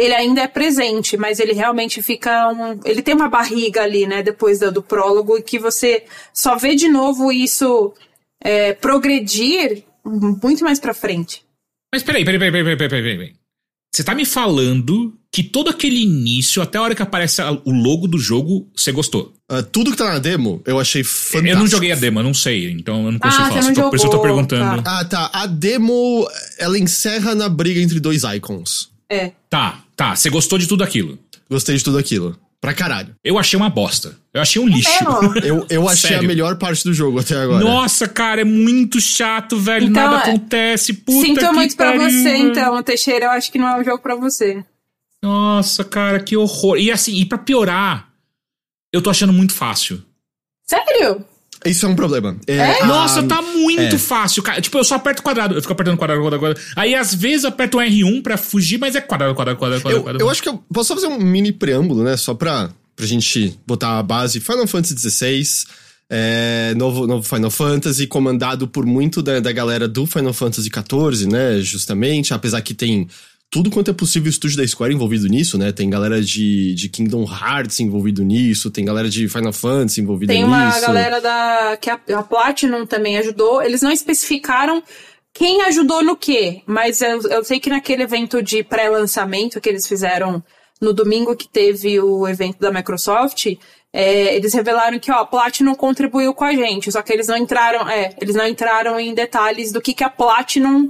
[0.00, 2.80] ele ainda é presente, mas ele realmente fica um.
[2.84, 6.74] Ele tem uma barriga ali, né, depois do, do prólogo, e que você só vê
[6.76, 7.92] de novo isso
[8.42, 11.42] é, progredir muito mais pra frente.
[11.92, 13.34] Mas peraí, peraí, peraí, peraí, peraí, peraí, peraí.
[13.92, 18.06] Você tá me falando que todo aquele início, até a hora que aparece o logo
[18.06, 19.32] do jogo, você gostou.
[19.50, 21.48] Ah, tudo que tá na demo, eu achei fantástico.
[21.48, 23.62] Eu não joguei a demo, eu não sei, então eu não consigo Ah, falar.
[23.62, 24.82] você não tô- por isso eu tô perguntando.
[24.82, 25.00] tá.
[25.00, 25.30] Ah, tá.
[25.32, 28.90] A demo, ela encerra na briga entre dois icons.
[29.10, 29.32] É.
[29.48, 31.18] Tá, tá, você gostou de tudo aquilo.
[31.50, 32.38] Gostei de tudo aquilo.
[32.60, 33.14] Pra caralho.
[33.22, 34.16] Eu achei uma bosta.
[34.34, 34.90] Eu achei um lixo.
[35.04, 35.38] mesmo?
[35.38, 36.24] Eu, eu achei Sério.
[36.24, 37.62] a melhor parte do jogo até agora.
[37.64, 39.86] Nossa, cara, é muito chato, velho.
[39.86, 40.92] Então, Nada é- acontece.
[40.92, 42.48] Puta Sinto que muito pra pariu, você, velho.
[42.50, 43.26] então, Teixeira.
[43.26, 44.64] Eu acho que não é um jogo pra você.
[45.22, 46.76] Nossa, cara, que horror.
[46.78, 48.08] E assim, e pra piorar,
[48.92, 50.02] eu tô achando muito fácil.
[50.66, 51.24] Sério?
[51.66, 52.36] Isso é um problema.
[52.46, 53.98] É, Nossa, a- tá muito é.
[53.98, 54.60] fácil, cara.
[54.60, 55.54] Tipo, eu só aperto quadrado.
[55.54, 56.60] Eu fico apertando quadrado, quadrado, quadrado.
[56.76, 59.98] Aí, às vezes, eu aperto um R1 pra fugir, mas é quadrado, quadrado, quadrado, quadrado.
[60.00, 60.24] Eu, quadrado.
[60.24, 62.16] eu acho que eu posso só fazer um mini preâmbulo, né?
[62.16, 64.38] Só pra, pra gente botar a base.
[64.40, 65.42] Final Fantasy XVI,
[66.10, 71.26] é, novo, novo Final Fantasy, comandado por muito da, da galera do Final Fantasy XIV,
[71.28, 71.60] né?
[71.60, 73.08] Justamente, apesar que tem
[73.50, 75.72] tudo quanto é possível o estúdio da Square envolvido nisso, né?
[75.72, 80.44] Tem galera de, de Kingdom Hearts envolvido nisso, tem galera de Final Fantasy envolvida Tem
[80.44, 80.54] nisso.
[80.54, 81.76] uma galera da.
[81.80, 83.62] que a, a Platinum também ajudou.
[83.62, 84.82] Eles não especificaram
[85.32, 89.86] quem ajudou no quê, mas eu, eu sei que naquele evento de pré-lançamento que eles
[89.86, 90.42] fizeram
[90.80, 93.46] no domingo que teve o evento da Microsoft.
[93.92, 97.36] é, eles revelaram que ó, a Platinum contribuiu com a gente, só que eles não
[97.36, 100.88] entraram, é, eles não entraram em detalhes do que, que a Platinum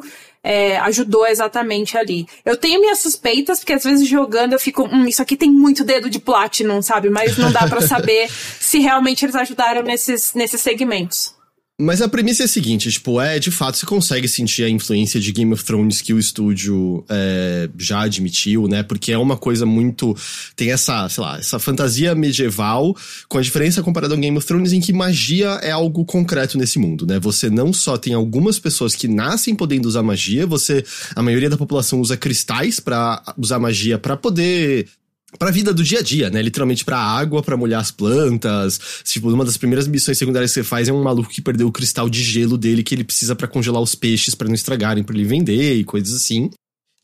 [0.48, 2.26] é, ajudou exatamente ali.
[2.42, 5.84] Eu tenho minhas suspeitas, porque às vezes jogando eu fico, hum, isso aqui tem muito
[5.84, 7.10] dedo de Platinum, sabe?
[7.10, 11.37] Mas não dá pra saber se realmente eles ajudaram nesses, nesses segmentos.
[11.80, 15.20] Mas a premissa é a seguinte, tipo, é, de fato, você consegue sentir a influência
[15.20, 18.82] de Game of Thrones que o estúdio é, já admitiu, né?
[18.82, 20.16] Porque é uma coisa muito...
[20.56, 22.96] Tem essa, sei lá, essa fantasia medieval,
[23.28, 26.80] com a diferença comparada ao Game of Thrones, em que magia é algo concreto nesse
[26.80, 27.20] mundo, né?
[27.20, 30.84] Você não só tem algumas pessoas que nascem podendo usar magia, você...
[31.14, 34.88] A maioria da população usa cristais pra usar magia pra poder
[35.36, 36.40] pra vida do dia a dia, né?
[36.40, 38.80] Literalmente pra água, pra molhar as plantas.
[39.04, 41.72] Tipo, uma das primeiras missões secundárias que você faz é um maluco que perdeu o
[41.72, 45.14] cristal de gelo dele que ele precisa pra congelar os peixes pra não estragarem, pra
[45.14, 46.50] ele vender e coisas assim.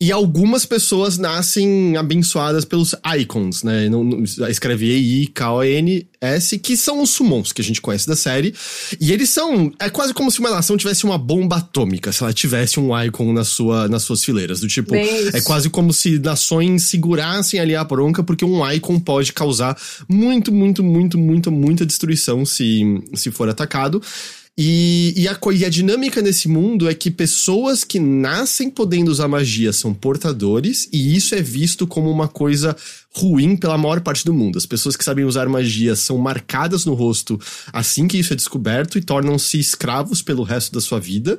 [0.05, 3.89] E algumas pessoas nascem abençoadas pelos icons, né?
[3.89, 8.53] Não, não, escreve E-I-K-O-N-S, que são os summons que a gente conhece da série.
[9.01, 9.73] E eles são.
[9.79, 13.33] É quase como se uma nação tivesse uma bomba atômica, se ela tivesse um icon
[13.33, 14.59] na sua, nas suas fileiras.
[14.59, 18.99] Do tipo, Bem é quase como se nações segurassem ali a bronca, porque um icon
[18.99, 19.75] pode causar
[20.07, 23.99] muito, muito, muito, muito, muita destruição se, se for atacado.
[24.57, 29.27] E, e, a, e a dinâmica nesse mundo é que pessoas que nascem podendo usar
[29.27, 32.75] magia são portadores, e isso é visto como uma coisa
[33.13, 34.57] ruim pela maior parte do mundo.
[34.57, 37.39] As pessoas que sabem usar magia são marcadas no rosto
[37.73, 41.37] assim que isso é descoberto e tornam-se escravos pelo resto da sua vida.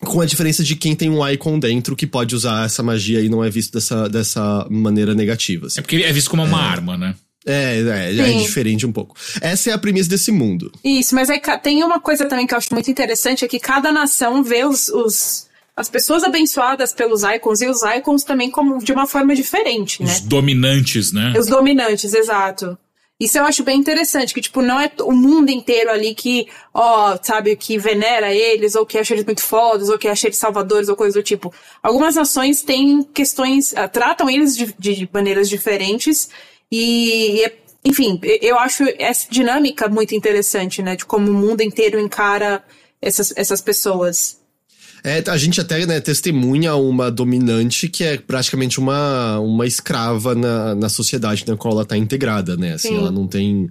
[0.00, 3.28] Com a diferença de quem tem um icon dentro que pode usar essa magia e
[3.28, 5.68] não é visto dessa, dessa maneira negativa.
[5.68, 5.78] assim.
[5.78, 7.14] É porque é visto como uma arma, né?
[7.46, 9.14] É, é, é diferente um pouco.
[9.40, 10.72] Essa é a premissa desse mundo.
[10.82, 13.60] Isso, mas aí ca- tem uma coisa também que eu acho muito interessante, é que
[13.60, 15.46] cada nação vê os, os-
[15.76, 20.10] as pessoas abençoadas pelos icons e os icons também como de uma forma diferente, né?
[20.12, 21.34] Os dominantes, né?
[21.38, 22.76] Os dominantes, exato.
[23.18, 27.16] Isso eu acho bem interessante, que, tipo, não é o mundo inteiro ali que, ó,
[27.22, 30.90] sabe, que venera eles, ou que acha eles muito fodas, ou que acha eles salvadores,
[30.90, 31.50] ou coisa do tipo.
[31.82, 36.28] Algumas nações têm questões, ah, tratam eles de, de maneiras diferentes,
[36.70, 37.50] e,
[37.84, 42.62] enfim, eu acho essa dinâmica muito interessante, né, de como o mundo inteiro encara
[43.00, 44.38] essas, essas pessoas.
[45.04, 50.74] É, a gente até né, testemunha uma dominante que é praticamente uma, uma escrava na,
[50.74, 52.72] na sociedade na qual ela tá integrada, né?
[52.72, 52.96] Assim, Sim.
[52.96, 53.70] ela não tem.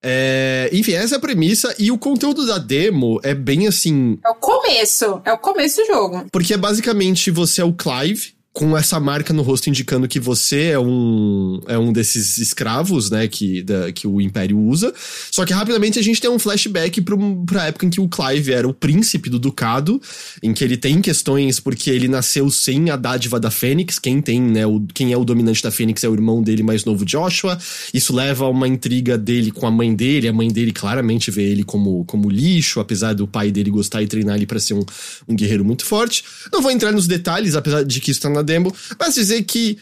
[0.00, 1.74] É, enfim, essa é a premissa.
[1.80, 4.20] E o conteúdo da demo é bem assim.
[4.24, 6.26] É o começo, é o começo do jogo.
[6.30, 10.70] Porque é basicamente você é o Clive, com essa marca no rosto indicando que você
[10.70, 14.92] é um, é um desses escravos, né, que, da, que o Império usa.
[15.30, 17.16] Só que rapidamente a gente tem um flashback pro,
[17.46, 20.02] pra época em que o Clive era o príncipe do ducado,
[20.42, 23.96] em que ele tem questões porque ele nasceu sem a dádiva da Fênix.
[23.96, 26.84] Quem tem, né, o, quem é o dominante da Fênix é o irmão dele mais
[26.84, 27.56] novo, Joshua.
[27.94, 30.26] Isso leva a uma intriga dele com a mãe dele.
[30.26, 34.08] A mãe dele claramente vê ele como, como lixo, apesar do pai dele gostar e
[34.08, 34.84] treinar ele pra ser um,
[35.28, 36.24] um guerreiro muito forte.
[36.52, 39.78] Não vou entrar nos detalhes, apesar de que isso tá na demo, mas dizer que,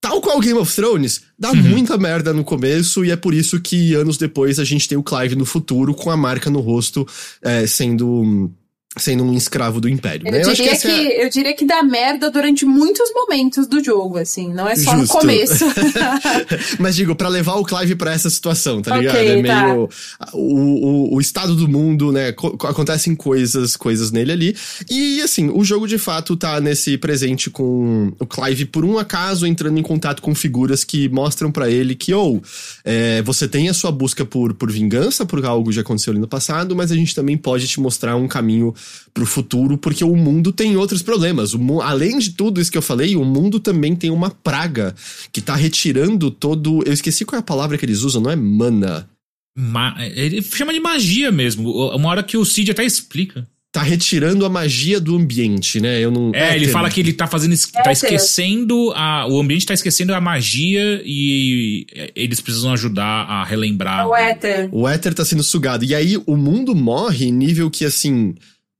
[0.00, 3.94] tal qual Game of Thrones, dá muita merda no começo e é por isso que
[3.94, 7.06] anos depois a gente tem o Clive no futuro com a marca no rosto
[7.40, 8.50] é, sendo.
[8.94, 10.26] Sendo um escravo do Império.
[10.26, 10.40] Eu, né?
[10.42, 14.18] acho diria essa que, é- eu diria que dá merda durante muitos momentos do jogo,
[14.18, 14.52] assim.
[14.52, 15.14] Não é só Justo.
[15.14, 15.64] no começo.
[16.78, 19.16] Mas digo, pra levar o Clive pra essa situação, tá Ok, ligado?
[19.16, 19.64] É tá.
[19.68, 19.88] meio.
[20.34, 20.54] O,
[21.12, 22.32] o, o estado do mundo, né?
[22.32, 24.56] co- acontecem coisas, coisas nele ali.
[24.90, 29.46] E assim, o jogo de fato tá nesse presente com o Clive, por um acaso,
[29.46, 32.42] entrando em contato com figuras que mostram pra ele que, ou
[32.84, 36.20] é, você tem a sua busca por, por vingança, por algo que já aconteceu ali
[36.20, 38.74] no passado, mas a gente também pode te mostrar um caminho
[39.14, 41.52] pro futuro, porque o mundo tem outros problemas.
[41.54, 44.94] O, mu- além de tudo isso que eu falei, o mundo também tem uma praga
[45.32, 46.82] que tá retirando todo.
[46.86, 49.08] Eu esqueci qual é a palavra que eles usam, não é mana.
[49.58, 51.70] Ma- ele chama de magia mesmo.
[51.94, 53.46] Uma hora que o Cid até explica.
[53.74, 55.98] Tá retirando a magia do ambiente, né?
[55.98, 56.30] Eu não.
[56.34, 56.72] É, ele Éter.
[56.74, 57.52] fala que ele tá fazendo.
[57.54, 57.92] es- É, tá é.
[57.94, 58.92] esquecendo.
[58.94, 64.06] A, o ambiente tá esquecendo a magia e eles precisam ajudar a relembrar.
[64.06, 64.68] o éter.
[64.72, 65.84] O éter tá sendo sugado.
[65.86, 68.34] E aí o mundo morre em nível que, assim.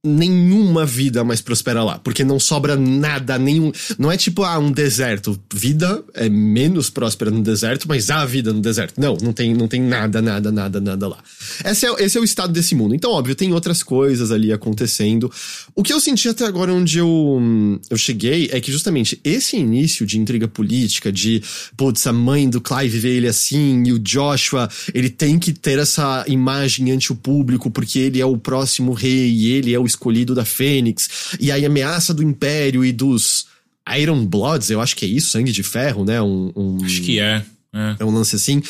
[0.05, 1.97] Nenhuma vida mais prospera lá.
[1.97, 3.70] Porque não sobra nada, nenhum.
[3.97, 5.41] Não é tipo, ah, um deserto.
[5.55, 9.01] Vida é menos próspera no deserto, mas há vida no deserto.
[9.01, 11.19] Não, não tem, não tem nada, nada, nada, nada lá.
[11.65, 12.97] Esse é, esse é o estado desse mundo.
[12.97, 15.31] Então, óbvio, tem outras coisas ali acontecendo.
[15.73, 17.41] O que eu senti até agora onde eu,
[17.89, 21.45] eu cheguei é que justamente esse início de intriga política, de,
[21.77, 25.79] putz, a mãe do Clive vê ele assim, e o Joshua, ele tem que ter
[25.79, 29.91] essa imagem ante o público porque ele é o próximo rei e ele é o
[29.93, 31.36] escolhido da Fênix.
[31.40, 33.47] E aí a ameaça do Império e dos
[33.98, 36.20] Iron Bloods, eu acho que é isso, sangue de ferro, né?
[36.23, 37.44] Um, um- Acho que é.
[37.74, 37.97] é.
[37.98, 38.62] é um lance assim.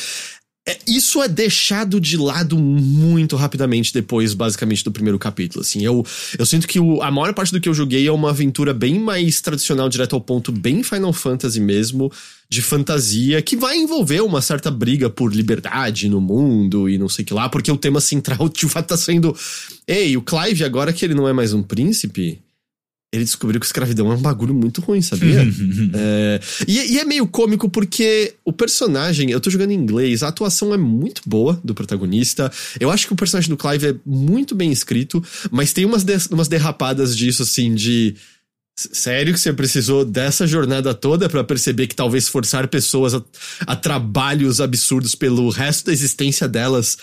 [0.65, 5.59] É, isso é deixado de lado muito rapidamente depois, basicamente, do primeiro capítulo.
[5.61, 6.05] Assim, eu,
[6.39, 8.97] eu sinto que o- a maior parte do que eu joguei é uma aventura bem
[8.97, 12.09] mais tradicional, direto ao ponto, bem Final Fantasy mesmo,
[12.47, 17.25] de fantasia, que vai envolver uma certa briga por liberdade no mundo e não sei
[17.25, 19.35] que lá, porque o tema central de fato tá sendo.
[19.85, 22.39] Ei, o Clive, agora que ele não é mais um príncipe.
[23.13, 25.43] Ele descobriu que escravidão é um bagulho muito ruim, sabia?
[25.95, 30.29] É, e, e é meio cômico porque o personagem, eu tô jogando em inglês, a
[30.29, 32.51] atuação é muito boa do protagonista.
[32.79, 36.25] Eu acho que o personagem do Clive é muito bem escrito, mas tem umas, des-
[36.27, 38.15] umas derrapadas disso, assim, de.
[38.75, 43.21] "S- Sério que você precisou dessa jornada toda pra perceber que talvez forçar pessoas a,
[43.67, 46.97] a trabalhos absurdos pelo resto da existência delas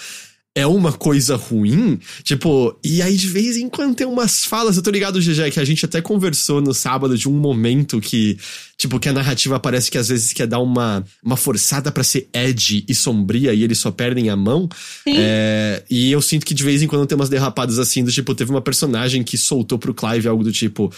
[0.55, 1.98] é uma coisa ruim?
[2.24, 5.60] Tipo, e aí de vez em quando tem umas falas, eu tô ligado, GG, que
[5.60, 8.36] a gente até conversou no sábado de um momento que,
[8.77, 12.28] tipo, que a narrativa parece que às vezes quer dar uma, uma forçada pra ser
[12.32, 14.68] edgy e sombria e eles só perdem a mão.
[15.05, 15.14] Sim.
[15.16, 18.35] É, e eu sinto que de vez em quando tem umas derrapadas assim, do tipo,
[18.35, 20.93] teve uma personagem que soltou pro Clive algo do tipo.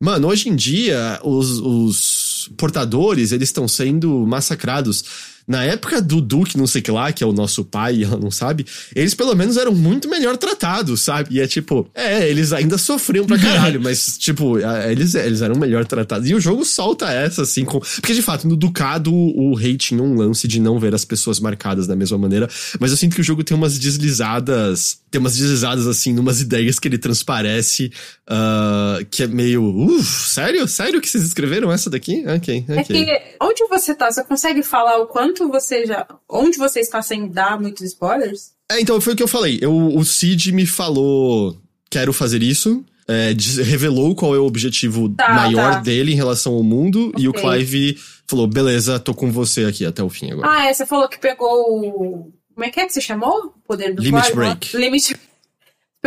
[0.00, 5.04] Mano, hoje em dia, os, os portadores, eles estão sendo massacrados.
[5.48, 8.04] Na época do Duke, não sei o que lá, que é o nosso pai, e
[8.04, 11.36] ela não sabe, eles pelo menos eram muito melhor tratados, sabe?
[11.36, 15.86] E é tipo, é, eles ainda sofriam pra caralho, mas, tipo, eles, eles eram melhor
[15.86, 16.28] tratados.
[16.28, 17.80] E o jogo solta essa, assim, com.
[17.80, 21.40] Porque, de fato, no Ducado, o rei tinha um lance de não ver as pessoas
[21.40, 22.48] marcadas da mesma maneira,
[22.78, 24.98] mas eu sinto que o jogo tem umas deslizadas.
[25.10, 27.90] Tem umas deslizadas, assim, numas ideias que ele transparece,
[28.26, 29.64] ah, que é meio.
[29.64, 30.68] Uff, sério?
[30.68, 32.24] Sério que vocês escreveram essa daqui?
[32.26, 32.76] Ok, ok.
[32.76, 36.06] É que onde você tá, você consegue falar o quanto quanto você já.
[36.28, 38.52] Onde você está sem dar muitos spoilers?
[38.70, 39.58] É, então foi o que eu falei.
[39.62, 41.56] Eu, o Cid me falou:
[41.90, 42.84] quero fazer isso.
[43.10, 43.32] É,
[43.62, 45.80] revelou qual é o objetivo Tá, maior tá.
[45.80, 47.12] dele em relação ao mundo.
[47.16, 47.32] E o.
[47.32, 47.96] Clive
[48.26, 50.50] falou: beleza, tô com você aqui até o fim agora.
[50.50, 52.32] Ah, é, você falou que pegou o.
[52.54, 53.54] Como é que é que você chamou?
[53.56, 54.76] O poder do Limit Clive, Break.
[54.76, 55.16] Limit.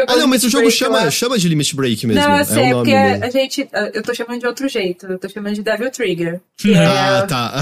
[0.07, 2.21] Ah, não, mas o jogo Break, chama, chama de Limit Break mesmo.
[2.21, 3.25] Não, eu é sei, é nome porque mesmo.
[3.25, 3.69] a gente.
[3.93, 5.05] Eu tô chamando de outro jeito.
[5.05, 6.41] Eu tô chamando de Devil Trigger.
[6.57, 7.53] Que Ah, é, tá.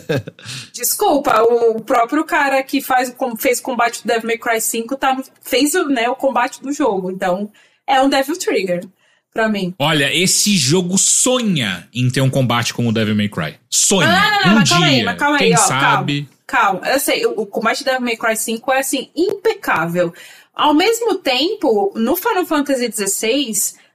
[0.72, 4.96] Desculpa, o próprio cara que faz, como fez o combate do Devil May Cry 5
[4.96, 7.10] tá, fez o, né, o combate do jogo.
[7.10, 7.50] Então,
[7.86, 8.80] é um Devil Trigger
[9.32, 9.74] pra mim.
[9.78, 13.56] Olha, esse jogo sonha em ter um combate como o Devil May Cry.
[13.68, 14.08] Sonha.
[14.08, 14.96] Ah, não, não, não, um mas calma dia.
[14.96, 16.28] aí, mas calma aí, Quem ó, sabe?
[16.46, 20.12] Calma, eu sei, o, o combate da Devil May Cry 5 é assim, impecável.
[20.54, 23.52] Ao mesmo tempo, no Final Fantasy XVI,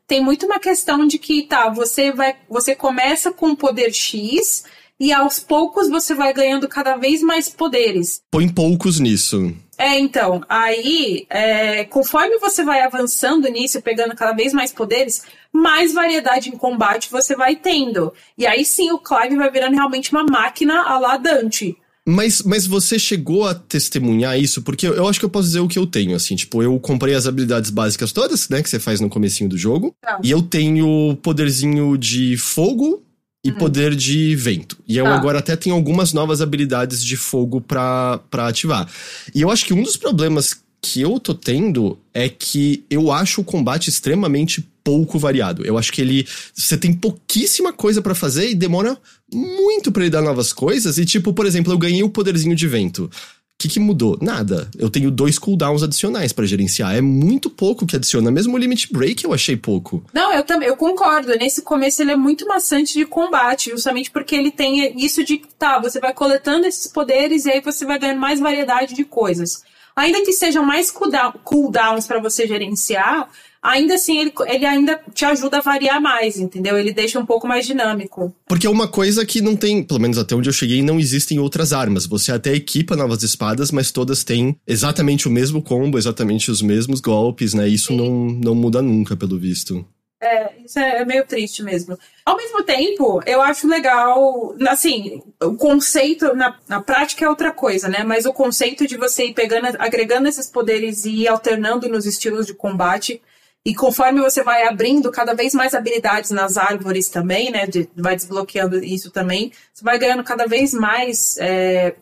[0.08, 2.36] tem muito uma questão de que, tá, você vai.
[2.50, 4.64] Você começa com um poder X
[5.00, 8.22] e aos poucos você vai ganhando cada vez mais poderes.
[8.32, 9.54] Põe poucos nisso.
[9.78, 15.94] É, então, aí, é, conforme você vai avançando nisso, pegando cada vez mais poderes, mais
[15.94, 18.14] variedade em combate você vai tendo.
[18.38, 21.78] E aí sim o Clive vai virando realmente uma máquina a la Dante.
[22.08, 24.62] Mas, mas você chegou a testemunhar isso?
[24.62, 26.36] Porque eu, acho que eu posso dizer o que eu tenho, assim.
[26.36, 28.62] Tipo, eu comprei as habilidades básicas todas, né?
[28.62, 29.96] Que você faz no comecinho do jogo.
[30.02, 30.20] Tá.
[30.24, 33.02] E eu tenho poderzinho de fogo
[33.44, 34.78] e poder de vento.
[34.88, 35.16] E eu Tá.
[35.16, 38.88] agora até tenho algumas novas habilidades de fogo pra, pra ativar.
[39.34, 43.42] E eu acho que um dos problemas que eu tô tendo é que eu acho
[43.42, 45.66] o combate extremamente pouco variado.
[45.66, 46.26] Eu acho que ele.
[46.54, 48.98] Você tem pouquíssima coisa pra fazer e demora
[49.34, 50.98] muito pra ele dar novas coisas.
[51.00, 53.06] E, tipo, por exemplo, eu ganhei o poderzinho de vento.
[53.06, 54.18] O que, que mudou?
[54.22, 54.70] Nada.
[54.78, 56.94] Eu tenho dois cooldowns adicionais pra gerenciar.
[56.94, 58.30] É muito pouco que adiciona.
[58.30, 60.04] Mesmo o Limit Break eu achei pouco.
[60.14, 61.30] Não, eu também, eu concordo.
[61.38, 65.80] Nesse começo ele é muito maçante de combate, justamente porque ele tem isso de, tá,
[65.80, 69.64] você vai coletando esses poderes e aí você vai ganhando mais variedade de coisas.
[69.96, 73.30] Ainda que sejam mais cooldown- cooldowns pra você gerenciar,
[73.66, 76.78] ainda assim ele, ele ainda te ajuda a variar mais, entendeu?
[76.78, 78.34] Ele deixa um pouco mais dinâmico.
[78.48, 81.40] Porque é uma coisa que não tem, pelo menos até onde eu cheguei, não existem
[81.40, 82.06] outras armas.
[82.06, 87.02] Você até equipa novas espadas, mas todas têm exatamente o mesmo combo, exatamente os mesmos
[87.02, 87.68] golpes, né?
[87.68, 89.86] Isso não, não muda nunca, pelo visto.
[90.22, 91.98] É, isso é é meio triste mesmo.
[92.26, 97.90] Ao mesmo tempo, eu acho legal, assim, o conceito, na, na prática é outra coisa,
[97.90, 98.04] né?
[98.04, 102.46] Mas o conceito de você ir pegando, agregando esses poderes e ir alternando nos estilos
[102.48, 103.22] de combate.
[103.66, 107.66] E conforme você vai abrindo cada vez mais habilidades nas árvores também, né?
[107.66, 111.96] de- vai desbloqueando isso também, você vai ganhando cada vez mais é,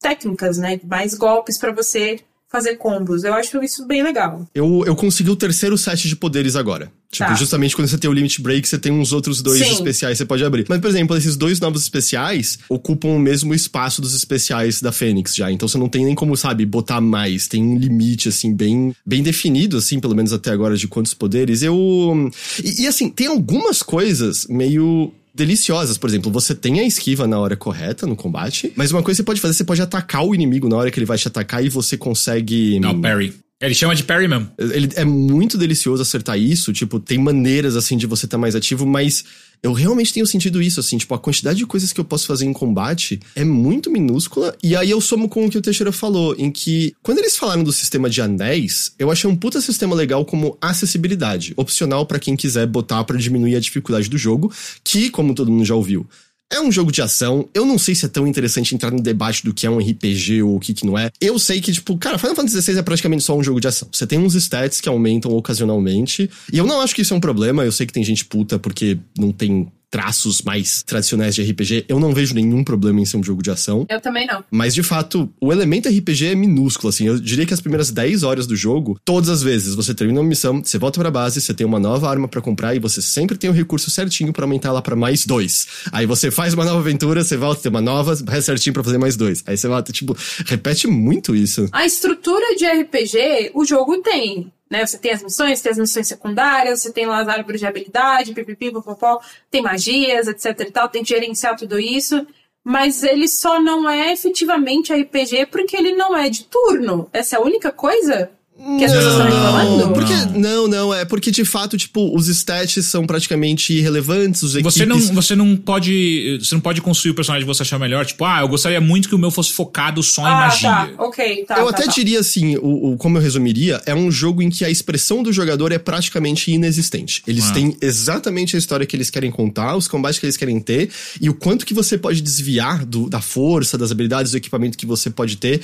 [0.00, 0.80] técnicas, né?
[0.84, 2.20] Mais golpes pra você
[2.50, 3.22] fazer combos.
[3.24, 4.48] Eu acho isso bem legal.
[4.54, 6.90] Eu, eu consegui o terceiro set de poderes agora.
[7.10, 7.34] Tipo, Tá.
[7.34, 9.72] justamente quando você tem o Limit Break, você tem uns outros dois Sim.
[9.72, 10.64] especiais que você pode abrir.
[10.68, 15.34] Mas, por exemplo, esses dois novos especiais ocupam o mesmo espaço dos especiais da Fênix
[15.34, 15.50] já.
[15.50, 17.48] Então você não tem nem como, sabe, botar mais.
[17.48, 21.62] Tem um limite, assim, bem, bem definido, assim, pelo menos até agora, de quantos poderes.
[21.62, 22.30] Eu.
[22.62, 25.12] E, e, assim, tem algumas coisas meio.
[25.40, 29.16] Deliciosas, por exemplo, você tem a esquiva na hora correta no combate, mas uma coisa
[29.16, 31.26] que você pode fazer, você pode atacar o inimigo na hora que ele vai te
[31.26, 32.78] atacar e você consegue.
[32.78, 33.32] Não, parry.
[33.60, 34.50] Ele chama de parry mesmo.
[34.58, 38.86] Ele é muito delicioso acertar isso, tipo, tem maneiras assim de você estar mais ativo,
[38.86, 39.22] mas
[39.62, 42.46] eu realmente tenho sentido isso, assim, tipo, a quantidade de coisas que eu posso fazer
[42.46, 44.56] em combate é muito minúscula.
[44.62, 47.62] E aí eu somo com o que o Teixeira falou, em que quando eles falaram
[47.62, 52.36] do sistema de anéis, eu achei um puta sistema legal como acessibilidade, opcional pra quem
[52.36, 54.50] quiser botar pra diminuir a dificuldade do jogo,
[54.82, 56.08] que, como todo mundo já ouviu,
[56.50, 57.48] é um jogo de ação.
[57.54, 60.42] Eu não sei se é tão interessante entrar no debate do que é um RPG
[60.42, 61.10] ou o que, que não é.
[61.20, 63.88] Eu sei que, tipo, cara, Final Fantasy XVI é praticamente só um jogo de ação.
[63.92, 66.28] Você tem uns stats que aumentam ocasionalmente.
[66.52, 67.64] E eu não acho que isso é um problema.
[67.64, 71.86] Eu sei que tem gente puta porque não tem traços mais tradicionais de RPG.
[71.88, 73.86] Eu não vejo nenhum problema em ser um jogo de ação.
[73.88, 74.44] Eu também não.
[74.50, 77.06] Mas, de fato, o elemento RPG é minúsculo, assim.
[77.06, 80.28] Eu diria que as primeiras 10 horas do jogo, todas as vezes, você termina uma
[80.28, 83.36] missão, você volta pra base, você tem uma nova arma pra comprar e você sempre
[83.36, 85.66] tem o recurso certinho pra aumentar ela pra mais dois.
[85.90, 88.98] Aí você faz uma nova aventura, você volta, tem uma nova, vai certinho pra fazer
[88.98, 89.42] mais dois.
[89.46, 91.68] Aí você volta, tipo, repete muito isso.
[91.72, 94.52] A estrutura de RPG, o jogo tem.
[94.70, 94.86] Né?
[94.86, 98.32] Você tem as missões, tem as missões secundárias, você tem lá as árvores de habilidade,
[98.32, 99.20] pipipi, popopó,
[99.50, 102.26] tem magias, etc e tal, tem que gerenciar tudo isso.
[102.62, 107.08] Mas ele só não é efetivamente RPG porque ele não é de turno.
[107.12, 108.30] Essa é a única coisa?
[108.78, 109.92] Que as pessoas estão reclamando?
[109.94, 110.40] Porque, Não.
[110.40, 114.74] não, não, é porque de fato, tipo, os stats são praticamente irrelevantes, os equipes...
[114.74, 116.38] Você não, você não pode.
[116.40, 118.04] Você não pode construir o personagem que você achar melhor.
[118.04, 120.68] Tipo, ah, eu gostaria muito que o meu fosse focado só em Ah, magia.
[120.70, 120.90] tá.
[120.98, 121.58] Ok, tá.
[121.58, 121.92] eu tá, até tá.
[121.92, 125.32] diria assim, o, o- como eu resumiria, é um jogo em que a expressão do
[125.32, 127.22] jogador é praticamente inexistente.
[127.26, 127.52] Eles Ah.
[127.54, 131.28] têm exatamente a história que eles querem contar, os combates que eles querem ter, e
[131.30, 135.08] o quanto que você pode desviar do- da força, das habilidades, do equipamento que você
[135.10, 135.60] pode ter,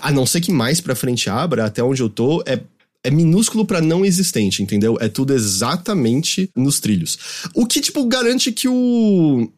[0.00, 2.60] a não ser que mais pra frente abra, até onde eu tô, é.
[3.04, 4.98] É minúsculo pra não existente, entendeu?
[5.00, 7.16] É tudo exatamente nos trilhos.
[7.54, 9.48] O que, tipo, garante que o,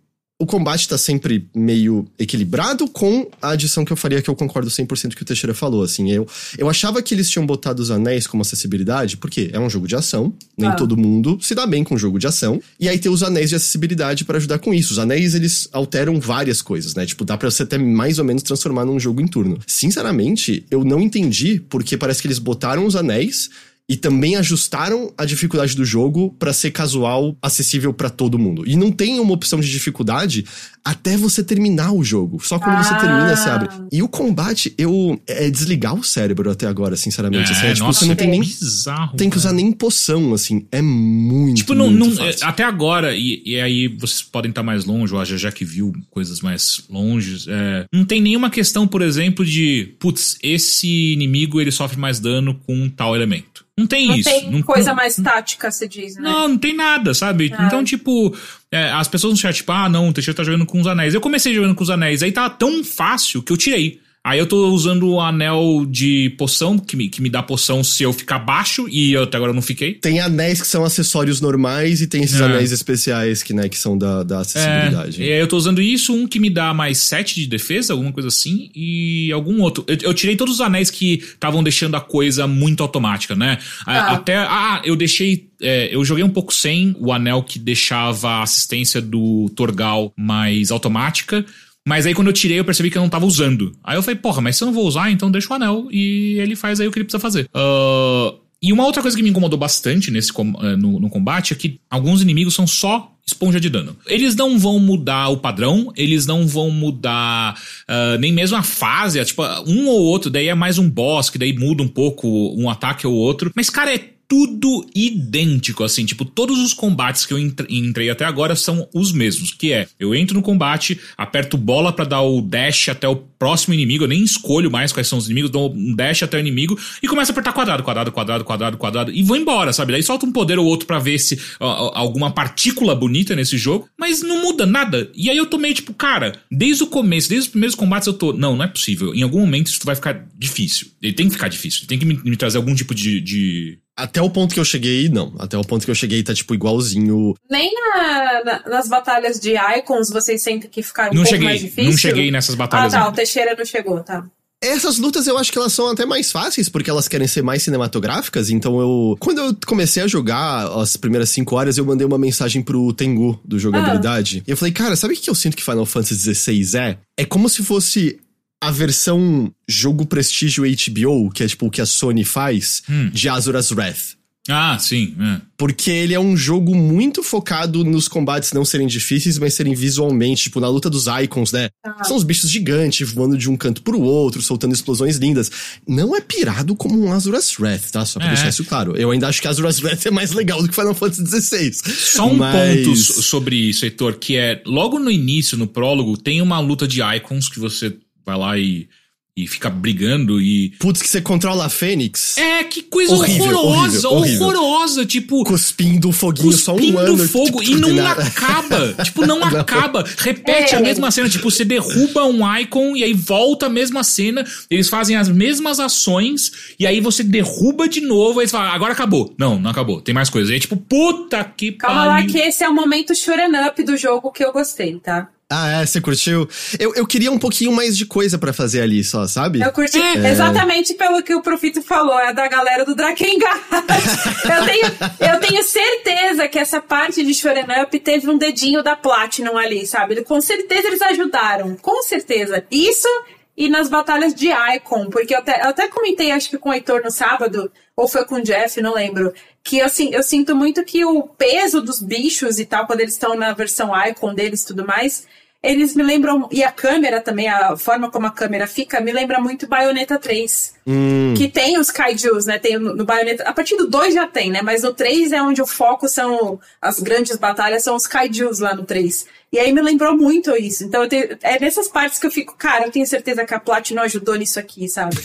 [0.41, 4.71] o combate tá sempre meio equilibrado com a adição que eu faria, que eu concordo
[4.71, 6.11] 100% que o Teixeira falou, assim.
[6.11, 6.27] Eu,
[6.57, 9.95] eu achava que eles tinham botado os anéis como acessibilidade, porque é um jogo de
[9.95, 10.75] ação, nem Ah.
[10.75, 13.57] todo mundo se dá bem com jogo de ação, e aí tem os anéis de
[13.57, 14.93] acessibilidade pra ajudar com isso.
[14.93, 17.05] Os anéis, eles alteram várias coisas, né?
[17.05, 19.59] Tipo, dá pra você até mais ou menos transformar num jogo em turno.
[19.67, 23.51] Sinceramente, eu não entendi, porque parece que eles botaram os anéis
[23.91, 28.63] e também ajustaram a dificuldade do jogo pra ser casual, acessível pra todo mundo.
[28.65, 30.45] E não tem uma opção de dificuldade
[30.85, 32.39] até você terminar o jogo.
[32.43, 33.01] Só quando você Ah.
[33.01, 33.69] termina se abre.
[33.93, 37.51] E o combate, eu é desligar o cérebro até agora, sinceramente.
[37.51, 39.17] assim, é, tipo, nossa, você não tem é nem bizarro.
[39.17, 40.67] tem que usar nem poção, assim.
[40.71, 42.47] É muito, Tipo, não, muito não- fácil.
[42.47, 45.93] até agora, e, e aí vocês podem estar mais longe, ou a já que viu
[46.11, 51.71] coisas mais longe, é, não tem nenhuma questão, por exemplo, de, putz, esse inimigo ele
[51.73, 53.50] sofre mais dano com tal elemento.
[53.81, 54.29] Não tem Não isso.
[54.29, 56.23] tem não, coisa não- mais tática, se diz, né?
[56.23, 57.51] Não, não tem nada, sabe?
[57.57, 57.65] Ah.
[57.67, 58.37] Então, tipo,
[58.71, 61.15] é, as pessoas no chat, tipo, ah, não, o Teixeira tá jogando com os anéis.
[61.15, 63.99] Eu comecei jogando com os anéis, aí tava tão fácil que eu tirei.
[64.23, 68.03] Aí eu tô usando o anel de poção, que me, que me dá poção se
[68.03, 69.95] eu ficar baixo, e eu até agora não fiquei.
[69.95, 72.45] Tem anéis que são acessórios normais e tem esses É.
[72.45, 75.23] anéis especiais que, né, que são da, da acessibilidade.
[75.23, 77.95] É, e aí eu tô usando isso, um que me dá mais 7 de defesa,
[77.95, 79.85] alguma coisa assim, e algum outro.
[79.87, 83.57] Eu, eu tirei todos os anéis que estavam deixando a coisa muito automática, né?
[83.87, 84.13] Ah.
[84.13, 84.37] Até.
[84.37, 85.49] Ah, eu deixei.
[85.63, 90.71] é, eu joguei um pouco sem o anel que deixava a assistência do Torgal mais
[90.71, 91.43] automática.
[91.91, 93.73] Mas aí quando eu tirei, eu percebi que eu não tava usando.
[93.83, 96.37] Aí eu falei, porra, mas se eu não vou usar, então deixa o anel e
[96.39, 97.51] ele faz aí o que ele precisa fazer.
[97.53, 101.57] Ah, e uma outra coisa que me incomodou bastante nesse eh, no, no combate é
[101.57, 103.97] que alguns inimigos são só esponja de dano.
[104.07, 109.19] Eles não vão mudar o padrão, eles não vão mudar ah, nem mesmo a fase,
[109.19, 112.55] é, tipo, um ou outro, daí é mais um boss, que daí muda um pouco
[112.57, 113.51] um ataque ou outro.
[113.57, 118.25] Mas, cara, é tudo idêntico, assim, tipo, todos os combates que eu entre- entrei até
[118.25, 122.41] agora são os mesmos, que é, eu entro no combate, aperto bola pra dar o
[122.41, 125.97] dash até o próximo inimigo, eu nem escolho mais quais são os inimigos, dou um
[125.97, 129.37] dash até o inimigo e começo a apertar quadrado, quadrado, quadrado, quadrado, quadrado e vou
[129.37, 129.91] embora, sabe?
[129.93, 133.89] Daí solta um poder ou outro pra ver se ó, alguma partícula bonita nesse jogo,
[133.99, 135.11] mas não muda nada.
[135.17, 138.13] E aí eu tô meio tipo, cara, desde o começo, desde os primeiros combates eu
[138.15, 139.13] tô, não, não é possível.
[139.13, 140.89] Em algum momento isso vai ficar difícil.
[141.03, 143.79] Ele tem que ficar difícil, ele tem que me, me trazer algum tipo de- de
[143.97, 145.33] Até o ponto que eu cheguei, não.
[145.39, 147.35] Até o ponto que eu cheguei tá, tipo, igualzinho.
[147.51, 151.57] Nem na- na- nas batalhas de Icons vocês sentem que ficaram um Não pouco mais
[151.57, 151.91] cheguei, difícil?
[151.91, 152.93] não cheguei nessas Ah, batalhas.
[152.93, 153.17] tá, o ainda.
[153.17, 154.25] Teixeira não chegou, tá.
[154.63, 157.63] Essas lutas eu acho que elas são até mais fáceis, porque elas querem ser mais
[157.63, 159.17] cinematográficas, então eu...
[159.19, 163.41] Quando eu comecei a jogar as primeiras cinco horas, eu mandei uma mensagem pro Tengu,
[163.43, 164.43] do Jogabilidade.
[164.47, 166.99] E eu falei, cara, sabe o que eu sinto que Final Fantasy XVI é?
[167.19, 168.21] É como se fosse
[168.63, 173.11] a versão jogo prestígio HBO, que é tipo o que a Sony faz, Hum.
[173.11, 174.19] de Azura's Wrath.
[174.49, 175.15] Ah, sim.
[175.21, 175.41] é.
[175.57, 180.45] Porque ele é um jogo muito focado nos combates não serem difíceis, mas serem visualmente,
[180.45, 181.69] tipo, na luta dos icons, né?
[181.87, 182.03] Ah.
[182.05, 185.51] São os bichos gigantes voando de um canto pro outro, soltando explosões lindas.
[185.87, 188.05] Não é pirado como um Azura's Wrath, tá?
[188.05, 188.35] Só pra É.
[188.35, 188.97] deixar isso claro.
[188.97, 191.73] Eu ainda acho que Azura's Wrath é mais legal do que Final Fantasy XVI.
[191.95, 196.17] Só um Mas- ponto so- sobre isso, Heitor, que é logo no início, no prólogo,
[196.17, 197.95] tem uma luta de icons que você
[198.31, 198.89] vai lá e,
[199.37, 200.71] e fica brigando e.
[200.79, 205.43] Putz, que você controla a Fênix, É, que coisa Horrível, horrorosa, horrível, horrorosa, tipo.
[205.45, 207.29] cuspindo foguinho só um Cuspindo ano.
[207.29, 208.95] fogo tipo, e não acaba.
[209.05, 209.61] tipo, não, Não.
[209.61, 210.05] acaba.
[210.19, 210.79] Repete É.
[210.79, 211.29] a mesma cena.
[211.29, 214.45] Tipo, você derruba um icon e aí volta a mesma cena.
[214.69, 218.41] Eles fazem as mesmas ações e aí você derruba de novo.
[218.41, 219.35] Aí você fala, agora acabou.
[219.39, 220.01] Não, não acabou.
[220.03, 220.51] Tem mais coisa.
[220.51, 222.31] E aí, tipo, puta que Calma lá pariu.
[222.33, 225.29] que esse é o momento shoren up do jogo que eu gostei, tá?
[225.53, 225.85] Ah, é?
[225.85, 226.49] Você curtiu?
[226.79, 229.61] Eu, eu queria um pouquinho mais de coisa pra fazer ali só, sabe?
[229.61, 230.31] Eu curti É.
[230.31, 233.61] exatamente pelo que o Profito falou, é da galera do Drakengard.
[234.45, 238.95] eu, tenho, eu tenho certeza que essa parte de Shoren Up teve um dedinho da
[238.95, 240.23] Platinum ali, sabe?
[240.23, 242.65] Com certeza eles ajudaram, com certeza.
[242.71, 243.09] Isso
[243.57, 246.73] e nas batalhas de Icon, porque eu até, eu até comentei, acho que com o
[246.73, 250.83] Heitor no sábado, ou foi com o Jeff, não lembro, que assim, eu sinto muito
[250.85, 254.67] que o peso dos bichos e tal, quando eles estão na versão Icon deles e
[254.67, 255.27] tudo mais,
[255.63, 256.49] eles me lembram.
[256.51, 260.75] E a câmera também, a forma como a câmera fica, me lembra muito Bayonetta 3.
[260.87, 261.35] Hum.
[261.37, 262.59] Que tem os kaijus, né?
[262.59, 263.45] Tem no, no Bayonetta.
[263.45, 264.63] A partir do 2 já tem, né?
[264.63, 266.59] Mas no 3 é onde o foco são.
[266.81, 269.27] As grandes batalhas são os kaijus lá no 3.
[269.53, 270.85] E aí me lembrou muito isso.
[270.85, 274.03] Então tenho, é nessas partes que eu fico, cara, eu tenho certeza que a Platinum
[274.03, 275.17] ajudou nisso aqui, sabe?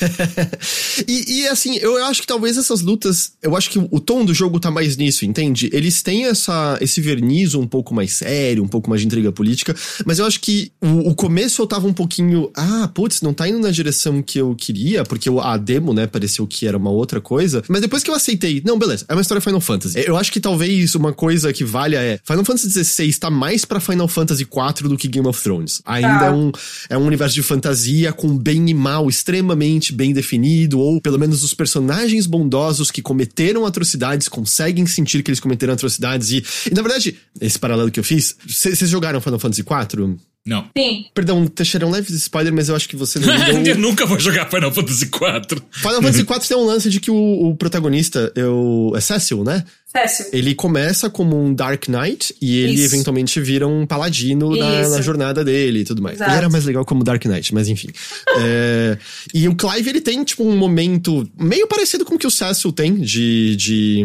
[1.07, 3.33] e, e, assim, eu acho que talvez essas lutas.
[3.39, 5.69] Eu acho que o tom do jogo tá mais nisso, entende?
[5.71, 9.75] Eles têm essa, esse verniz um pouco mais sério, um pouco mais de intriga política,
[10.05, 12.52] mas eu acho que o, o começo eu tava um pouquinho.
[12.56, 16.45] Ah, putz, não tá indo na direção que eu queria, porque a demo, né, pareceu
[16.47, 17.64] que era uma outra coisa.
[17.68, 20.03] Mas depois que eu aceitei, não, beleza, é uma história Final Fantasy.
[20.06, 22.19] Eu acho que talvez uma coisa que valha é.
[22.26, 25.81] Final Fantasy XVI tá mais pra Final Fantasy IV do que Game of Thrones.
[25.85, 26.26] Ainda Tá.
[26.27, 26.52] é, um,
[26.89, 31.43] é um universo de fantasia com bem e mal extremamente bem definido, ou pelo menos
[31.43, 36.31] os personagens bondosos que cometeram atrocidades conseguem sentir que eles cometeram atrocidades.
[36.31, 40.14] E, e na verdade, esse paralelo que eu fiz, vocês jogaram Final Fantasy IV?
[40.47, 40.69] Não.
[40.77, 41.05] Sim.
[41.13, 43.27] Perdão, Teixeira, um leve spoiler, mas eu acho que você não.
[43.65, 45.61] Eu nunca vou jogar Final Fantasy IV.
[45.72, 49.43] Final Fantasy IV tem um lance de que o, o protagonista, é o é Cecil,
[49.43, 49.63] né?
[49.88, 50.27] Cécio.
[50.31, 52.93] Ele começa como um Dark Knight e ele Isso.
[52.93, 56.17] eventualmente vira um paladino na, na jornada dele e tudo mais.
[56.17, 56.31] Exato.
[56.31, 57.89] Ele era mais legal como Dark Knight, mas enfim.
[58.38, 58.97] É,
[59.34, 62.72] e o Clive, ele tem, tipo, um momento meio parecido com o que o Cecil
[62.72, 63.55] tem de.
[63.55, 64.03] de...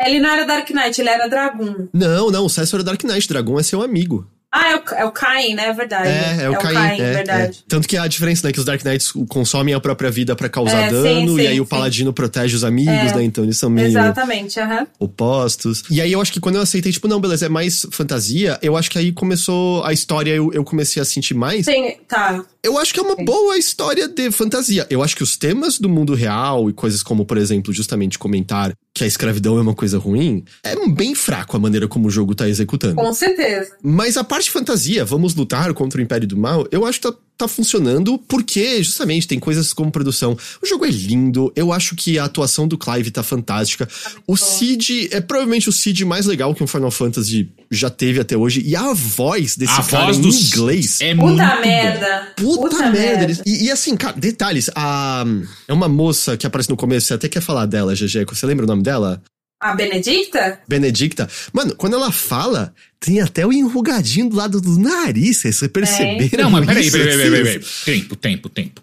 [0.00, 1.88] Ele não era Dark Knight, ele era Dragoon.
[1.92, 4.26] Não, não, o Cecil era Dark Knight, Dragão é seu amigo.
[4.58, 5.66] Ah, é o, é o Cain, né?
[5.66, 6.08] É verdade.
[6.08, 6.98] É, é o Caim.
[7.00, 7.58] é, verdade.
[7.58, 7.62] é.
[7.68, 10.80] Tanto que a diferença, né, que os Dark Knights consomem a própria vida pra causar
[10.82, 11.68] É, sim, dano, e sim, aí o sim.
[11.68, 13.16] paladino protege os amigos, É.
[13.16, 13.22] né?
[13.24, 13.88] Então eles são meio.
[13.88, 14.86] Exatamente, aham.
[14.98, 15.84] opostos.
[15.90, 18.76] E aí eu acho que quando eu aceitei, tipo, não, beleza, é mais fantasia, eu
[18.76, 21.66] acho que aí começou a história, eu, eu comecei a sentir mais.
[21.66, 22.42] Tem, tá.
[22.62, 24.86] Eu acho que é uma boa história de fantasia.
[24.90, 28.72] Eu acho que os temas do mundo real e coisas como, por exemplo, justamente comentar
[28.96, 32.34] que a escravidão é uma coisa ruim, é bem fraco a maneira como o jogo
[32.34, 32.94] tá executando.
[32.94, 33.76] Com certeza.
[33.82, 37.14] Mas a parte fantasia, vamos lutar contra o Império do Mal, eu acho que tá,
[37.36, 40.36] tá funcionando porque, justamente, tem coisas como produção.
[40.62, 43.88] O jogo é lindo, eu acho que a atuação do Clive tá fantástica.
[44.26, 48.36] O Cid é provavelmente o Cid mais legal que um Final Fantasy já teve até
[48.36, 48.62] hoje.
[48.64, 51.00] E a voz desse A cara voz em do inglês.
[51.00, 51.60] é muito Puta bom.
[51.60, 52.32] merda.
[52.36, 53.24] Puta, merda.
[53.24, 54.70] eles- E, e assim, cara, detalhes.
[54.74, 55.24] A,
[55.68, 58.24] é uma moça que aparece no começo, você até quer falar dela, GG.
[58.28, 59.20] Você lembra o nome dela?
[59.60, 60.60] A Benedicta?
[60.68, 61.28] Benedicta.
[61.52, 65.38] Mano, quando ela fala, tem até o enrugadinho do lado do nariz.
[65.38, 66.44] Vocês perceberam?
[66.44, 67.64] Não, mas peraí, peraí, peraí, peraí, peraí.
[67.84, 68.82] Tempo, tempo, tempo.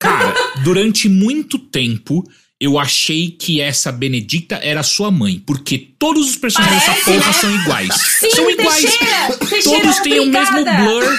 [0.00, 2.24] Cara, durante muito tempo
[2.58, 7.26] eu achei que essa Benedicta era sua mãe, porque todos os personagens dessa Parece, porra
[7.26, 7.32] né?
[7.34, 7.94] são iguais.
[8.18, 8.80] Sim, são iguais.
[8.82, 9.36] Teixeira!
[9.50, 10.82] Teixeira, Todos têm o mesmo obrigada!
[10.82, 11.18] blur.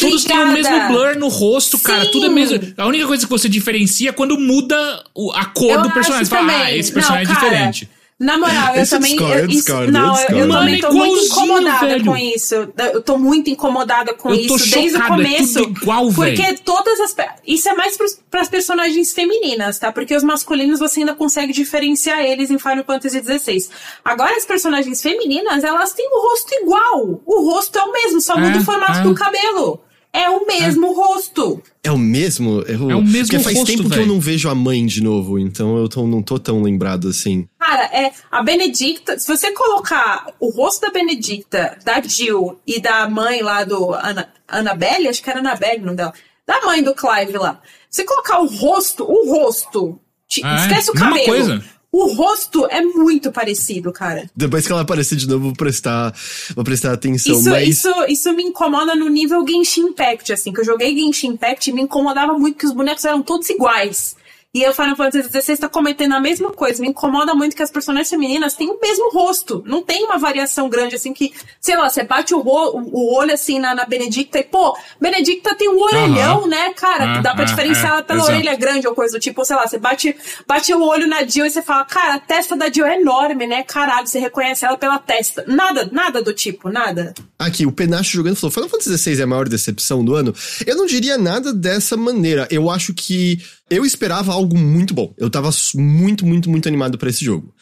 [0.00, 0.78] Todos têm o Obrigada!
[0.78, 2.06] mesmo blur no rosto, cara.
[2.06, 2.10] Sim.
[2.12, 2.58] Tudo é mesmo.
[2.78, 6.24] A única coisa que você diferencia é quando muda o- a cor Eu do personagem.
[6.24, 7.88] Você fala, ah, esse personagem Não, é cara, diferente.
[8.18, 9.12] Na moral, eu Esse também.
[9.12, 12.04] discordo, eu- eu isso- discordo, não, eu também é tô muito incomodada velho.
[12.04, 12.54] com isso.
[12.92, 15.62] Eu tô muito incomodada com Eu tô isso desde o chocado, é começo.
[15.62, 16.58] tudo igual, porque velho.
[16.64, 17.14] todas as.
[17.46, 19.92] Isso é mais pros, pras personagens femininas, tá?
[19.92, 23.68] Porque os masculinos você ainda consegue diferenciar eles em Final Fantasy XVI.
[24.04, 27.20] Agora, as personagens femininas, elas têm o rosto igual.
[27.24, 29.02] O rosto é o mesmo, só muda É, o formato é.
[29.02, 29.80] do cabelo.
[30.12, 31.62] É o mesmo rosto.
[31.84, 32.62] É o mesmo?
[32.66, 34.84] É o, É o mesmo Porque faz rosto, tempo que eu não vejo a mãe
[34.86, 37.46] de novo, então eu tô- não tô tão lembrado assim.
[37.58, 39.18] Cara, é a Benedicta.
[39.18, 44.28] Se você colocar o rosto da Benedicta, da Jill e da mãe lá do Ana,
[44.48, 46.12] Annabelle, acho que era Annabelle o nome dela,
[46.46, 47.60] da mãe do Clive lá.
[47.90, 50.66] Se você colocar o rosto, o rosto, te- Ah, é?
[50.66, 51.26] esquece o Mesma cabelo.
[51.26, 51.64] coisa.
[51.90, 54.28] O rosto é muito parecido, cara.
[54.36, 56.14] Depois que ela aparecer de novo, vou prestar,
[56.54, 57.32] vou prestar atenção.
[57.32, 61.28] Isso, mas isso, isso me incomoda no nível Genshin Impact, assim, que eu joguei Genshin
[61.28, 64.16] Impact e me incomodava muito que os bonecos eram todos iguais.
[64.58, 66.82] E o Final Fantasy XVI tá cometendo a mesma coisa.
[66.82, 69.62] Me incomoda muito que as personagens femininas têm o mesmo rosto.
[69.64, 73.60] Não tem uma variação grande, assim, que, sei lá, você bate o, o olho, assim,
[73.60, 77.18] na, na Benedicta e, pô, Benedicta tem um orelhão, né, cara?
[77.18, 78.32] Ah, Dá pra ah, diferenciar é, ela pela exato.
[78.32, 79.40] orelha grande ou coisa do tipo.
[79.40, 82.18] Ou, sei lá, você bate, bate o olho na Jill e você fala, cara, a
[82.18, 83.62] testa da Jill é enorme, né?
[83.62, 85.44] Caralho, você reconhece ela pela testa.
[85.46, 87.14] Nada, nada do tipo, nada.
[87.38, 90.34] Aqui, o Penacho jogando falou: Final Fantasy XVI é a maior decepção do ano.
[90.66, 92.48] Eu não diria nada dessa maneira.
[92.50, 93.40] Eu acho que
[93.70, 95.12] eu esperava algo muito bom.
[95.16, 97.54] Eu tava muito, muito, muito animado pra esse jogo.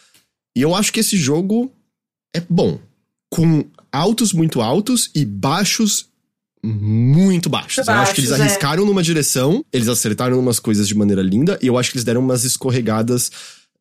[0.56, 1.72] E eu acho que esse jogo
[2.34, 2.78] é bom.
[3.30, 6.08] Com altos muito altos e baixos
[6.62, 7.86] muito baixos.
[7.86, 8.48] eu acho que eles baixos, é.
[8.48, 12.04] arriscaram numa direção, eles acertaram umas coisas de maneira linda, e eu acho que eles
[12.04, 13.30] deram umas escorregadas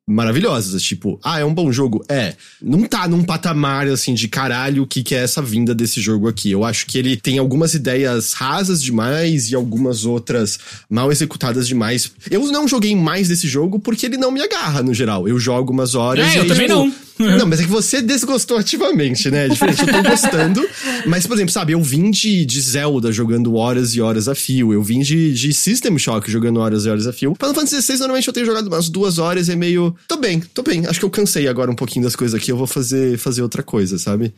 [0.07, 0.81] maravilhosas.
[0.83, 2.03] Tipo, ah, é um bom jogo?
[2.07, 2.35] É.
[2.61, 6.27] Não tá num patamar, assim, de caralho, o que, que é essa vinda desse jogo
[6.27, 6.51] aqui.
[6.51, 10.59] Eu acho que ele tem algumas ideias rasas demais e algumas outras
[10.89, 12.11] mal executadas demais.
[12.29, 15.27] Eu não joguei mais desse jogo porque ele não me agarra, no geral.
[15.27, 16.93] Eu jogo umas horas É, e eu também tipo, não.
[17.37, 19.45] Não, mas é que você desgostou ativamente, né?
[19.45, 20.67] É diferente, eu tô gostando.
[21.05, 24.73] Mas, por exemplo, sabe, eu vim de, de Zelda jogando horas e horas a fio.
[24.73, 27.33] Eu vim de, de System Shock jogando horas e horas a fio.
[27.39, 29.95] Final Fantasy XVI, normalmente eu tenho jogado umas duas horas e é meio.
[30.07, 30.85] Tô bem, tô bem.
[30.85, 32.51] Acho que eu cansei agora um pouquinho das coisas aqui.
[32.51, 34.33] Eu vou fazer, fazer outra coisa, sabe?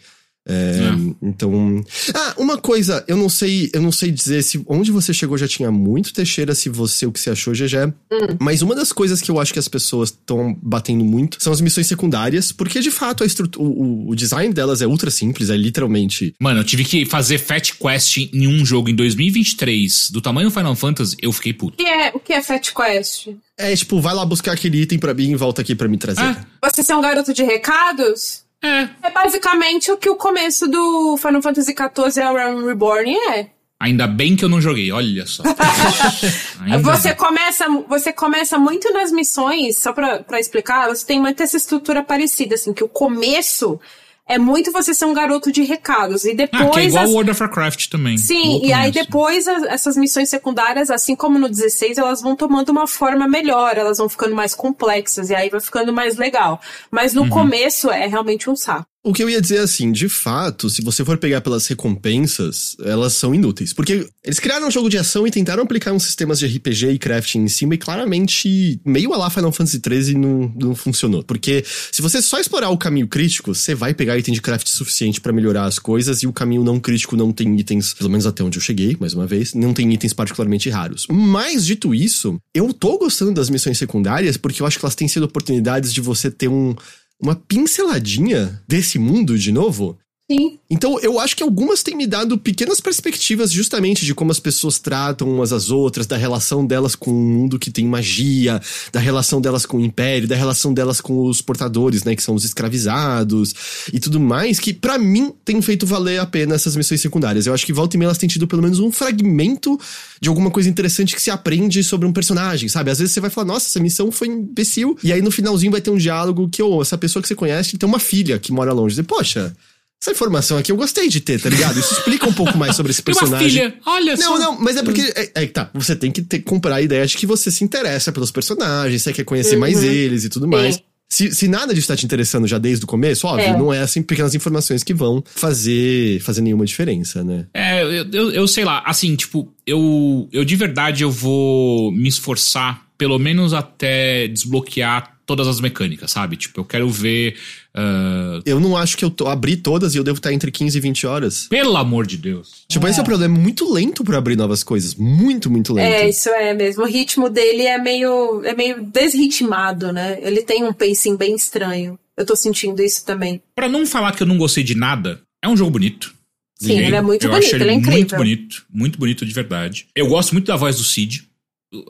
[0.48, 0.80] É,
[1.22, 1.84] Então.
[2.14, 5.48] Ah, uma coisa, eu não sei, eu não sei dizer se onde você chegou já
[5.48, 7.94] tinha muito Teixeira, se você o que você achou, GG.
[8.40, 11.62] Mas uma das coisas que eu acho que as pessoas estão batendo muito são as
[11.62, 15.58] missões secundárias, porque de fato a estrutura, o, o design delas é ultra simples, é
[15.58, 16.34] literalmente.
[16.40, 20.54] Mano, eu tive que fazer Fat Quest em um jogo em 2023 do tamanho do
[20.54, 21.74] Final Fantasy, eu fiquei puto.
[21.74, 23.28] O que é, o que é Fat Quest?
[23.58, 26.22] É tipo, vai lá buscar aquele item pra mim e volta aqui pra me trazer.
[26.22, 26.38] É.
[26.70, 28.47] Você ser um garoto de recados?
[28.64, 28.90] É.
[29.04, 33.52] É basicamente o que o começo do Final Fantasy XIV A Realm Reborn é.
[33.80, 35.44] Ainda bem que eu não joguei, olha só.
[36.82, 37.18] Você bem.
[37.18, 42.04] começa, você começa muito nas missões, só pra, pra explicar, você tem muito essa estrutura
[42.04, 43.80] parecida, assim, que o começo
[44.28, 46.26] é muito você ser um garoto de recados.
[46.26, 46.62] E depois.
[46.68, 48.18] Ah, que é igual as- World of Warcraft também.
[48.18, 52.70] Sim, e aí depois as- essas missões secundárias, assim como no 16, elas vão tomando
[52.70, 56.60] uma forma melhor, elas vão ficando mais complexas, e aí vai ficando mais legal.
[56.92, 57.26] Mas Uhum.
[57.26, 58.86] no começo é realmente um saco.
[59.08, 62.76] O que eu ia dizer é assim, de fato, se você for pegar pelas recompensas,
[62.84, 63.72] elas são inúteis.
[63.72, 67.00] Porque eles criaram um jogo de ação e tentaram aplicar uns sistemas de RPG e
[67.00, 71.24] crafting em cima, e claramente, meio a lá Final Fantasy XIII não, não funcionou.
[71.24, 75.22] Porque se você só explorar o caminho crítico, você vai pegar item de craft suficiente
[75.22, 78.44] pra melhorar as coisas, e o caminho não crítico não tem itens, pelo menos até
[78.44, 81.08] onde eu cheguei, mais uma vez, não tem itens particularmente raros.
[81.10, 85.08] Mas, dito isso, eu tô gostando das missões secundárias, porque eu acho que elas têm
[85.08, 86.76] sido oportunidades de você ter um
[87.20, 89.98] uma pinceladinha desse mundo de novo.
[90.30, 90.60] Sim.
[90.70, 94.78] Então, eu acho que algumas têm me dado pequenas perspectivas justamente de como as pessoas
[94.78, 98.60] tratam umas às outras, da relação delas com um mundo que tem magia,
[98.92, 102.36] da relação delas com o império, da relação delas com os portadores, né, que são
[102.36, 103.56] os escravizados
[103.94, 107.46] e tudo mais, que pra mim tem feito valer a pena essas missões secundárias.
[107.48, 109.80] Eu acho que volta e meia elas têm tido pelo menos um fragmento
[110.20, 112.92] de alguma coisa interessante que se aprende sobre um personagem, sabe?
[112.92, 115.80] Às vezes você vai falar, nossa, essa missão foi imbecil, e aí no finalzinho vai
[115.80, 118.74] ter um diálogo que, ô, essa pessoa que você conhece tem uma filha que mora
[118.74, 119.00] longe.
[119.00, 119.56] E, Poxa,
[120.02, 121.80] essa informação aqui eu gostei de ter, tá ligado?
[121.80, 123.50] Isso explica um pouco mais sobre esse Tem uma personagem.
[123.50, 124.40] filha, olha Não, só.
[124.40, 125.02] não, mas é porque.
[125.16, 128.12] É, é tá, você tem que ter, comprar a ideia de que você se interessa
[128.12, 130.76] pelos personagens, você quer conhecer mais eles e tudo mais.
[130.76, 130.82] Sim.
[131.10, 133.58] Se, se nada disso tá te interessando já desde o começo, óbvio, É.
[133.58, 137.46] não é assim pequenas informações que vão fazer, fazer nenhuma diferença, né?
[137.54, 142.10] É, eu, eu, eu sei lá, assim, tipo, eu, eu de verdade eu vou me
[142.10, 146.36] esforçar, pelo menos até desbloquear todas as mecânicas, sabe?
[146.36, 147.36] Tipo, eu quero ver.
[147.78, 150.78] Ah, Eu não acho que eu tô, abri todas e eu devo estar entre 15
[150.78, 151.48] e 20 horas.
[151.48, 152.64] pelo amor de Deus.
[152.68, 153.38] Tipo, esse é o problema.
[153.38, 154.96] É muito lento pra abrir novas coisas.
[154.96, 155.94] Muito, muito lento.
[155.94, 156.84] É, isso é mesmo.
[156.84, 160.18] O ritmo dele é meio, é meio desritmado, né?
[160.22, 162.00] Ele tem um pacing bem estranho.
[162.18, 163.42] Eu tô sentindo isso também.
[163.56, 166.16] Pra não falar que eu não gostei de nada, é um jogo bonito.
[166.60, 168.18] Sim, ele é muito eu bonito, ele é muito incrível.
[168.18, 169.86] bonito, muito bonito de verdade.
[169.96, 171.28] Eu gosto muito da voz do Cid.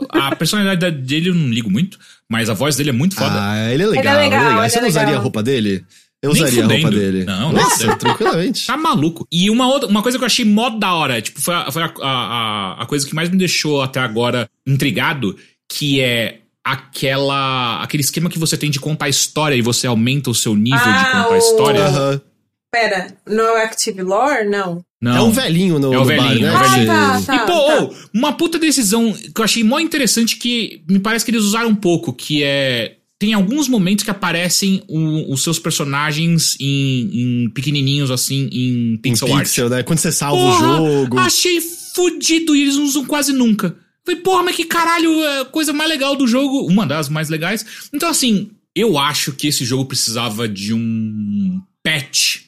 [0.09, 1.99] A personalidade dele eu não ligo muito,
[2.29, 3.31] mas a voz dele é muito foda.
[3.33, 5.19] Ah, ele é legal, Ele é legal, ele Você é não usaria legal.
[5.19, 5.85] a roupa dele?
[6.19, 6.99] Eu Nem usaria a roupa fudendo.
[6.99, 7.25] dele.
[7.25, 7.95] Não, Nossa, fudendo.
[7.99, 8.65] tranquilamente.
[8.65, 9.27] Tá maluco.
[9.31, 11.83] E uma outra, uma coisa que eu achei mó da hora, tipo, foi, a, foi
[11.83, 15.37] a, a, a coisa que mais me deixou até agora intrigado,
[15.71, 20.29] que é aquela aquele esquema que você tem de contar a história e você aumenta
[20.29, 21.83] o seu nível de Ah, contar a o- história.
[21.85, 22.21] Aham.
[22.79, 24.47] Pera, no Active Lore?
[24.47, 24.83] Não.
[25.01, 25.15] Não.
[25.15, 26.91] É o velhinho no, É no velhinho, bar, é né?
[26.91, 27.35] o Ah, Que- tá, tá.
[27.35, 28.09] E, pô, tá.
[28.13, 31.75] uma puta decisão que eu achei mó interessante que me parece que eles usaram um
[31.75, 32.93] pouco, que é.
[33.19, 38.97] Tem alguns momentos que aparecem o- os seus personagens em, em pequenininhos, assim, em Em
[38.97, 39.43] pixel art.
[39.47, 39.81] pixel, né?
[39.81, 41.17] Quando você salva Porra, o jogo.
[41.19, 41.59] Achei
[41.95, 43.75] fudido e eles não usam quase nunca.
[44.05, 46.67] Falei, porra, mas que caralho, é a coisa mais legal do jogo.
[46.67, 47.65] Uma das mais legais.
[47.91, 52.41] Então, assim, eu acho que esse jogo precisava de um patch,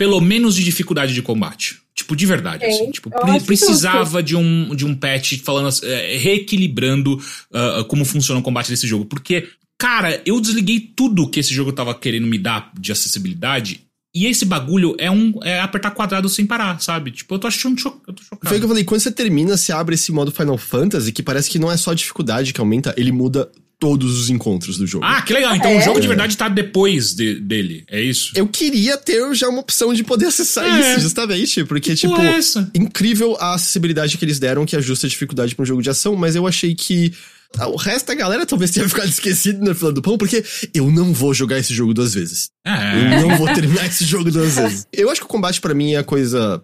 [0.00, 1.78] pelo menos de dificuldade de combate.
[1.94, 2.90] Tipo, de verdade, assim.
[2.90, 3.10] Tipo,
[3.44, 7.22] precisava de um, de um patch falando, assim, é, reequilibrando
[7.52, 9.04] ah, como funciona o combate desse jogo.
[9.04, 9.48] Porque,
[9.78, 13.82] cara, eu desliguei tudo que esse jogo tava querendo me dar de acessibilidade.
[14.14, 17.10] E esse bagulho é um é apertar quadrado sem parar, sabe?
[17.10, 18.48] Tipo, eu tô achando cho eu tô chocado.
[18.48, 21.22] Foi o que eu falei, quando você termina, você abre esse modo Final Fantasy, que
[21.22, 24.86] parece que não é só a dificuldade que aumenta, ele muda todos os encontros do
[24.86, 25.04] jogo.
[25.04, 25.56] Ah, que legal.
[25.56, 25.78] Então É?
[25.78, 27.82] o jogo de verdade tá depois de- dele.
[27.90, 28.30] É isso?
[28.36, 30.92] Eu queria ter já uma opção de poder acessar É.
[30.92, 32.70] isso, justamente, porque, tipo, Porra, é essa?
[32.74, 36.14] incrível a acessibilidade que eles deram, que ajusta a dificuldade pra um jogo de ação,
[36.14, 37.12] mas eu achei que
[37.58, 40.44] o resto da galera talvez tenha ficado esquecido na fila do pão, porque
[40.74, 42.50] eu não vou jogar esse jogo duas vezes.
[42.66, 43.16] É.
[43.22, 44.86] Eu não vou terminar esse jogo duas vezes.
[44.92, 46.62] Eu acho que o combate pra mim é a coisa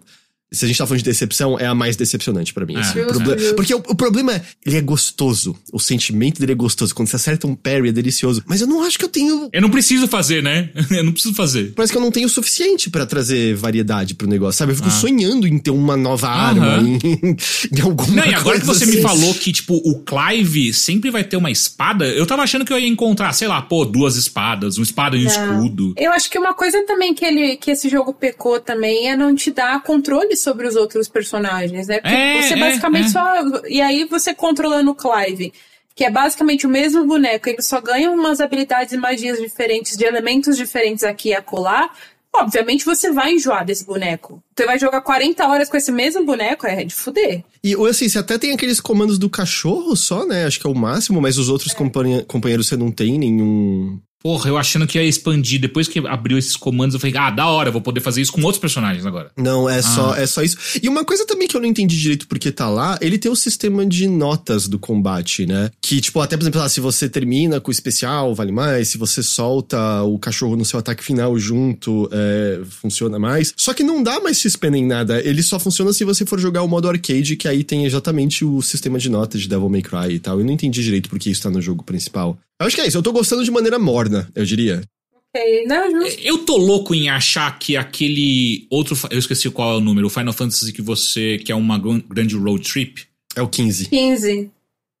[0.51, 2.75] se a gente tá falando de decepção, é a mais decepcionante pra mim.
[2.75, 2.79] É.
[2.79, 3.03] assim.
[3.03, 3.53] Proble-.
[3.53, 5.55] Porque o, o problema é, ele é gostoso.
[5.73, 6.95] O sentimento dele é gostoso.
[6.95, 8.43] Quando você acerta um parry, é delicioso.
[8.47, 9.49] Mas eu não acho que eu tenho.
[9.51, 10.69] Eu não preciso fazer, né?
[10.89, 11.73] Eu não preciso fazer.
[11.75, 14.71] Parece que eu não tenho o suficiente pra trazer variedade pro negócio, sabe?
[14.71, 14.91] Eu fico Ah.
[14.91, 16.97] sonhando em ter uma nova arma, em,
[17.71, 19.01] em alguma Não, e agora que você me assim.
[19.01, 22.79] falou que, tipo, o Clive sempre vai ter uma espada, eu tava achando que eu
[22.79, 25.31] ia encontrar, sei lá, pô, duas espadas, uma espada e um Não.
[25.31, 25.93] escudo.
[25.97, 29.35] Eu acho que uma coisa também que, ele, que esse jogo pecou também é não
[29.35, 31.99] te dar controle sobre os outros personagens, né?
[31.99, 33.09] Porque É, você é, basicamente é.
[33.09, 33.33] só.
[33.67, 35.51] E aí você controlando o Clive,
[35.95, 40.05] que é basicamente o mesmo boneco, ele só ganha umas habilidades e magias diferentes, de
[40.05, 41.89] elementos diferentes aqui e acolá.
[42.35, 44.43] Obviamente você vai enjoar desse boneco.
[44.55, 47.43] Você vai jogar 40 horas com esse mesmo boneco, é de fuder.
[47.63, 50.45] E ou assim, você até tem aqueles comandos do cachorro só, né?
[50.45, 53.99] Acho que é o máximo, mas os outros companhe- companheiros você não tem nenhum.
[54.27, 55.57] Porra, eu achando que ia expandir.
[55.57, 58.41] Depois que abriu esses comandos, eu falei, ah, da hora, vou poder fazer isso com
[58.41, 59.31] outros personagens agora.
[59.37, 60.19] Não, é só, Ah.
[60.19, 60.57] é só isso.
[60.83, 63.37] E uma coisa também que eu não entendi direito porque tá lá, ele tem o
[63.37, 65.69] sistema de notas do combate, né?
[65.81, 68.89] Que, tipo, até, por exemplo, ah, se você termina com o especial, vale mais.
[68.89, 73.53] Se você solta o cachorro no seu ataque final junto, é, funciona mais.
[73.55, 75.21] Só que não dá mais XP nem nada.
[75.25, 78.61] Ele só funciona se você for jogar o modo arcade, que aí tem exatamente o
[78.61, 80.37] sistema de notas de Devil May Cry e tal.
[80.37, 82.37] Eu não entendi direito porque isso tá no jogo principal.
[82.59, 82.97] Eu acho que é isso.
[82.97, 84.81] Eu tô gostando de maneira morna, eu diria.
[85.35, 86.19] Ok, não, justo.
[86.23, 88.97] Eu tô louco em achar que aquele outro.
[89.11, 91.37] Eu esqueci qual é o número, o Final Fantasy que você.
[91.37, 93.05] que é uma gran- grande road trip.
[93.35, 93.89] É o 15.
[93.89, 94.49] 15.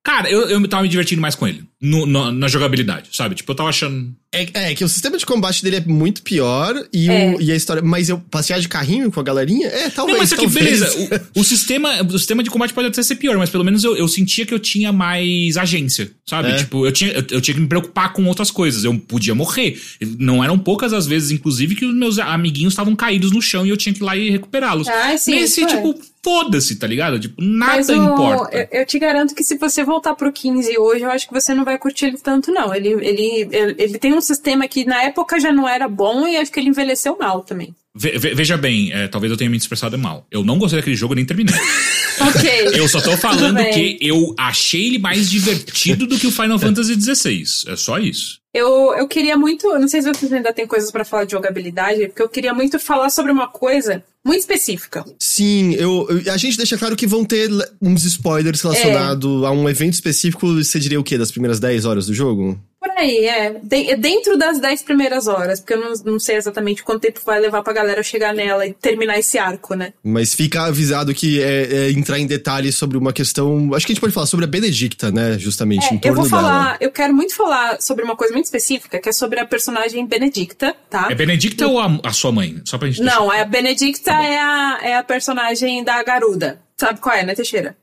[0.05, 1.63] Cara, eu, eu tava me divertindo mais com ele.
[1.81, 3.35] No- no- na jogabilidade, sabe?
[3.35, 4.15] Tipo, eu tava achando.
[4.33, 7.33] É, é que o sistema de combate dele é muito pior e, É.
[7.35, 7.81] o, e a história.
[7.81, 9.67] Mas eu passear de carrinho com a galerinha?
[9.67, 10.13] É, talvez.
[10.17, 10.65] Não, mas só que talvez.
[10.81, 13.83] beleza, o, o sistema, o sistema de combate pode até ser pior, mas pelo menos
[13.83, 16.49] eu, eu sentia que eu tinha mais agência, sabe?
[16.49, 16.55] É.
[16.57, 19.79] Tipo, eu tinha, eu, eu tinha que me preocupar com outras coisas, eu podia morrer.
[20.19, 23.69] Não eram poucas as vezes, inclusive, que os meus amiguinhos estavam caídos no chão e
[23.69, 24.87] eu tinha que ir lá e recuperá-los.
[24.89, 25.75] Ah, sim, Nesse, isso é.
[25.77, 27.17] tipo, foda-se, tá ligado?
[27.19, 28.57] Tipo, Mas nada o- importa.
[28.71, 31.53] Eu, eu te garanto que se você voltar pro 15 hoje, eu acho que você
[31.53, 32.73] não vai curtir ele tanto, não.
[32.73, 36.37] Ele, ele, ele, ele tem um sistema que na época já não era bom e
[36.37, 37.75] acho que ele envelheceu mal também.
[37.95, 40.25] Ve- ve- veja bem, é, talvez eu tenha me expressado mal.
[40.31, 41.53] Eu não gostei daquele jogo, nem terminei.
[42.19, 42.49] Ok.
[42.73, 46.99] Eu só tô falando que eu achei ele mais divertido do que o Final Fantasy
[46.99, 47.43] XVI.
[47.67, 48.39] É só isso.
[48.57, 49.67] Eu, eu queria muito.
[49.79, 52.79] Não sei se vocês ainda têm coisas pra falar de jogabilidade, porque eu queria muito
[52.79, 55.05] falar sobre uma coisa muito específica.
[55.19, 57.49] Sim, eu, eu- a gente deixa claro que vão ter
[57.81, 60.47] uns spoilers relacionados a um evento específico.
[60.55, 61.17] Você diria o quê?
[61.17, 62.59] Das primeiras 10 horas do jogo?
[62.87, 63.59] Por aí, é.
[63.61, 67.19] De- é dentro das 10 primeiras horas, porque eu não, não sei exatamente quanto tempo
[67.25, 69.93] vai levar pra galera chegar nela e terminar esse arco, né?
[70.03, 73.73] Mas fica avisado que é, é entrar em detalhes sobre uma questão.
[73.73, 75.37] Acho que a gente pode falar sobre a Benedicta, né?
[75.37, 76.41] Justamente, em É, eu torno vou dela.
[76.41, 80.05] falar, eu quero muito falar sobre uma coisa muito específica, que é sobre a personagem
[80.05, 81.07] Benedicta, tá?
[81.11, 82.61] É Benedicta ou a, a sua mãe?
[82.65, 86.59] Só pra gente deixar Não, a Benedicta é a, é a personagem da Garuda.
[86.79, 87.75] Sabe qual é, né, Teixeira?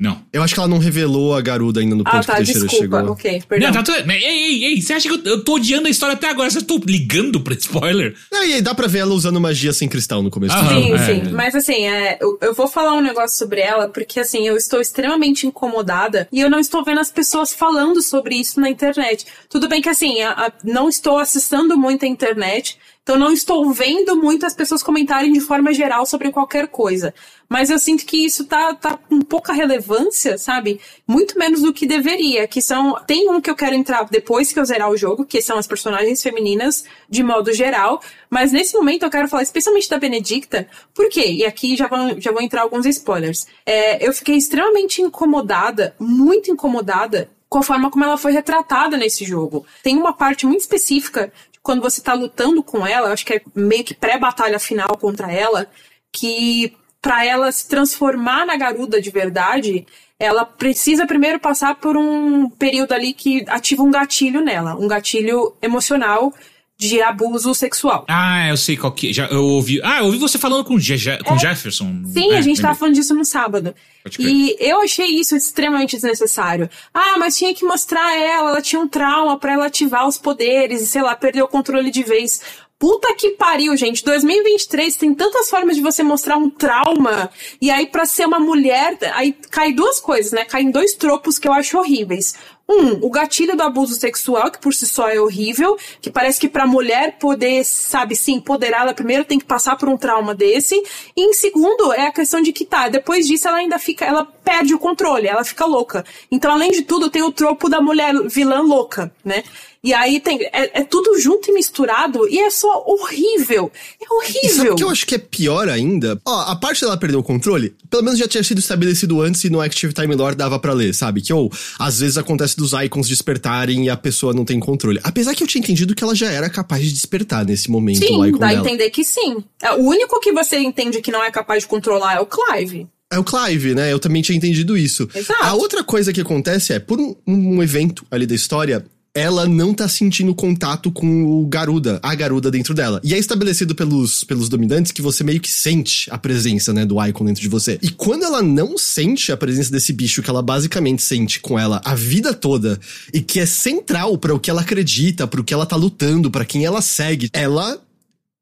[0.00, 0.22] Não.
[0.32, 2.36] Eu acho que ela não revelou a Garuda ainda no ponto Ah, que tá, o
[2.36, 2.96] Teixeira desculpa.
[2.98, 3.12] chegou.
[3.12, 3.66] Ok, perdão.
[3.72, 4.08] Não, tá tudo.
[4.12, 6.48] Ei, ei, ei, você acha que eu, eu tô odiando a história até agora?
[6.48, 8.14] Você tô ligando pra spoiler?
[8.32, 10.54] Ah, e aí dá pra ver ela usando magia sem cristal no começo.
[10.54, 10.82] do Aham.
[10.82, 10.98] jogo.
[10.98, 11.32] Sim, é, sim.
[11.32, 14.80] Mas assim, é, eu, eu vou falar um negócio sobre ela, porque assim, eu estou
[14.80, 19.26] extremamente incomodada e eu não estou vendo as pessoas falando sobre isso na internet.
[19.50, 22.78] Tudo bem que assim, a- a- não estou acessando muito a internet,
[23.08, 27.14] então não estou vendo muitas pessoas comentarem de forma geral sobre qualquer coisa.
[27.48, 30.78] Mas eu sinto que isso tá, tá com pouca relevância, sabe?
[31.06, 32.46] Muito menos do que deveria.
[32.46, 33.02] Que são.
[33.06, 35.66] Tem um que eu quero entrar depois que eu zerar o jogo, que são as
[35.66, 38.02] personagens femininas de modo geral.
[38.28, 40.68] Mas nesse momento eu quero falar especialmente da Benedicta.
[40.92, 41.32] Por quê?
[41.32, 43.46] E aqui já vão, já vão entrar alguns spoilers.
[43.64, 49.24] É, eu fiquei extremamente incomodada, muito incomodada, com a forma como ela foi retratada nesse
[49.24, 49.64] jogo.
[49.82, 51.32] Tem uma parte muito específica
[51.68, 55.70] quando você tá lutando com ela, acho que é meio que pré-batalha final contra ela,
[56.10, 59.86] que para ela se transformar na garuda de verdade,
[60.18, 65.54] ela precisa primeiro passar por um período ali que ativa um gatilho nela, um gatilho
[65.60, 66.32] emocional
[66.78, 68.04] de abuso sexual.
[68.08, 69.12] Ah, eu sei qual que.
[69.12, 69.80] Já, eu ouvi.
[69.82, 72.02] Ah, eu ouvi você falando com, Je- com Jefferson.
[72.04, 72.08] É.
[72.12, 72.74] Sim, É, a gente tava lembrei.
[72.76, 73.74] falando disso no sábado.
[74.18, 76.70] E eu achei isso extremamente desnecessário.
[76.94, 80.80] Ah, mas tinha que mostrar ela, ela tinha um trauma pra ela ativar os poderes
[80.80, 82.40] e, sei lá, perder o controle de vez.
[82.78, 84.04] Puta que pariu, gente.
[84.04, 87.28] 2023 tem tantas formas de você mostrar um trauma.
[87.60, 90.44] E aí, pra ser uma mulher, aí cai duas coisas, né?
[90.44, 92.36] Caem dois tropos que eu acho horríveis.
[92.70, 96.48] Um, o gatilho do abuso sexual, que por si só é horrível, que parece que
[96.48, 100.80] pra mulher poder, sabe, se empoderar, ela primeiro tem que passar por um trauma desse.
[101.16, 104.24] E em segundo, é a questão de que tá, depois disso ela ainda fica, ela
[104.44, 106.04] perde o controle, ela fica louca.
[106.30, 109.42] Então, além de tudo, tem o tropo da mulher vilã louca, né?
[109.82, 110.42] E aí tem.
[110.52, 113.70] É, é, tudo junto e misturado e é só horrível.
[114.00, 114.56] É horrível.
[114.56, 116.20] Sabe o que eu acho que é pior ainda?
[116.26, 119.50] Ó, a parte dela perder o controle, pelo menos já tinha sido estabelecido antes e
[119.50, 121.20] no Active Time Lore dava para ler, sabe?
[121.20, 124.98] Que ou às vezes acontece dos icons despertarem e a pessoa não tem controle.
[125.04, 128.16] Apesar que eu tinha entendido que ela já era capaz de despertar nesse momento sim,
[128.16, 128.60] o icon dá dela.
[128.60, 129.44] entender que sim.
[129.62, 132.88] É, o único que você entende que não é capaz de controlar é o Clive.
[133.10, 133.92] É o Clive, né?
[133.92, 135.08] Eu também tinha entendido isso.
[135.14, 135.42] Exato.
[135.42, 138.84] A outra coisa que acontece é, por um, um evento ali da história,
[139.18, 143.00] ela não tá sentindo contato com o Garuda, a Garuda dentro dela.
[143.02, 147.04] E é estabelecido pelos, pelos dominantes que você meio que sente a presença, né, do
[147.04, 147.78] Icon dentro de você.
[147.82, 151.80] E quando ela não sente a presença desse bicho que ela basicamente sente com ela
[151.84, 152.78] a vida toda
[153.12, 156.30] e que é central para o que ela acredita, para o que ela tá lutando,
[156.30, 157.80] para quem ela segue, ela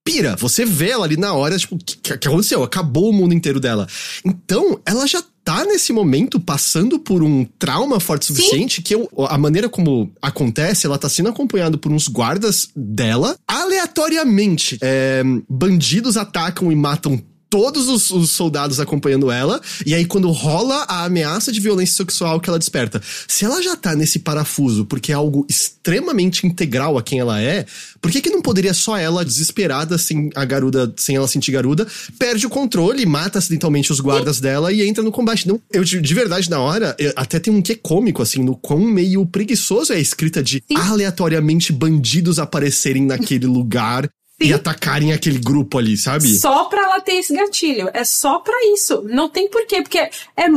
[0.06, 0.36] pira.
[0.36, 2.62] Você vê ela ali na hora, tipo, o que, que aconteceu?
[2.62, 3.88] Acabou o mundo inteiro dela.
[4.24, 8.82] Então, ela já tá nesse momento passando por um trauma forte o suficiente Sim.
[8.82, 13.36] que eu, a maneira como acontece, ela tá sendo acompanhada por uns guardas dela.
[13.46, 20.30] Aleatoriamente, é, bandidos atacam e matam todos os, os, soldados acompanhando ela, e aí quando
[20.30, 23.00] rola a ameaça de violência sexual que ela desperta.
[23.26, 27.64] Se ela já tá nesse parafuso porque é algo extremamente integral a quem ela é,
[28.00, 31.86] por que que não poderia só ela, desesperada, sem a garuda, sem ela sentir garuda,
[32.18, 35.48] perde o controle, mata acidentalmente os guardas dela e entra no combate?
[35.48, 39.24] Não, eu de verdade, na hora, até tem um que cômico, assim, no quão meio
[39.26, 40.76] preguiçoso é a escrita de Sim.
[40.76, 44.48] aleatoriamente bandidos aparecerem naquele lugar Sim.
[44.48, 46.28] e atacarem aquele grupo ali, sabe?
[46.36, 47.88] Só pra ela ter esse gatilho.
[47.94, 49.02] É só pra isso.
[49.04, 50.10] Não tem porquê, porque é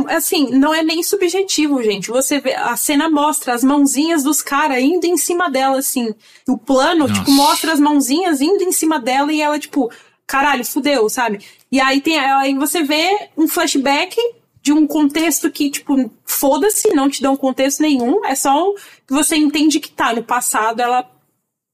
[0.08, 2.10] assim, não é nem subjetivo, gente.
[2.10, 6.14] Você vê, a cena mostra as mãozinhas dos caras indo em cima dela, assim.
[6.46, 7.20] O plano, Nossa.
[7.20, 9.90] tipo, mostra as mãozinhas indo em cima dela e ela, tipo,
[10.26, 11.40] caralho, fudeu, sabe?
[11.72, 14.14] E aí tem aí você vê um flashback
[14.62, 18.26] de um contexto que, tipo, foda-se, não te dá um contexto nenhum.
[18.26, 18.74] É só
[19.06, 21.08] que você entende que tá, no passado ela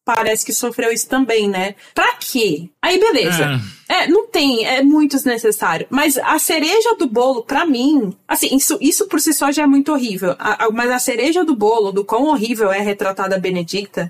[0.07, 1.74] parece que sofreu isso também, né?
[1.93, 2.70] Pra quê?
[2.81, 3.61] Aí, beleza.
[3.89, 4.05] É.
[4.05, 4.07] é.
[4.07, 5.89] não tem, é muito desnecessário.
[5.91, 9.66] Mas a cereja do bolo, pra mim, assim, isso, isso por si só já é
[9.66, 10.37] muito horrível.
[10.39, 14.09] A, a, mas a cereja do bolo, do quão horrível é retratada a Benedicta,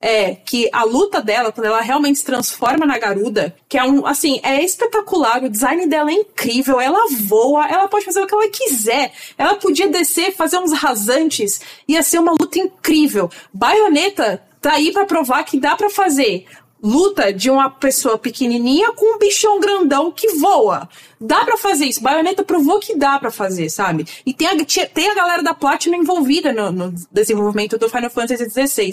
[0.00, 4.06] é que a luta dela, quando ela realmente se transforma na garuda, que é um,
[4.06, 8.34] assim, é espetacular, o design dela é incrível, ela voa, ela pode fazer o que
[8.34, 9.10] ela quiser.
[9.36, 13.28] Ela podia descer, fazer uns rasantes, ia ser uma luta incrível.
[13.52, 16.46] Baioneta tá aí para provar que dá para fazer
[16.82, 20.86] luta de uma pessoa pequenininha com um bichão grandão que voa.
[21.18, 22.02] Dá para fazer isso.
[22.02, 24.06] Bayonetta provou que dá para fazer, sabe?
[24.26, 24.56] E tem a,
[24.92, 28.92] tem a galera da Platinum envolvida no, no desenvolvimento do Final Fantasy XVI.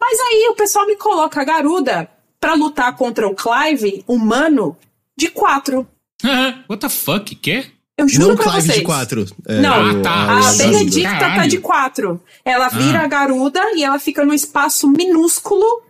[0.00, 4.76] Mas aí o pessoal me coloca a Garuda para lutar contra o Clive, humano,
[5.16, 5.86] de quatro.
[6.68, 7.34] What the fuck?
[7.36, 7.66] Quê?
[7.98, 8.78] Eu juro não pra Clive vocês.
[8.78, 9.26] de quatro.
[9.46, 10.38] É, não, ah, tá.
[10.48, 12.22] a Benedicta tá de quatro.
[12.44, 13.04] Ela vira Ah.
[13.04, 15.82] a garuda e ela fica num espaço minúsculo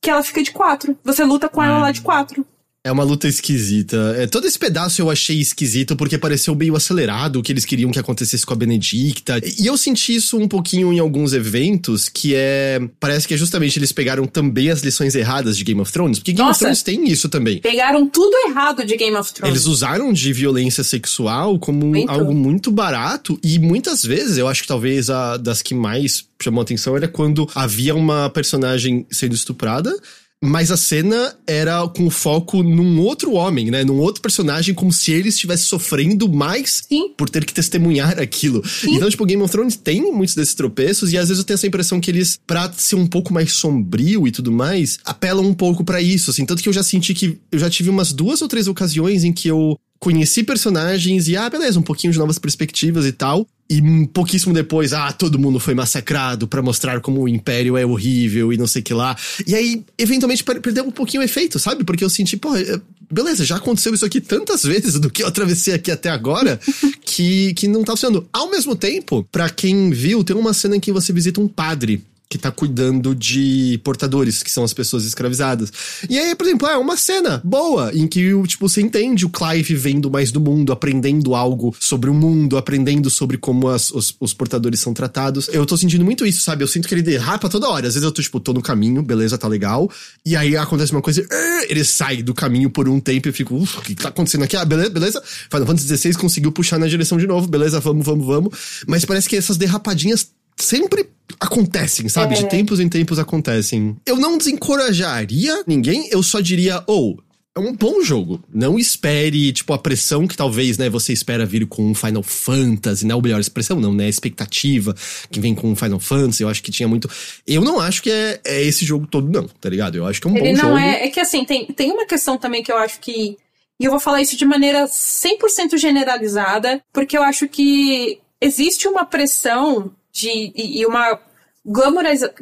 [0.00, 0.96] que ela fica de quatro.
[1.04, 2.46] Você luta com ela lá de quatro.
[2.82, 4.14] É uma luta esquisita.
[4.16, 7.90] É, todo esse pedaço eu achei esquisito porque pareceu meio acelerado o que eles queriam
[7.90, 9.38] que acontecesse com a Benedicta.
[9.58, 12.80] E eu senti isso um pouquinho em alguns eventos, que é.
[12.98, 16.18] Parece que é justamente eles pegaram também as lições erradas de Game of Thrones.
[16.20, 16.56] Porque Game Nossa.
[16.56, 17.60] of Thrones tem isso também.
[17.60, 19.54] Pegaram tudo errado de Game of Thrones.
[19.54, 22.10] Eles usaram de violência sexual como Muito.
[22.10, 26.62] algo muito barato e muitas vezes, eu acho que talvez a das que mais chamou
[26.62, 29.94] atenção era quando havia uma personagem sendo estuprada.
[30.42, 33.84] Mas a cena era com foco num outro homem, né?
[33.84, 37.10] Num outro personagem, como se ele estivesse sofrendo mais Sim.
[37.14, 38.64] por ter que testemunhar aquilo.
[38.84, 41.66] Então, tipo, Game of Thrones tem muitos desses tropeços, e às vezes eu tenho essa
[41.66, 45.84] impressão que eles, pra ser um pouco mais sombrio e tudo mais, apelam um pouco
[45.84, 46.46] pra isso, assim.
[46.46, 49.32] Tanto que eu já senti que eu já tive umas duas ou três ocasiões em
[49.34, 53.46] que eu conheci personagens e, ah, beleza, um pouquinho de novas perspectivas e tal.
[53.68, 58.52] E pouquíssimo depois, ah, todo mundo foi massacrado pra mostrar como o Império é horrível
[58.52, 59.16] e não sei que lá.
[59.46, 61.84] E aí, eventualmente, per- perdeu um pouquinho o efeito, sabe?
[61.84, 62.80] Porque eu senti, pô, é,
[63.12, 66.58] beleza, já aconteceu isso aqui tantas vezes do que eu atravessei aqui até agora,
[67.04, 68.26] que, que não tá funcionando.
[68.32, 72.02] Ao mesmo tempo, pra quem viu, tem uma cena em que você visita um padre
[72.30, 75.72] que tá cuidando de portadores, que são as pessoas escravizadas.
[76.08, 79.74] E aí, por exemplo, é uma cena boa, em que, tipo, você entende o Clive
[79.74, 84.32] vendo mais do mundo, aprendendo algo sobre o mundo, aprendendo sobre como as- os, os
[84.32, 85.48] portadores são tratados.
[85.52, 86.62] Eu tô sentindo muito isso, sabe?
[86.62, 87.88] Eu sinto que ele derrapa toda hora.
[87.88, 89.90] Às vezes eu tô, tipo, tô no caminho, beleza, tá legal.
[90.24, 93.34] E aí acontece uma coisa, "Ah", ele sai do caminho por um tempo e eu
[93.34, 94.56] fico, uff, o que tá acontecendo aqui?
[94.56, 95.20] Ah, beleza, beleza.
[95.50, 98.54] Final Fantasy XVI conseguiu puxar na direção de novo, beleza, vamos, vamos, vamos.
[98.86, 100.28] Mas parece que essas derrapadinhas
[100.62, 101.08] sempre
[101.38, 102.34] acontecem, sabe?
[102.34, 102.38] É.
[102.38, 103.96] De tempos em tempos acontecem.
[104.04, 107.18] Eu não desencorajaria ninguém, eu só diria, ou.
[107.56, 108.42] é um bom jogo.
[108.52, 113.06] Não espere, tipo, a pressão que talvez, né, você espera vir com um Final Fantasy,
[113.06, 113.14] né?
[113.14, 114.04] Ou melhor, expressão não, né?
[114.06, 114.94] A expectativa
[115.30, 116.42] que vem com um Final Fantasy.
[116.42, 117.08] Eu acho que tinha muito.
[117.46, 119.96] Eu não acho que é, é esse jogo todo, não, tá ligado?
[119.96, 120.78] Eu acho que é um Ele bom não jogo.
[120.78, 121.06] é.
[121.06, 123.36] É que assim, tem, tem uma questão também que eu acho que.
[123.80, 129.06] E eu vou falar isso de maneira 100% generalizada, porque eu acho que existe uma
[129.06, 131.20] pressão de, e, e uma
[131.64, 132.32] glamoriza.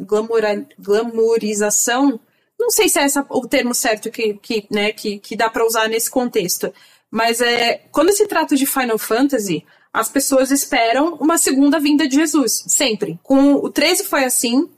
[2.59, 5.67] Não sei se é essa o termo certo que, que, né, que, que dá pra
[5.67, 6.73] usar nesse contexto.
[7.11, 12.17] Mas é, quando se trata de Final Fantasy, as pessoas esperam uma segunda vinda de
[12.17, 13.19] Jesus, sempre.
[13.23, 14.69] Com o 13 foi assim.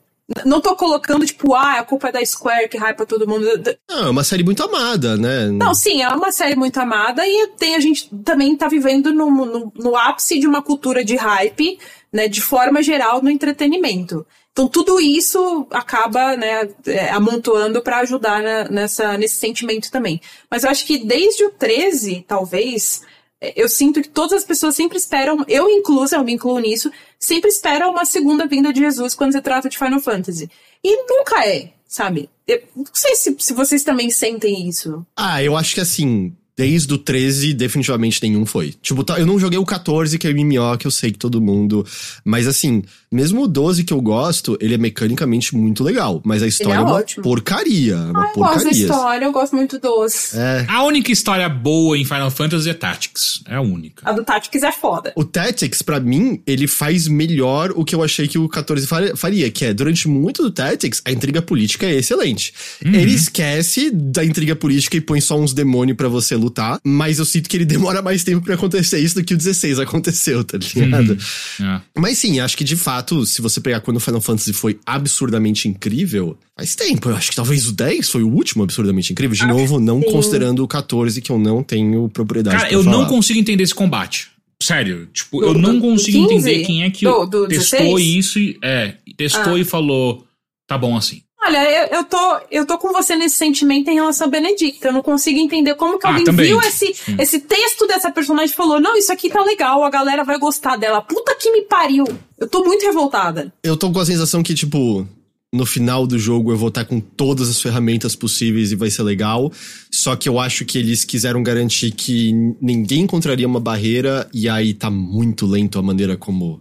[0.45, 3.47] Não tô colocando, tipo, ah, a culpa é da Square que hypa todo mundo.
[3.89, 5.47] Não, é uma série muito amada, né?
[5.49, 9.31] Não, sim, é uma série muito amada e tem, a gente também tá vivendo no,
[9.31, 11.79] no, no ápice de uma cultura de hype,
[12.13, 14.25] né, de forma geral no entretenimento.
[14.53, 20.21] Então tudo isso acaba, né, é, amontoando pra ajudar na- nessa, nesse sentimento também.
[20.51, 23.03] Mas eu acho que desde o 13, talvez,
[23.41, 27.49] eu sinto que todas as pessoas sempre esperam, eu inclusa, eu me incluo nisso, sempre
[27.49, 30.51] esperam uma segunda vinda de Jesus quando se trata de Final Fantasy.
[30.85, 32.29] E nunca é, sabe?
[32.47, 35.07] Eu não sei se, se vocês também sentem isso.
[35.17, 38.75] Ah, eu acho que assim, desde o 13, definitivamente nenhum foi.
[38.83, 41.19] Tipo, tá- eu não joguei o 14, que é o MMO, que eu sei que
[41.19, 41.87] todo mundo.
[42.23, 46.21] Mas assim, mesmo o 12 que eu gosto, ele é mecanicamente muito legal.
[46.25, 47.23] Mas a história é, uma ótimo.
[47.23, 47.97] porcaria.
[47.97, 48.71] Uma Ah, eu gosto da porcaria.
[48.83, 50.35] história, eu gosto muito dos.
[50.35, 50.67] É.
[50.69, 53.41] A única história boa em Final Fantasy é Tactics.
[53.49, 54.09] É a única.
[54.09, 55.13] A do Tactics é foda.
[55.17, 59.17] O Tactics, pra mim, ele faz melhor o que eu achei que o 14 fa-
[59.17, 62.53] faria, que é, durante muito do Tactics, a intriga política é excelente.
[62.85, 66.50] Ele esquece da intriga política e põe só uns demônios pra você lutar,
[66.85, 69.79] mas eu sinto que ele demora mais tempo pra acontecer isso do que o 16
[69.79, 71.17] aconteceu, tá ligado?
[71.61, 71.81] É.
[71.99, 75.69] Mas sim, acho que de fato, se você pegar quando o Final Fantasy foi absurdamente
[75.69, 77.09] incrível, faz tempo.
[77.11, 79.37] Eu acho que talvez o 10 foi o último absurdamente incrível.
[79.37, 80.11] De novo, não sim.
[80.11, 82.97] considerando o 14, que eu não tenho propriedade Cara, eu falar.
[82.99, 84.29] não consigo entender esse combate.
[84.63, 86.35] Sério, tipo, Do- eu não consigo 15?
[86.51, 88.07] entender quem é que Do- do testou 16?
[88.17, 88.59] isso e.
[88.63, 89.59] É, testou Ah.
[89.59, 90.27] e falou.
[90.69, 91.23] Tá bom assim.
[91.43, 94.89] Olha, eu, eu, tô, eu tô com você nesse sentimento em relação a Benedicta.
[94.89, 96.47] Eu não consigo entender como que Ah, alguém também.
[96.49, 100.23] viu esse, esse texto dessa personagem e falou: Não, isso aqui tá legal, a galera
[100.23, 101.01] vai gostar dela.
[101.01, 102.05] Puta que me pariu.
[102.39, 103.53] Eu tô muito revoltada.
[103.63, 105.07] Eu tô com a sensação que, tipo,
[105.53, 109.03] no final do jogo eu vou estar com todas as ferramentas possíveis e vai ser
[109.03, 109.51] legal.
[109.91, 114.75] Só que eu acho que eles quiseram garantir que ninguém encontraria uma barreira e aí
[114.75, 116.61] tá muito lento a maneira como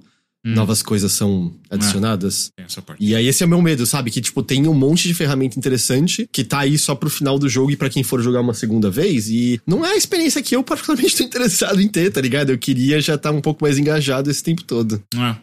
[0.54, 2.52] novas coisas são adicionadas.
[2.56, 3.04] Tem essa parte.
[3.04, 4.12] E aí esse é o meu medo, sabe?
[4.12, 7.50] Que, tipo, tem um monte de ferramenta interessante que tá aí só pro final do
[7.50, 9.30] jogo e pra quem for jogar uma segunda vez.
[9.30, 12.52] E não é a experiência que eu particularmente tô interessado em ter, tá ligado?
[12.52, 15.02] Eu queria já estar um pouco mais engajado esse tempo todo.
[15.16, 15.36] É,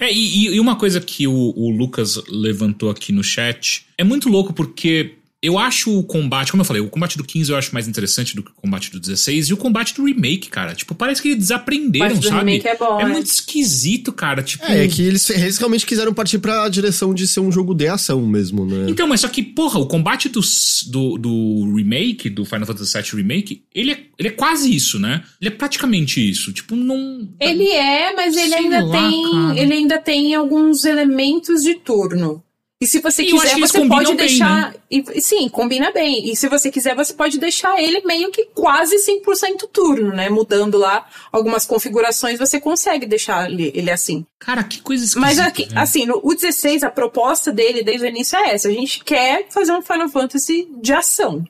[0.00, 4.28] É, e, e uma coisa que o, o Lucas levantou aqui no chat é muito
[4.28, 7.72] louco porque eu acho o combate, como eu falei, o combate do 15 eu acho
[7.72, 10.74] mais interessante do que o combate do 16 e o combate do remake, cara.
[10.74, 12.38] Tipo, parece que eles desaprenderam, sabe?
[12.38, 13.04] remake é bom, é.
[13.06, 14.42] muito esquisito, cara.
[14.42, 14.64] Tipo.
[14.64, 17.86] É, é que eles, eles realmente quiseram partir pra direção de ser um jogo de
[17.86, 18.86] ação mesmo, né?
[18.88, 20.40] Então, mas só que, porra, o combate do,
[20.86, 25.22] do, do remake, do Final Fantasy VII Remake, ele é, ele é quase isso, né?
[25.40, 26.50] Ele é praticamente isso.
[26.52, 27.28] Tipo, não.
[27.38, 29.32] Ele é, mas ele ainda lá, tem.
[29.32, 29.60] cara.
[29.60, 32.42] Ele ainda tem alguns elementos de turno.
[32.78, 34.72] E se você E quiser, você pode bem, deixar.
[34.72, 34.74] né?
[34.90, 36.30] e- sim, combina bem.
[36.30, 40.28] E se você quiser, você pode deixar ele meio que quase 100% turno, né?
[40.28, 44.26] Mudando lá algumas configurações, você consegue deixar ele, ele assim.
[44.38, 45.26] Cara, que coisa esquisita.
[45.26, 45.80] Mas aqui, né?
[45.80, 48.68] assim, no, o 16, a proposta dele desde o início é essa.
[48.68, 51.42] A gente quer fazer um Final Fantasy de ação.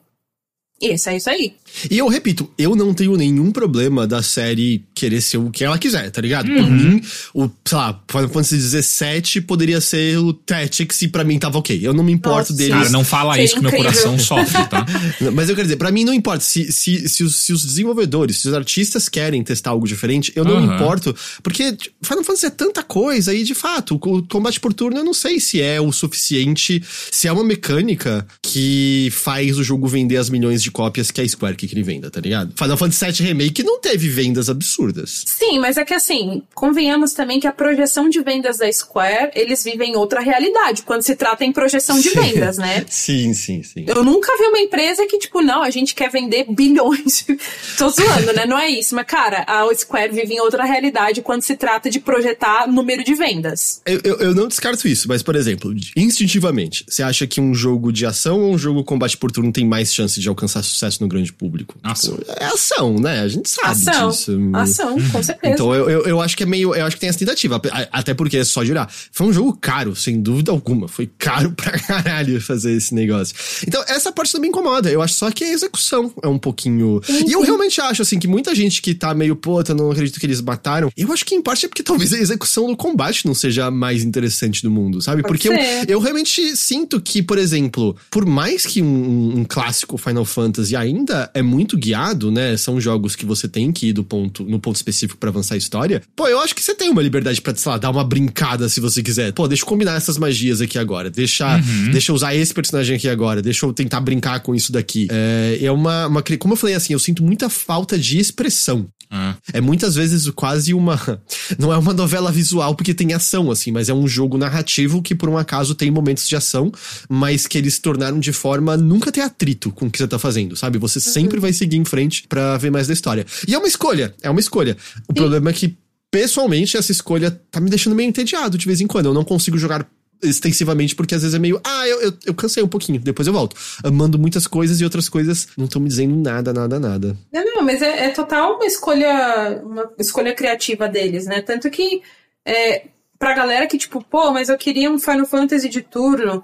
[0.79, 1.55] E esse é isso aí.
[1.91, 5.77] E eu repito, eu não tenho nenhum problema da série querer ser o que ela
[5.77, 6.49] quiser, tá ligado?
[6.49, 6.57] Uhum.
[6.57, 7.01] Por mim,
[7.33, 11.79] o, sei lá, Final Fantasy 17 poderia ser o Tactics e pra mim tava ok.
[11.81, 12.73] Eu não me importo Nossa, deles.
[12.73, 13.91] Cara, não fala Seria isso que meu incrível.
[13.91, 14.85] coração sofre, tá?
[15.33, 16.43] Mas eu quero dizer, pra mim não importa.
[16.43, 20.43] Se, se, se, os, se os desenvolvedores, se os artistas querem testar algo diferente, eu
[20.43, 20.75] não me Aham.
[20.75, 21.15] importo.
[21.43, 25.13] Porque Final Fantasy é tanta coisa e, de fato, o combate por turno eu não
[25.13, 26.81] sei se é o suficiente,
[27.11, 31.27] se é uma mecânica que faz o jogo vender as milhões de cópias que a
[31.27, 32.53] Square que ele venda, tá ligado?
[32.57, 35.23] Final Fantasy VII Remake não teve vendas absurdas.
[35.25, 39.63] Sim, mas é que assim, convenhamos também que a projeção de vendas da Square, eles
[39.63, 42.85] vivem outra realidade quando se trata em projeção de vendas, né?
[42.89, 43.85] Sim, sim, sim.
[43.87, 47.25] Eu nunca vi uma empresa que, tipo, não, a gente quer vender bilhões.
[47.77, 48.45] Tô zoando, né?
[48.45, 48.95] Não é isso.
[48.95, 53.13] Mas, cara, a Square vive em outra realidade quando se trata de projetar número de
[53.15, 53.81] vendas.
[53.85, 57.91] Eu, eu, eu não descarto isso, mas, por exemplo, instintivamente, você acha que um jogo
[57.91, 61.07] de ação ou um jogo combate por turno tem mais chance de alcançar sucesso no
[61.07, 61.46] grande público?
[61.47, 61.75] Público.
[61.81, 62.17] Ação.
[62.17, 63.21] Tipo, é ação, né?
[63.21, 64.09] A gente sabe Ação.
[64.09, 64.37] disso.
[64.53, 65.53] Ação, com certeza.
[65.53, 66.75] Então eu, eu, eu acho que é meio.
[66.75, 67.61] Eu acho que tem essa tentativa.
[67.91, 68.91] Até porque é só de olhar.
[69.11, 70.87] Foi um jogo caro, sem dúvida alguma.
[70.87, 73.35] Foi caro pra caralho fazer esse negócio.
[73.65, 74.91] Então, essa parte também incomoda.
[74.91, 77.01] Eu acho só que a execução é um pouquinho.
[77.25, 80.25] E eu realmente acho, assim, que muita gente que tá meio, puta, não acredito que
[80.25, 80.91] eles mataram.
[80.97, 83.71] Eu acho que em parte é porque talvez a execução do combate não seja a
[83.71, 85.21] mais interessante do mundo, sabe?
[85.21, 85.53] Pode porque eu,
[85.87, 91.29] eu realmente sinto que, por exemplo, por mais que um, um clássico Final Fantasy ainda
[91.37, 92.57] é muito guiado, né?
[92.57, 95.57] São jogos que você tem que ir do ponto, no ponto específico pra avançar a
[95.57, 96.01] história.
[96.15, 98.79] Pô, eu acho que você tem uma liberdade pra, sei lá, dar uma brincada se
[98.79, 99.31] você quiser.
[99.33, 101.09] Pô, deixa eu combinar essas magias aqui agora.
[101.09, 101.57] Deixa,
[101.91, 103.41] deixa eu usar esse personagem aqui agora.
[103.41, 105.07] Deixa eu tentar brincar com isso daqui.
[105.11, 106.23] É, é uma, uma.
[106.39, 108.87] Como eu falei assim, eu sinto muita falta de expressão.
[109.09, 109.35] Ah.
[109.53, 110.99] É muitas vezes quase uma.
[111.57, 115.15] Não é uma novela visual porque tem ação, assim, mas é um jogo narrativo que,
[115.15, 116.71] por um acaso, tem momentos de ação,
[117.07, 120.55] mas que eles tornaram de forma nunca ter atrito com o que você tá fazendo,
[120.55, 120.77] sabe?
[120.77, 123.25] Você sempre vai seguir em frente pra ver mais da história.
[123.47, 124.75] E é uma escolha, é uma escolha.
[125.07, 125.77] O problema é que,
[126.11, 129.05] pessoalmente, essa escolha tá me deixando meio entediado de vez em quando.
[129.05, 129.87] Eu não consigo jogar
[130.21, 133.33] extensivamente, porque às vezes é meio, ah, eu, eu, eu cansei um pouquinho, depois eu
[133.33, 133.55] volto.
[133.83, 137.17] Amando muitas coisas e outras coisas não estão me dizendo nada, nada, nada.
[137.31, 141.41] Não, não, mas é, é total uma escolha, uma escolha criativa deles, né?
[141.41, 142.01] Tanto que
[142.45, 142.87] é,
[143.19, 146.43] pra galera que, tipo, pô, mas eu queria um Final Fantasy de turno.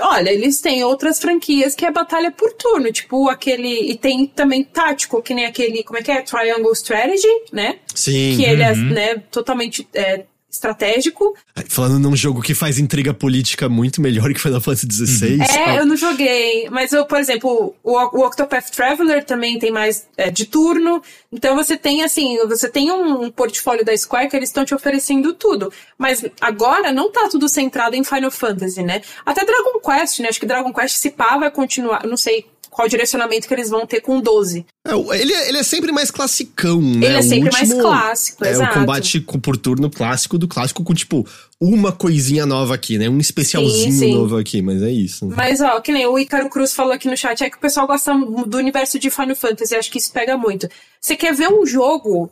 [0.00, 3.90] Olha, eles têm outras franquias que é batalha por turno, tipo aquele.
[3.90, 5.84] E tem também tático, que nem aquele.
[5.84, 6.22] Como é que é?
[6.22, 7.78] Triangle Strategy, né?
[7.94, 8.36] Sim.
[8.36, 10.24] Que ele é né, totalmente é,
[10.54, 11.34] estratégico.
[11.68, 15.40] Falando num jogo que faz intriga política muito melhor que Final Fantasy XVI.
[15.42, 16.68] É, eu não joguei.
[16.70, 21.02] Mas eu, por exemplo, o, o Octopath Traveler também tem mais é, de turno.
[21.32, 25.32] Então você tem, assim, você tem um, portfólio da Square que eles estão te oferecendo
[25.34, 25.72] tudo.
[25.98, 29.02] Mas agora não tá tudo centrado em Final Fantasy, né?
[29.26, 30.28] Até Dragon Quest, né?
[30.28, 32.06] Acho que Dragon Quest se pá vai continuar.
[32.06, 34.66] Não sei qual direcionamento que eles vão ter com o 12.
[34.84, 37.06] É, ele, é- ele é sempre mais classicão, né?
[37.06, 38.72] Ele é sempre mais clássico, É exato.
[38.72, 41.24] o combate com- por turno clássico do clássico com, tipo,
[41.60, 43.08] uma coisinha nova aqui, né?
[43.08, 44.14] Um especialzinho Sim, sim.
[44.14, 45.26] novo aqui, mas é isso.
[45.36, 47.86] Mas, ó, que nem o Ícaro Cruz falou aqui no chat, é que o pessoal
[47.86, 50.68] gosta do universo de Final Fantasy, acho que isso pega muito.
[51.00, 52.28] Você quer ver um jogo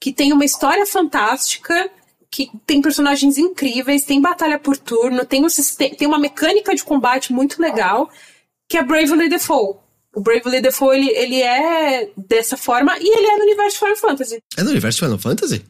[0.00, 1.90] que tem uma história fantástica,
[2.30, 6.82] que tem personagens incríveis, tem batalha por turno, tem, um sistema, tem uma mecânica de
[6.82, 8.08] combate muito legal,
[8.66, 9.78] que é Bravely Default.
[10.14, 13.96] O Bravely Default, ele, ele é dessa forma, e ele é no universo de Final
[13.96, 14.42] Fantasy.
[14.56, 15.64] É no universo de Final Fantasy?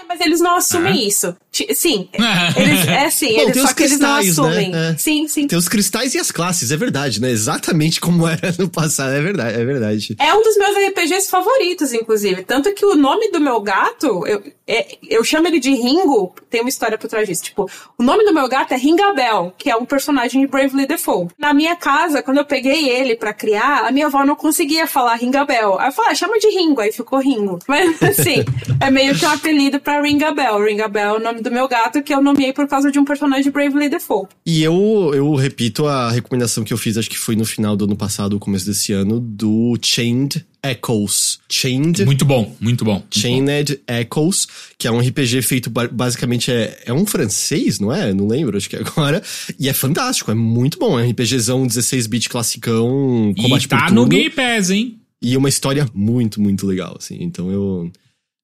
[0.00, 1.34] É, mas eles não assumem isso.
[1.52, 2.08] Ti- Sim,
[2.56, 4.20] eles, é sim, Bom, eles, só que eles não né?
[4.20, 4.72] assumem.
[4.74, 4.96] É.
[4.96, 5.46] Sim, sim.
[5.46, 7.30] Tem os cristais e as classes, é verdade, né?
[7.30, 10.16] Exatamente como era no passado, é verdade, é verdade.
[10.18, 12.44] É um dos meus RPGs favoritos, inclusive.
[12.44, 16.60] Tanto que o nome do meu gato, eu, é- eu chamo ele de Ringo, tem
[16.60, 17.42] uma história por trás disso.
[17.44, 17.68] Tipo,
[17.98, 21.34] o nome do meu gato é Ringabel, que é um personagem de Bravely Default.
[21.38, 25.16] Na minha casa, quando eu peguei ele pra criar, a minha avó não conseguia falar
[25.16, 25.78] Ringabel.
[25.80, 27.58] Aí eu falei, ah, chama de Ringo, aí ficou Ringo.
[27.66, 28.44] Mas assim,
[28.80, 30.62] é meio que um apelido pra Ringabel.
[30.64, 33.44] Ringabel é o nome do meu gato, que eu nomeei por causa de um personagem
[33.44, 34.28] de Bravely Default.
[34.46, 37.84] E eu, eu repito a recomendação que eu fiz, acho que foi no final do
[37.84, 41.38] ano passado, começo desse ano, do Chained Echoes.
[41.48, 42.92] Chained Muito bom, muito bom.
[42.92, 43.02] muito bom.
[43.10, 44.46] Chained Echoes,
[44.78, 48.12] que é um RPG feito ba- basicamente é, é um francês, não é?
[48.12, 49.22] Não lembro, acho que é agora.
[49.58, 50.98] E é fantástico, é muito bom.
[50.98, 54.06] É um RPGzão 16-bit classicão, combate E tá por no.
[54.06, 54.98] Game Pass, hein?
[55.22, 57.18] E uma história muito, muito legal, assim.
[57.20, 57.90] Então eu.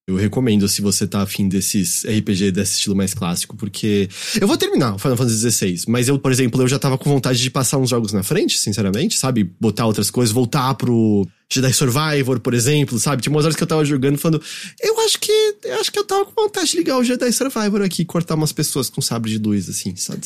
[0.07, 4.07] Eu recomendo se você tá afim desses RPG desse estilo mais clássico, porque.
[4.39, 7.09] Eu vou terminar o Final Fantasy XVI, mas eu, por exemplo, eu já tava com
[7.09, 9.43] vontade de passar uns jogos na frente, sinceramente, sabe?
[9.59, 13.21] Botar outras coisas, voltar pro Jedi Survivor, por exemplo, sabe?
[13.21, 14.41] Tinha umas horas que eu tava jogando falando.
[14.79, 15.55] Eu acho que.
[15.65, 18.35] Eu acho que eu tava com vontade de ligar o Jedi Survivor aqui e cortar
[18.35, 20.21] umas pessoas com sabre de luz, assim, sabe?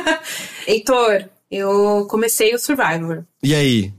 [0.66, 3.26] Heitor, eu comecei o Survivor.
[3.42, 3.92] e aí?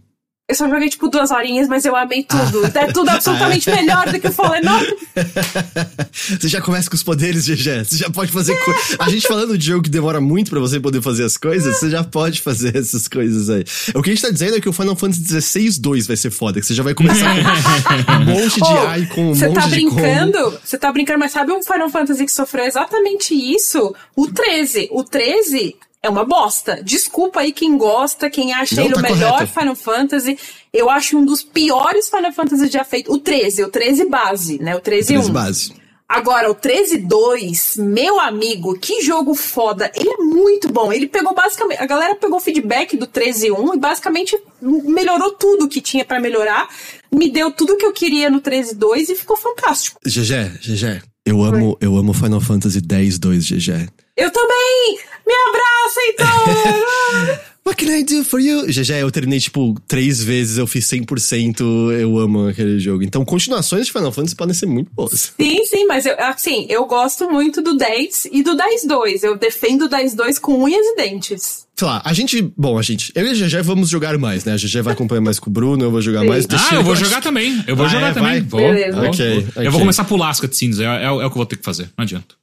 [0.51, 2.65] Eu só joguei, tipo, duas horinhas, mas eu amei tudo.
[2.77, 4.61] É tudo absolutamente melhor do que o Fallen
[6.11, 7.85] você já começa com os poderes, GG.
[7.85, 8.53] Você já pode fazer.
[8.63, 11.77] co- A gente falando de jogo que demora muito pra você poder fazer as coisas,
[11.77, 13.63] você já pode fazer essas coisas aí.
[13.95, 16.31] O que a gente tá dizendo é que o Final Fantasy XVI 2 vai ser
[16.31, 17.33] foda, que você já vai começar
[18.05, 19.95] com um monte de icon, um Você monte tá de combo.
[19.95, 20.59] brincando?
[20.63, 23.95] Você tá brincando, mas sabe um Final Fantasy que sofreu exatamente isso?
[24.15, 24.89] O 13.
[24.91, 26.81] O 13 é uma bosta.
[26.83, 29.59] Desculpa aí quem gosta, quem acha Não, ele tá o melhor correto.
[29.59, 30.37] Final Fantasy.
[30.73, 33.11] Eu acho um dos piores Final Fantasy já feito.
[33.13, 34.75] O 13, o 13 base, né?
[34.75, 35.33] O 13 13 1.
[35.33, 35.81] base.
[36.11, 39.89] Agora, o 13.2, meu amigo, que jogo foda.
[39.95, 40.91] Ele é muito bom.
[40.91, 41.81] Ele pegou basicamente.
[41.81, 46.67] A galera pegou o feedback do 13.1 e basicamente melhorou tudo que tinha pra melhorar.
[47.09, 50.01] Me deu tudo que eu queria no 13.2 e ficou fantástico.
[50.05, 51.01] GG, GG.
[51.25, 53.89] Eu amo, eu amo Final Fantasy X 2, GG.
[54.22, 54.99] Eu também!
[55.26, 57.39] Me abraça, então!
[57.65, 58.72] What can I do for you?
[58.72, 61.61] Já já eu terminei, tipo, três vezes, eu fiz 100%,
[61.99, 63.03] eu amo aquele jogo.
[63.03, 65.34] Então, continuações de Final Fantasy podem ser muito boas.
[65.39, 69.23] Sim, sim, mas eu, assim, eu gosto muito do 10 e do 10-2.
[69.23, 71.68] Eu defendo o 10-2 com unhas e dentes.
[71.77, 72.41] Sei lá, a gente.
[72.57, 73.11] Bom, a gente.
[73.15, 74.53] Eu e a GG vamos jogar mais, né?
[74.53, 76.27] A GG vai acompanhar mais com o Bruno, eu vou jogar Sim.
[76.27, 76.45] mais.
[76.52, 77.64] Ah, eu vou jogar também.
[77.68, 78.14] Eu vou Ah, jogar é?
[78.14, 78.31] também.
[78.31, 78.41] Vai?
[78.41, 78.98] Vou, Beleza.
[78.98, 79.07] vou.
[79.10, 79.69] Ok, Eu ok.
[79.69, 80.80] vou começar a pular as cutscenes.
[80.80, 81.89] É, é, é o que eu vou ter que fazer.
[81.98, 82.40] Não adianta.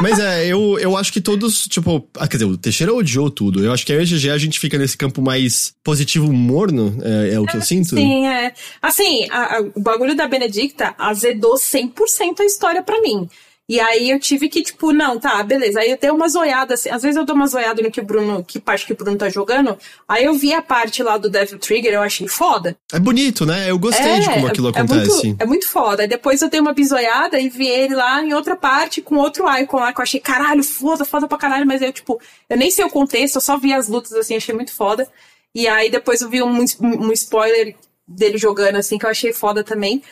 [0.00, 2.08] Mas é, eu, eu acho que todos, tipo.
[2.16, 3.64] Ah, quer dizer, o Teixeira odiou tudo.
[3.64, 7.40] Eu acho que a GG a gente fica nesse campo mais positivo morno, é, é
[7.40, 7.94] o que eu sinto.
[7.94, 8.52] Sim, é.
[8.80, 13.28] Assim, a- a- o bagulho da Benedicta azedou 100% a história pra mim.
[13.66, 15.80] E aí eu tive que, tipo, não, tá, beleza.
[15.80, 18.04] Aí eu dei uma zoiada, assim, às vezes eu dou uma zoiada no que o
[18.04, 19.78] Bruno, que parte que o Bruno tá jogando.
[20.06, 22.76] Aí eu vi a parte lá do Devil Trigger, eu achei foda.
[22.92, 23.70] É bonito, né?
[23.70, 25.26] Eu gostei de como aquilo é acontece.
[25.26, 26.02] muito, é muito foda.
[26.02, 29.48] Aí depois eu dei uma bisoiada e vi ele lá em outra parte com outro
[29.58, 31.66] icon lá que eu achei, caralho, foda, foda pra caralho.
[31.66, 32.20] Mas eu, tipo,
[32.50, 35.08] eu nem sei o contexto, eu só vi as lutas assim, achei muito foda.
[35.54, 37.74] E aí depois eu vi um, um spoiler
[38.06, 40.02] dele jogando assim que eu achei foda também.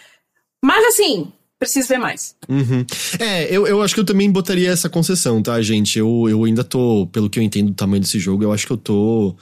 [0.65, 1.31] Mas assim,
[1.63, 2.35] preciso ver mais.
[2.49, 2.85] Uhum.
[3.19, 5.99] É, eu, eu acho que eu também botaria essa concessão, tá, gente?
[5.99, 8.73] Eu, eu ainda tô, pelo que eu entendo do tamanho desse jogo, eu acho que
[8.73, 9.37] eu tô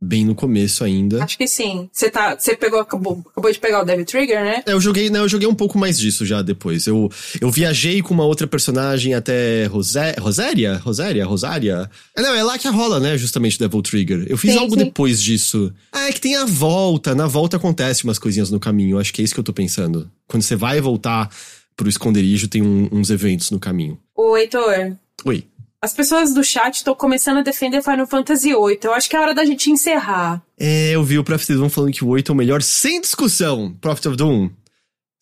[0.00, 1.22] bem no começo ainda.
[1.24, 1.88] Acho que sim.
[1.92, 4.62] Você tá, você pegou, acabou, acabou de pegar o Devil Trigger, né?
[4.64, 6.86] É, eu joguei, né, eu joguei um pouco mais disso já depois.
[6.86, 7.10] Eu,
[7.40, 10.76] eu viajei com uma outra personagem até Rosé, Roséria?
[10.76, 11.24] Roséria?
[11.26, 11.90] Rosária?
[12.16, 14.24] É, não, é lá que rola, né, justamente Devil Trigger.
[14.28, 14.84] Eu fiz Sim, algo sim.
[14.84, 15.72] depois disso.
[15.92, 17.14] Ah, é que tem a volta.
[17.14, 18.98] Na volta acontece umas coisinhas no caminho.
[18.98, 20.08] Acho que é isso que eu tô pensando.
[20.28, 21.28] Quando você vai voltar
[21.76, 23.98] pro esconderijo, tem um- uns eventos no caminho.
[24.14, 25.44] Ô, Heitor, Oi.
[25.80, 28.78] As pessoas do chat estão começando a defender Final Fantasy VIII.
[28.82, 30.42] Eu acho que é hora da gente encerrar.
[30.58, 33.00] É, eu vi o Prophet of Doom falando que o 8 é o melhor sem
[33.00, 33.72] discussão.
[33.80, 34.50] Prophet of Doom,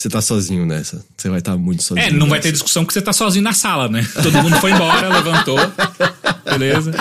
[0.00, 1.04] você tá sozinho nessa.
[1.14, 2.06] Você vai estar muito sozinho.
[2.06, 2.48] É, não vai nessa.
[2.48, 4.06] ter discussão porque você tá sozinho na sala, né?
[4.22, 5.58] Todo mundo foi embora, levantou.
[6.48, 6.92] Beleza?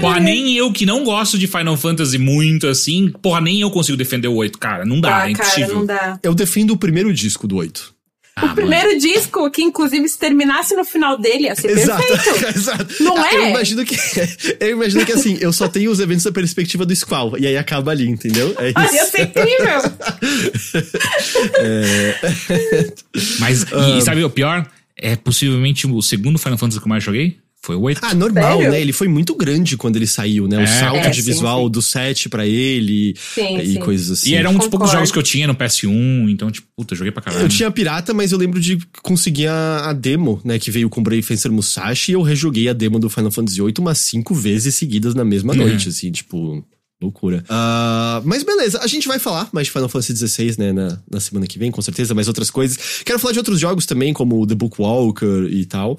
[0.00, 3.98] Porra, nem eu que não gosto de Final Fantasy muito assim, porra, nem eu consigo
[3.98, 4.84] defender o 8, cara.
[4.84, 5.74] Não dá, ah, é cara, impossível.
[5.74, 6.20] não dá.
[6.22, 7.97] Eu defendo o primeiro disco do 8.
[8.40, 12.46] Ah, O primeiro disco, que inclusive se terminasse no final dele, ia ser perfeito.
[12.56, 13.02] Exato.
[13.02, 13.34] Não é?
[13.34, 13.96] Eu imagino que.
[14.60, 17.38] Eu imagino que assim, eu só tenho os eventos da perspectiva do Squall.
[17.38, 18.54] E aí acaba ali, entendeu?
[18.58, 18.94] É Ah, isso.
[18.94, 19.82] ia ser incrível.
[23.40, 24.66] Mas, e, e sabe o pior?
[24.96, 27.38] É possivelmente o segundo Final Fantasy que eu mais joguei?
[27.68, 28.00] Foi o 8.
[28.02, 28.70] Ah, normal, Sério?
[28.72, 28.80] né?
[28.80, 30.56] Ele foi muito grande quando ele saiu, né?
[30.56, 30.66] O É.
[30.66, 31.70] salto É, de sim, visual sim.
[31.70, 33.78] do 7 pra ele Sim, e sim.
[33.80, 34.30] coisas assim.
[34.30, 37.12] E era um dos poucos jogos que eu tinha no PS1, então, tipo, puta, joguei
[37.12, 37.44] pra caralho.
[37.44, 40.58] Eu tinha pirata, mas eu lembro de conseguir a, a demo, né?
[40.58, 43.74] Que veio com Brave Fencer Musashi e eu rejoguei a demo do Final Fantasy VIII
[43.80, 45.58] umas cinco vezes seguidas na mesma Uhum.
[45.58, 46.64] noite, assim, tipo.
[47.00, 47.44] Loucura.
[47.48, 51.20] Ah, mas beleza, a gente vai falar mais de Final Fantasy XVI, né, na, na
[51.20, 52.76] semana que vem, com certeza, mais outras coisas.
[53.04, 55.96] Quero falar de outros jogos também, como The Bookwalker e tal.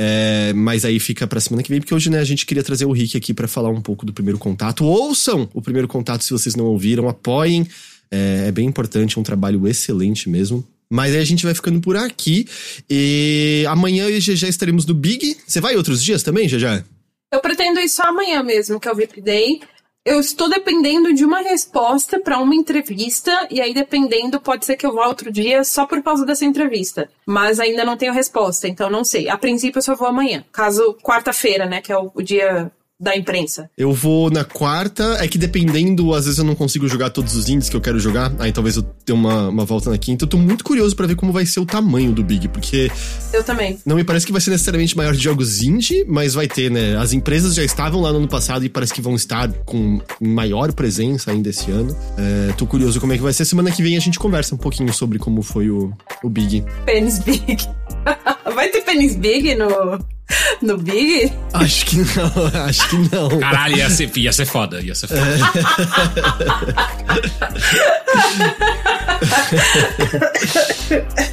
[0.00, 2.84] É, mas aí fica pra semana que vem, porque hoje, né, a gente queria trazer
[2.84, 4.84] o Rick aqui pra falar um pouco do primeiro contato.
[4.84, 7.66] Ouçam o primeiro contato se vocês não ouviram, apoiem.
[8.08, 10.64] É, é bem importante, é um trabalho excelente mesmo.
[10.88, 12.46] Mas aí a gente vai ficando por aqui.
[12.88, 15.36] E amanhã eu e GG estaremos no Big.
[15.44, 16.84] Você vai outros dias também, GG?
[17.32, 19.60] Eu pretendo ir só amanhã mesmo, que é o VIP Day.
[20.04, 24.86] Eu estou dependendo de uma resposta para uma entrevista, e aí, dependendo, pode ser que
[24.86, 27.10] eu vá outro dia só por causa dessa entrevista.
[27.26, 29.28] Mas ainda não tenho resposta, então não sei.
[29.28, 30.44] A princípio, eu só vou amanhã.
[30.50, 33.70] Caso quarta-feira, né, que é o, o dia da imprensa.
[33.78, 35.18] Eu vou na quarta.
[35.20, 37.98] É que dependendo, às vezes eu não consigo jogar todos os indies que eu quero
[38.00, 38.32] jogar.
[38.38, 40.24] Aí talvez eu tenha uma, uma volta na quinta.
[40.24, 42.90] Eu tô muito curioso pra ver como vai ser o tamanho do Big, porque
[43.32, 43.78] Eu também.
[43.86, 46.96] não me parece que vai ser necessariamente maior de jogos indie, mas vai ter, né?
[46.96, 50.72] As empresas já estavam lá no ano passado e parece que vão estar com maior
[50.72, 51.96] presença ainda esse ano.
[52.16, 53.44] É, tô curioso como é que vai ser.
[53.44, 55.92] Semana que vem a gente conversa um pouquinho sobre como foi o,
[56.22, 56.64] o Big.
[56.84, 57.58] Pênis Big.
[58.54, 59.98] Vai ter pênis Big no,
[60.62, 61.32] no Big?
[61.52, 63.40] Acho que não, acho que não.
[63.40, 65.22] Caralho, ia ser, ia ser foda, ia ser foda.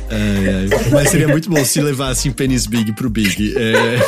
[0.10, 0.90] Ai, ai.
[0.92, 3.54] Mas seria muito bom se levassem Penis Big pro Big.
[3.58, 4.00] É...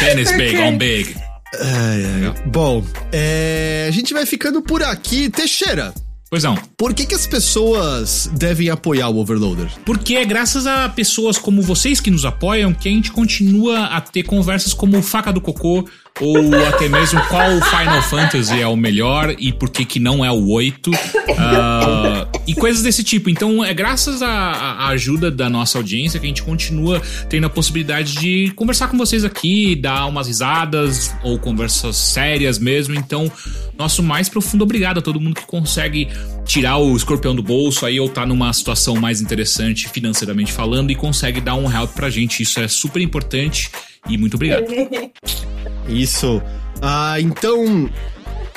[0.00, 1.16] Penis big on big.
[1.60, 2.34] Ai, ai.
[2.46, 5.30] Bom, é, a gente vai ficando por aqui.
[5.30, 5.94] Teixeira,
[6.34, 6.56] Pois não.
[6.76, 9.70] por que, que as pessoas devem apoiar o Overloader?
[9.84, 14.00] Porque é graças a pessoas como vocês que nos apoiam que a gente continua a
[14.00, 15.88] ter conversas como Faca do Cocô
[16.20, 20.30] ou até mesmo qual Final Fantasy é o melhor e por que que não é
[20.30, 20.92] o 8
[21.36, 23.28] ah, e coisas desse tipo.
[23.28, 27.50] Então é graças à, à ajuda da nossa audiência que a gente continua tendo a
[27.50, 32.94] possibilidade de conversar com vocês aqui, dar umas risadas ou conversas sérias mesmo.
[32.94, 33.30] Então
[33.76, 36.08] nosso mais profundo obrigado a todo mundo que consegue
[36.44, 40.94] tirar o escorpião do bolso aí ou tá numa situação mais interessante financeiramente falando e
[40.94, 42.40] consegue dar um help pra gente.
[42.40, 43.68] Isso é super importante
[44.08, 44.64] e muito obrigado.
[45.88, 46.42] Isso.
[46.80, 47.88] Ah, então,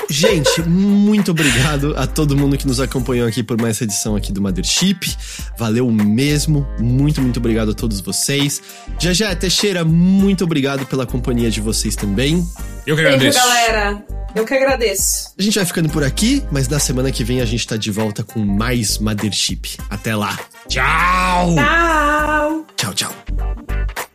[0.10, 4.32] Gente, muito obrigado a todo mundo que nos acompanhou aqui por mais essa edição aqui
[4.32, 5.18] do Mothership.
[5.58, 6.66] Valeu mesmo.
[6.80, 8.62] Muito, muito obrigado a todos vocês.
[8.98, 12.48] Já já, Teixeira, muito obrigado pela companhia de vocês também.
[12.86, 13.38] Eu que Beijo, agradeço.
[13.38, 14.06] galera.
[14.34, 15.34] Eu que agradeço.
[15.38, 17.92] A gente vai ficando por aqui, mas na semana que vem a gente tá de
[17.92, 19.78] volta com mais Mothership.
[19.90, 20.40] Até lá.
[20.70, 21.56] Tchau!
[21.56, 22.66] Tchau.
[22.78, 24.07] Tchau, tchau.